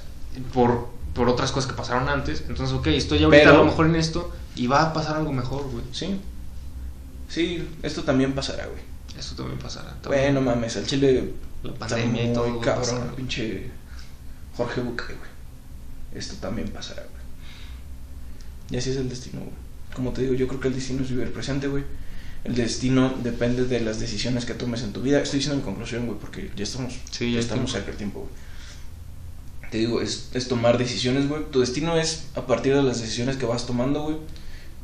por, 0.55 0.89
por 1.15 1.29
otras 1.29 1.53
cosas 1.53 1.71
que 1.71 1.77
pasaron 1.77 2.09
antes. 2.09 2.45
Entonces, 2.49 2.75
ok, 2.75 2.87
estoy 2.87 3.23
ahorita 3.23 3.43
Pero- 3.45 3.55
a 3.55 3.59
lo 3.59 3.65
mejor 3.67 3.85
en 3.87 3.97
esto 3.97 4.33
y 4.57 4.67
va 4.67 4.81
a 4.83 4.93
pasar 4.95 5.17
algo 5.17 5.31
mejor, 5.33 5.65
güey. 5.71 5.85
Sí. 5.93 6.19
Sí, 7.29 7.69
esto 7.83 8.03
también 8.03 8.33
pasará, 8.33 8.67
güey. 8.67 8.81
Eso 9.19 9.35
también 9.35 9.59
pasará. 9.59 9.95
Güey, 10.05 10.33
no 10.33 10.41
mames, 10.41 10.77
al 10.77 10.87
chile. 10.87 11.33
La 11.63 11.73
está 11.73 11.87
pandemia 11.87 12.25
y 12.25 12.33
todo. 12.33 12.61
cabrón, 12.61 12.81
pasar. 12.83 13.15
pinche 13.15 13.71
Jorge 14.57 14.81
Bucay, 14.81 15.17
güey. 15.17 15.31
Esto 16.15 16.37
también 16.37 16.69
pasará, 16.69 17.03
güey. 17.03 17.23
Y 18.71 18.77
así 18.77 18.91
es 18.91 18.97
el 18.97 19.09
destino, 19.09 19.41
güey. 19.41 19.53
Como 19.95 20.13
te 20.13 20.23
digo, 20.23 20.35
yo 20.35 20.49
creo 20.49 20.61
que 20.61 20.69
el 20.69 20.75
destino 20.75 21.03
es 21.03 21.11
vivir 21.11 21.27
el 21.27 21.33
presente, 21.33 21.69
güey. 21.69 21.85
El 22.45 22.55
destino 22.55 23.15
depende 23.23 23.67
de 23.67 23.81
las 23.81 24.01
decisiones 24.01 24.45
que 24.45 24.55
tomes 24.55 24.83
en 24.83 24.93
tu 24.93 25.03
vida. 25.03 25.21
Estoy 25.21 25.39
diciendo 25.39 25.59
mi 25.59 25.65
conclusión, 25.65 26.07
güey, 26.07 26.19
porque 26.19 26.51
ya 26.57 26.65
estamos, 26.65 26.95
Sí, 27.11 27.27
ya 27.27 27.35
ya 27.35 27.39
es 27.39 27.45
estamos 27.45 27.71
cerca 27.71 27.89
del 27.89 27.97
tiempo, 27.97 28.21
güey. 28.21 28.33
Te 29.71 29.79
digo, 29.79 30.03
es, 30.03 30.29
es 30.35 30.49
tomar 30.49 30.77
decisiones, 30.77 31.29
güey. 31.29 31.45
Tu 31.51 31.61
destino 31.61 31.97
es 31.97 32.27
a 32.35 32.47
partir 32.47 32.75
de 32.75 32.83
las 32.83 33.01
decisiones 33.01 33.37
que 33.37 33.47
vas 33.47 33.67
tomando, 33.67 34.03
güey. 34.03 34.17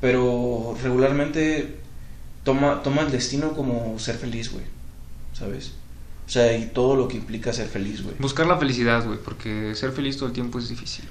Pero 0.00 0.76
regularmente 0.82 1.78
toma, 2.44 2.82
toma 2.82 3.02
el 3.02 3.10
destino 3.10 3.54
como 3.54 3.98
ser 3.98 4.16
feliz, 4.16 4.52
güey. 4.52 4.64
¿Sabes? 5.34 5.72
O 6.28 6.30
sea, 6.30 6.56
y 6.56 6.66
todo 6.66 6.94
lo 6.94 7.08
que 7.08 7.16
implica 7.16 7.52
ser 7.52 7.68
feliz, 7.68 8.02
güey. 8.02 8.14
Buscar 8.18 8.46
la 8.46 8.58
felicidad, 8.58 9.04
güey, 9.04 9.18
porque 9.18 9.74
ser 9.74 9.92
feliz 9.92 10.16
todo 10.18 10.26
el 10.26 10.32
tiempo 10.34 10.58
es 10.58 10.68
difícil. 10.68 11.06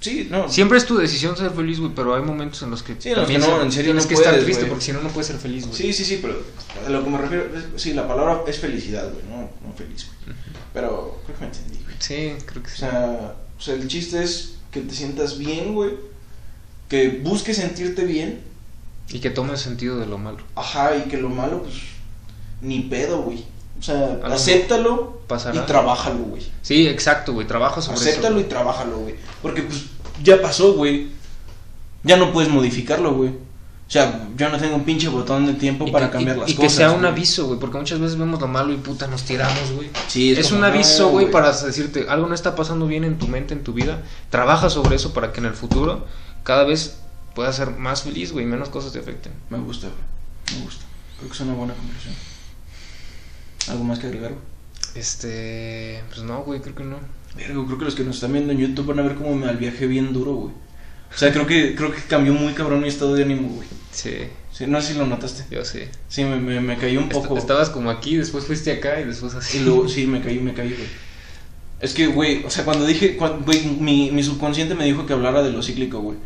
Sí, 0.00 0.26
no. 0.30 0.48
Siempre 0.50 0.78
es 0.78 0.86
tu 0.86 0.96
decisión 0.96 1.36
ser 1.36 1.50
feliz, 1.52 1.78
güey, 1.80 1.92
pero 1.94 2.14
hay 2.14 2.22
momentos 2.22 2.62
en 2.62 2.70
los 2.70 2.82
que 2.82 2.94
Sí, 2.98 3.10
en 3.10 3.16
los 3.16 3.26
que 3.28 3.38
no, 3.38 3.62
en 3.62 3.70
serio 3.72 3.92
tienes 3.92 4.04
no 4.04 4.08
que 4.08 4.14
estar 4.14 4.32
puedes, 4.32 4.44
triste, 4.44 4.66
porque 4.66 4.84
si 4.84 4.92
no, 4.92 5.00
no 5.02 5.08
puedes 5.10 5.26
ser 5.28 5.36
feliz, 5.38 5.66
güey. 5.66 5.76
Sí, 5.76 5.92
sí, 5.92 6.04
sí, 6.04 6.18
pero 6.20 6.42
a 6.86 6.88
lo 6.90 7.04
que 7.04 7.10
me 7.10 7.18
refiero, 7.18 7.44
es- 7.56 7.80
sí, 7.82 7.92
la 7.94 8.06
palabra 8.08 8.42
es 8.46 8.58
felicidad, 8.58 9.10
güey, 9.12 9.24
no, 9.28 9.50
no 9.66 9.72
feliz, 9.76 10.06
güey. 10.24 10.36
Pero 10.72 11.20
creo 11.24 11.36
que 11.38 11.44
me 11.44 11.50
entendí, 11.50 11.78
güey. 11.84 11.96
Sí, 11.98 12.32
creo 12.46 12.62
que 12.62 12.68
O 12.68 12.72
sí. 12.72 12.78
sea, 12.80 13.34
o 13.58 13.60
sea, 13.60 13.74
el 13.74 13.86
chiste 13.88 14.22
es 14.22 14.54
que 14.70 14.80
te 14.80 14.94
sientas 14.94 15.38
bien, 15.38 15.74
güey. 15.74 15.92
Que 16.88 17.20
busques 17.22 17.56
sentirte 17.56 18.04
bien. 18.04 18.40
Y 19.10 19.20
que 19.20 19.30
tome 19.30 19.56
sentido 19.56 19.98
de 19.98 20.06
lo 20.06 20.18
malo. 20.18 20.38
Ajá, 20.54 20.96
y 20.96 21.02
que 21.08 21.16
lo 21.18 21.28
malo, 21.30 21.62
pues, 21.62 21.74
ni 22.60 22.80
pedo, 22.80 23.22
güey. 23.22 23.44
O 23.78 23.82
sea, 23.82 24.18
acéptalo 24.24 25.20
pasará. 25.26 25.56
y 25.56 25.66
trabájalo, 25.66 26.18
güey. 26.24 26.42
Sí, 26.62 26.86
exacto, 26.88 27.32
güey, 27.32 27.46
trabajo 27.46 27.82
sobre 27.82 27.98
Acéptalo 27.98 28.36
eso. 28.38 28.46
y 28.46 28.48
trabájalo, 28.48 28.98
güey. 28.98 29.14
Porque, 29.42 29.62
pues, 29.62 29.84
ya 30.22 30.40
pasó, 30.40 30.72
güey. 30.74 31.08
ya 32.02 32.16
no 32.18 32.32
puedes 32.32 32.50
modificarlo, 32.50 33.14
güey. 33.14 33.30
O 33.30 33.90
sea, 33.94 34.28
yo 34.36 34.48
no 34.48 34.58
tengo 34.58 34.76
un 34.76 34.84
pinche 34.84 35.08
botón 35.08 35.46
de 35.46 35.52
tiempo 35.54 35.86
Y 35.86 35.90
para 35.90 36.06
que- 36.06 36.12
cambiar 36.14 36.36
y- 36.36 36.40
las 36.40 36.50
y 36.50 36.54
cosas. 36.54 36.70
que 36.72 36.76
sea 36.76 36.90
un 36.90 37.00
güey. 37.00 37.10
aviso, 37.12 37.46
güey, 37.46 37.58
porque 37.58 37.76
muchas 37.78 37.98
veces 37.98 38.16
vemos 38.18 38.40
lo 38.40 38.48
malo 38.48 38.72
y 38.72 38.76
puta 38.78 39.06
nos 39.06 39.22
tiramos, 39.24 39.72
güey. 39.72 39.90
Sí, 40.08 40.32
Es, 40.32 40.48
como, 40.48 40.58
un 40.60 40.64
aviso, 40.64 41.08
güey, 41.10 41.30
para 41.30 41.52
decirte, 41.52 42.06
algo 42.08 42.26
no 42.26 42.34
está 42.34 42.54
pasando 42.56 42.86
bien 42.86 43.04
en 43.04 43.18
tu 43.18 43.28
mente, 43.28 43.52
en 43.54 43.62
tu 43.64 43.72
vida. 43.74 44.02
Trabaja 44.30 44.70
sobre 44.70 44.96
eso 44.96 45.12
para 45.12 45.32
que 45.32 45.40
en 45.40 45.46
el 45.46 45.54
futuro 45.54 46.06
cada 46.42 46.64
vez 46.64 46.96
puedas 47.34 47.56
ser 47.56 47.70
más 47.70 48.02
feliz, 48.02 48.32
güey, 48.32 48.44
y 48.44 48.48
menos 48.48 48.68
cosas 48.70 48.92
te 48.92 48.98
afecten. 49.00 49.32
Me 49.50 49.58
gusta, 49.58 49.88
güey. 49.88 50.58
Me 50.58 50.64
gusta. 50.64 50.84
Creo 51.18 51.28
que 51.28 51.34
es 51.34 51.40
una 51.40 51.54
buena 51.54 51.74
conclusión. 51.74 52.14
¿Algo 53.68 53.84
más 53.84 53.98
que 53.98 54.06
agregar? 54.06 54.32
Este, 54.94 56.02
pues 56.08 56.22
no, 56.22 56.42
güey, 56.44 56.60
creo 56.60 56.74
que 56.74 56.84
no. 56.84 56.98
Creo 57.36 57.78
que 57.78 57.84
los 57.84 57.94
que 57.94 58.04
nos 58.04 58.16
están 58.16 58.32
viendo 58.32 58.52
en 58.52 58.58
YouTube 58.58 58.86
van 58.86 59.00
a 59.00 59.02
ver 59.02 59.16
cómo 59.16 59.34
me 59.34 59.46
al 59.48 59.56
viaje 59.56 59.86
bien 59.86 60.12
duro, 60.12 60.34
güey. 60.34 60.52
O 61.12 61.16
sea, 61.16 61.32
creo 61.32 61.46
que, 61.46 61.74
creo 61.74 61.92
que 61.92 62.00
cambió 62.02 62.32
muy 62.32 62.52
cabrón 62.54 62.80
mi 62.82 62.88
estado 62.88 63.14
de 63.14 63.22
ánimo, 63.24 63.48
güey. 63.48 63.68
Sí, 63.92 64.14
Sí, 64.52 64.66
no 64.68 64.80
sé 64.80 64.92
si 64.92 64.98
lo 64.98 65.06
notaste. 65.06 65.44
yo 65.52 65.64
sí. 65.64 65.80
Sí, 66.08 66.24
me, 66.24 66.36
me, 66.36 66.60
me 66.60 66.76
cayó 66.76 67.00
un 67.00 67.06
Est- 67.06 67.12
poco. 67.14 67.36
Estabas 67.36 67.70
como 67.70 67.90
aquí, 67.90 68.16
después 68.16 68.44
fuiste 68.44 68.70
acá 68.70 69.00
y 69.00 69.04
después 69.04 69.34
así. 69.34 69.58
Y 69.58 69.60
luego, 69.62 69.88
sí, 69.88 70.06
me 70.06 70.20
caí, 70.22 70.38
me 70.38 70.54
caí, 70.54 70.68
güey. 70.70 70.88
Es 71.80 71.92
que, 71.92 72.06
güey, 72.06 72.44
o 72.44 72.50
sea, 72.50 72.64
cuando 72.64 72.86
dije, 72.86 73.16
güey, 73.44 73.66
mi, 73.80 74.12
mi 74.12 74.22
subconsciente 74.22 74.76
me 74.76 74.84
dijo 74.84 75.06
que 75.06 75.12
hablara 75.12 75.42
de 75.42 75.50
lo 75.50 75.60
cíclico, 75.62 76.00
güey. 76.00 76.18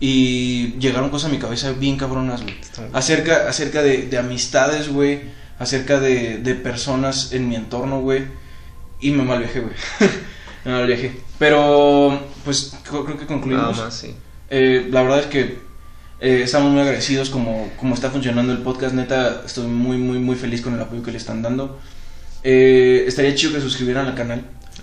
Y 0.00 0.74
llegaron 0.78 1.10
cosas 1.10 1.30
a 1.30 1.32
mi 1.32 1.38
cabeza 1.38 1.72
bien 1.72 1.96
cabronas, 1.96 2.42
güey. 2.42 2.54
Acerca, 2.92 3.48
acerca 3.48 3.82
de, 3.82 4.08
de 4.08 4.18
amistades, 4.18 4.88
güey. 4.88 5.22
Acerca 5.58 6.00
de, 6.00 6.38
de 6.38 6.54
personas 6.54 7.32
en 7.32 7.48
mi 7.48 7.54
entorno, 7.54 8.00
güey. 8.00 8.24
Y 9.00 9.10
me 9.10 9.22
mal 9.22 9.38
viajé, 9.38 9.60
güey. 9.60 9.74
me 10.64 10.72
mal 10.72 10.86
viajé. 10.86 11.20
Pero, 11.38 12.20
pues, 12.44 12.76
creo, 12.88 13.04
creo 13.04 13.18
que 13.18 13.26
concluimos. 13.26 13.72
Nada 13.72 13.84
más, 13.84 13.94
sí. 13.94 14.14
Eh, 14.50 14.88
la 14.90 15.02
verdad 15.02 15.20
es 15.20 15.26
que 15.26 15.58
eh, 16.20 16.42
estamos 16.42 16.70
muy 16.70 16.80
agradecidos 16.80 17.30
como, 17.30 17.70
como 17.78 17.94
está 17.94 18.10
funcionando 18.10 18.52
el 18.52 18.58
podcast. 18.58 18.94
Neta, 18.94 19.42
estoy 19.44 19.66
muy, 19.66 19.96
muy, 19.96 20.18
muy 20.18 20.36
feliz 20.36 20.60
con 20.60 20.74
el 20.74 20.80
apoyo 20.80 21.02
que 21.02 21.12
le 21.12 21.18
están 21.18 21.42
dando. 21.42 21.78
Eh, 22.42 23.04
estaría 23.06 23.34
chido 23.34 23.54
que 23.54 23.60
suscribieran 23.60 24.06
al 24.06 24.14
canal. 24.14 24.42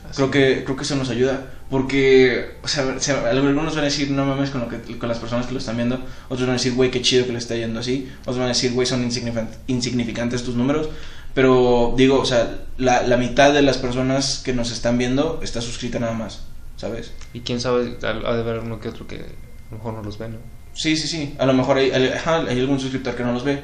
Así. 0.09 0.15
Creo 0.15 0.31
que, 0.31 0.63
creo 0.63 0.75
que 0.75 0.83
eso 0.83 0.95
nos 0.95 1.09
ayuda. 1.09 1.51
Porque, 1.71 2.51
o 2.61 2.67
sea, 2.67 2.99
se- 2.99 3.13
algunos 3.13 3.73
van 3.73 3.83
a 3.83 3.85
decir, 3.85 4.11
no 4.11 4.25
mames 4.25 4.49
con, 4.51 4.61
lo 4.61 4.67
que, 4.67 4.97
con 4.99 5.07
las 5.09 5.17
personas 5.19 5.45
que 5.47 5.53
lo 5.53 5.59
están 5.59 5.77
viendo. 5.77 5.95
Otros 6.25 6.41
van 6.41 6.49
a 6.51 6.53
decir, 6.53 6.73
güey, 6.73 6.91
qué 6.91 7.01
chido 7.01 7.25
que 7.25 7.31
le 7.31 7.37
está 7.39 7.55
yendo 7.55 7.79
así. 7.79 8.11
Otros 8.21 8.35
van 8.37 8.45
a 8.45 8.49
decir, 8.49 8.73
güey, 8.73 8.85
son 8.85 9.03
insignifican- 9.09 9.47
insignificantes 9.67 10.43
tus 10.43 10.55
números. 10.55 10.89
Pero 11.33 11.93
digo, 11.95 12.19
o 12.19 12.25
sea, 12.25 12.57
la, 12.77 13.03
la 13.07 13.15
mitad 13.15 13.53
de 13.53 13.61
las 13.61 13.77
personas 13.77 14.41
que 14.43 14.53
nos 14.53 14.69
están 14.69 14.97
viendo 14.97 15.39
está 15.41 15.61
suscrita 15.61 15.97
nada 15.97 16.11
más, 16.13 16.41
¿sabes? 16.75 17.13
Y 17.33 17.39
quién 17.39 17.61
sabe, 17.61 17.97
ha 18.03 18.13
de 18.13 18.41
haber 18.41 18.59
uno 18.59 18.81
que 18.81 18.89
otro 18.89 19.07
que 19.07 19.15
a 19.15 19.71
lo 19.71 19.77
mejor 19.77 19.93
no 19.93 20.03
los 20.03 20.17
ve, 20.17 20.27
¿no? 20.27 20.37
Sí, 20.73 20.97
sí, 20.97 21.07
sí. 21.07 21.35
A 21.39 21.45
lo 21.45 21.53
mejor 21.53 21.77
hay, 21.77 21.91
hay- 21.91 22.11
hay 22.49 22.59
algún 22.59 22.81
suscriptor 22.81 23.15
que 23.15 23.23
no 23.23 23.31
los 23.31 23.45
ve. 23.45 23.61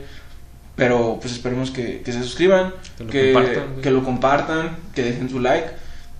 Pero 0.77 1.17
pues 1.19 1.33
esperemos 1.33 1.71
que, 1.71 2.01
que 2.05 2.13
se 2.13 2.21
suscriban, 2.23 2.71
Que 2.97 3.03
lo 3.03 3.09
que, 3.09 3.33
compartan, 3.33 3.81
que 3.81 3.91
lo 3.91 4.03
compartan, 4.03 4.77
que 4.95 5.03
dejen 5.03 5.29
su 5.29 5.39
like. 5.39 5.69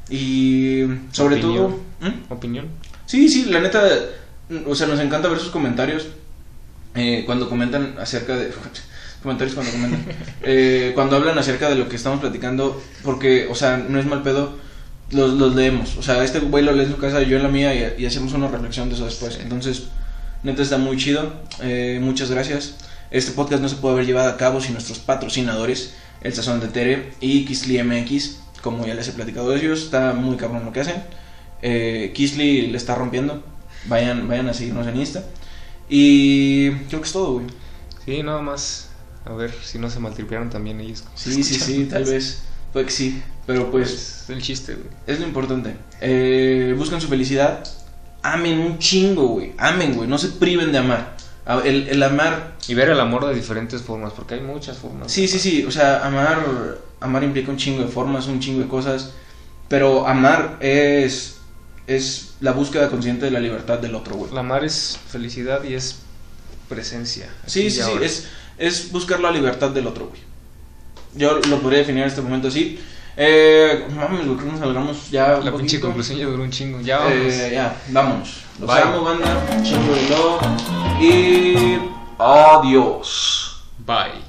Y 0.10 0.84
sobre 1.12 1.36
Opinión. 1.36 1.56
todo... 1.56 1.70
¿Mm? 2.00 2.32
¿Opinión? 2.32 2.68
Sí, 3.06 3.30
sí, 3.30 3.46
la 3.46 3.60
neta, 3.60 3.84
o 4.66 4.76
sea, 4.76 4.88
nos 4.88 5.00
encanta 5.00 5.28
ver 5.28 5.40
sus 5.40 5.50
comentarios 5.50 6.08
eh, 6.96 7.24
cuando 7.26 7.50
comentan 7.50 7.96
acerca 8.00 8.36
de... 8.36 8.52
comentarios 9.24 9.56
cuando 9.56 9.72
comentan. 9.72 10.06
Eh, 10.50 10.94
cuando 10.96 11.18
hablan 11.18 11.38
acerca 11.38 11.68
de 11.68 11.76
lo 11.76 11.90
que 11.90 11.98
estamos 11.98 12.22
platicando, 12.22 12.82
porque, 13.04 13.48
o 13.50 13.56
sea, 13.56 13.78
no 13.78 14.00
es 14.00 14.06
mal 14.06 14.24
pedo, 14.24 14.56
los, 15.12 15.34
los 15.34 15.56
leemos. 15.56 15.98
O 15.98 16.04
sea, 16.04 16.24
este 16.24 16.40
güey 16.40 16.64
lo 16.64 16.72
lee 16.72 16.84
en 16.84 16.92
su 16.92 16.98
casa, 16.98 17.22
yo 17.22 17.36
en 17.36 17.44
la 17.44 17.50
mía, 17.50 17.74
y, 17.98 18.02
y 18.02 18.06
hacemos 18.06 18.32
una 18.34 18.48
reflexión 18.48 18.88
de 18.88 18.96
eso 18.96 19.06
después. 19.06 19.34
Sí. 19.34 19.40
Entonces, 19.44 19.84
neta 20.44 20.62
está 20.62 20.78
muy 20.78 20.96
chido. 20.98 21.34
Eh, 21.62 22.00
muchas 22.02 22.32
gracias. 22.32 22.76
Este 23.12 23.32
podcast 23.32 23.62
no 23.62 23.70
se 23.70 23.76
puede 23.76 23.96
haber 23.96 24.06
llevado 24.06 24.30
a 24.30 24.38
cabo 24.38 24.62
sin 24.62 24.74
nuestros 24.74 25.00
patrocinadores, 25.00 25.96
El 26.22 26.34
Sazón 26.34 26.60
de 26.60 26.68
Tere 26.68 27.12
y 27.20 27.46
Kisly 27.46 27.82
MX. 27.84 28.38
Como 28.62 28.86
ya 28.86 28.94
les 28.96 29.08
he 29.08 29.14
platicado 29.14 29.50
de 29.52 29.60
ellos, 29.60 29.84
está 29.84 30.14
muy 30.14 30.36
cabrón 30.38 30.66
lo 30.66 30.72
que 30.74 30.82
hacen. 30.82 31.04
Eh, 31.62 32.12
Kisly 32.16 32.68
le 32.68 32.78
está 32.78 32.96
rompiendo. 32.96 33.44
Vayan, 33.86 34.28
vayan 34.28 34.50
a 34.50 34.54
seguirnos 34.54 34.88
en 34.88 34.98
Insta. 34.98 35.24
Y 35.90 36.72
creo 36.90 37.02
que 37.02 37.08
es 37.08 37.14
todo, 37.14 37.34
güey. 37.34 37.46
Sí, 38.06 38.24
nada 38.24 38.42
más. 38.42 38.90
A 39.26 39.34
ver 39.34 39.54
si 39.64 39.78
no 39.80 39.90
se 39.90 40.00
maltripearon 40.00 40.50
también 40.50 40.80
ellos. 40.80 41.04
Sí, 41.16 41.44
sí, 41.44 41.56
sí, 41.56 41.86
tal 41.86 42.04
vez. 42.06 42.44
Puede 42.74 42.86
que 42.86 42.92
sí. 42.92 43.22
Pero 43.46 43.72
pues 43.72 44.24
Pues 44.28 44.38
el 44.38 44.44
chiste, 44.44 44.74
güey. 44.76 44.88
es 45.06 45.20
lo 45.20 45.26
importante. 45.28 45.76
Eh, 46.02 46.74
buscan 46.78 47.00
su 47.00 47.08
felicidad. 47.08 47.64
Amen 48.24 48.60
un 48.60 48.80
chingo, 48.80 49.28
güey. 49.28 49.54
Amen, 49.58 49.96
güey. 49.96 50.08
No 50.10 50.18
se 50.18 50.30
priven 50.30 50.72
de 50.72 50.80
amar. 50.80 51.16
El, 51.64 51.88
el 51.88 52.04
amar. 52.04 52.56
Y 52.68 52.74
ver 52.74 52.90
el 52.90 53.00
amor 53.00 53.26
de 53.26 53.34
diferentes 53.34 53.82
formas, 53.82 54.12
porque 54.14 54.34
hay 54.36 54.42
muchas 54.42 54.78
formas. 54.78 55.10
Sí, 55.12 55.28
sí, 55.30 55.40
sí. 55.40 55.64
O 55.66 55.72
sea, 55.72 56.06
amar. 56.06 56.78
Amar 57.00 57.24
implica 57.24 57.52
un 57.52 57.58
chingo 57.58 57.84
de 57.84 57.88
formas, 57.88 58.28
un 58.28 58.40
chingo 58.40 58.62
de 58.62 58.68
cosas. 58.68 59.14
Pero 59.68 60.08
amar 60.08 60.58
es. 60.62 61.36
Es 61.86 62.34
la 62.42 62.52
búsqueda 62.52 62.90
consciente 62.90 63.26
de 63.26 63.32
la 63.32 63.40
libertad 63.40 63.80
del 63.80 63.96
otro, 63.96 64.16
güey. 64.16 64.38
Amar 64.38 64.66
es 64.66 65.00
felicidad 65.10 65.64
y 65.64 65.74
es 65.74 66.00
presencia. 66.68 67.30
Sí, 67.46 67.70
sí, 67.72 67.82
sí, 67.82 67.92
es, 68.02 68.28
es 68.58 68.92
buscar 68.92 69.22
la 69.22 69.32
libertad 69.32 69.70
del 69.70 69.88
otro, 69.88 70.08
güey. 70.08 70.20
Yo 71.16 71.40
lo 71.48 71.62
podría 71.62 71.80
definir 71.80 72.04
en 72.04 72.10
este 72.10 72.22
momento 72.22 72.50
así. 72.50 72.78
Eh, 73.16 73.88
mames, 73.96 74.26
güey, 74.26 74.38
creo 74.38 74.48
que 74.48 74.54
nos 74.54 74.62
alargamos 74.62 75.10
ya 75.10 75.38
un 75.38 75.46
La 75.46 75.56
pinche 75.56 75.80
conclusión 75.80 76.20
ya 76.20 76.26
duró 76.26 76.44
un 76.44 76.52
chingo. 76.52 76.80
Ya 76.82 77.00
vamos. 77.00 77.34
Eh, 77.34 77.52
ya, 77.54 77.76
vámonos. 77.90 78.42
Los 78.60 78.70
Bye. 78.70 78.82
amo, 78.82 79.02
banda. 79.04 79.64
Chingo 79.64 79.94
de 79.96 80.10
love. 80.10 80.42
Y 81.02 81.80
adiós. 82.20 83.64
Bye. 83.86 84.26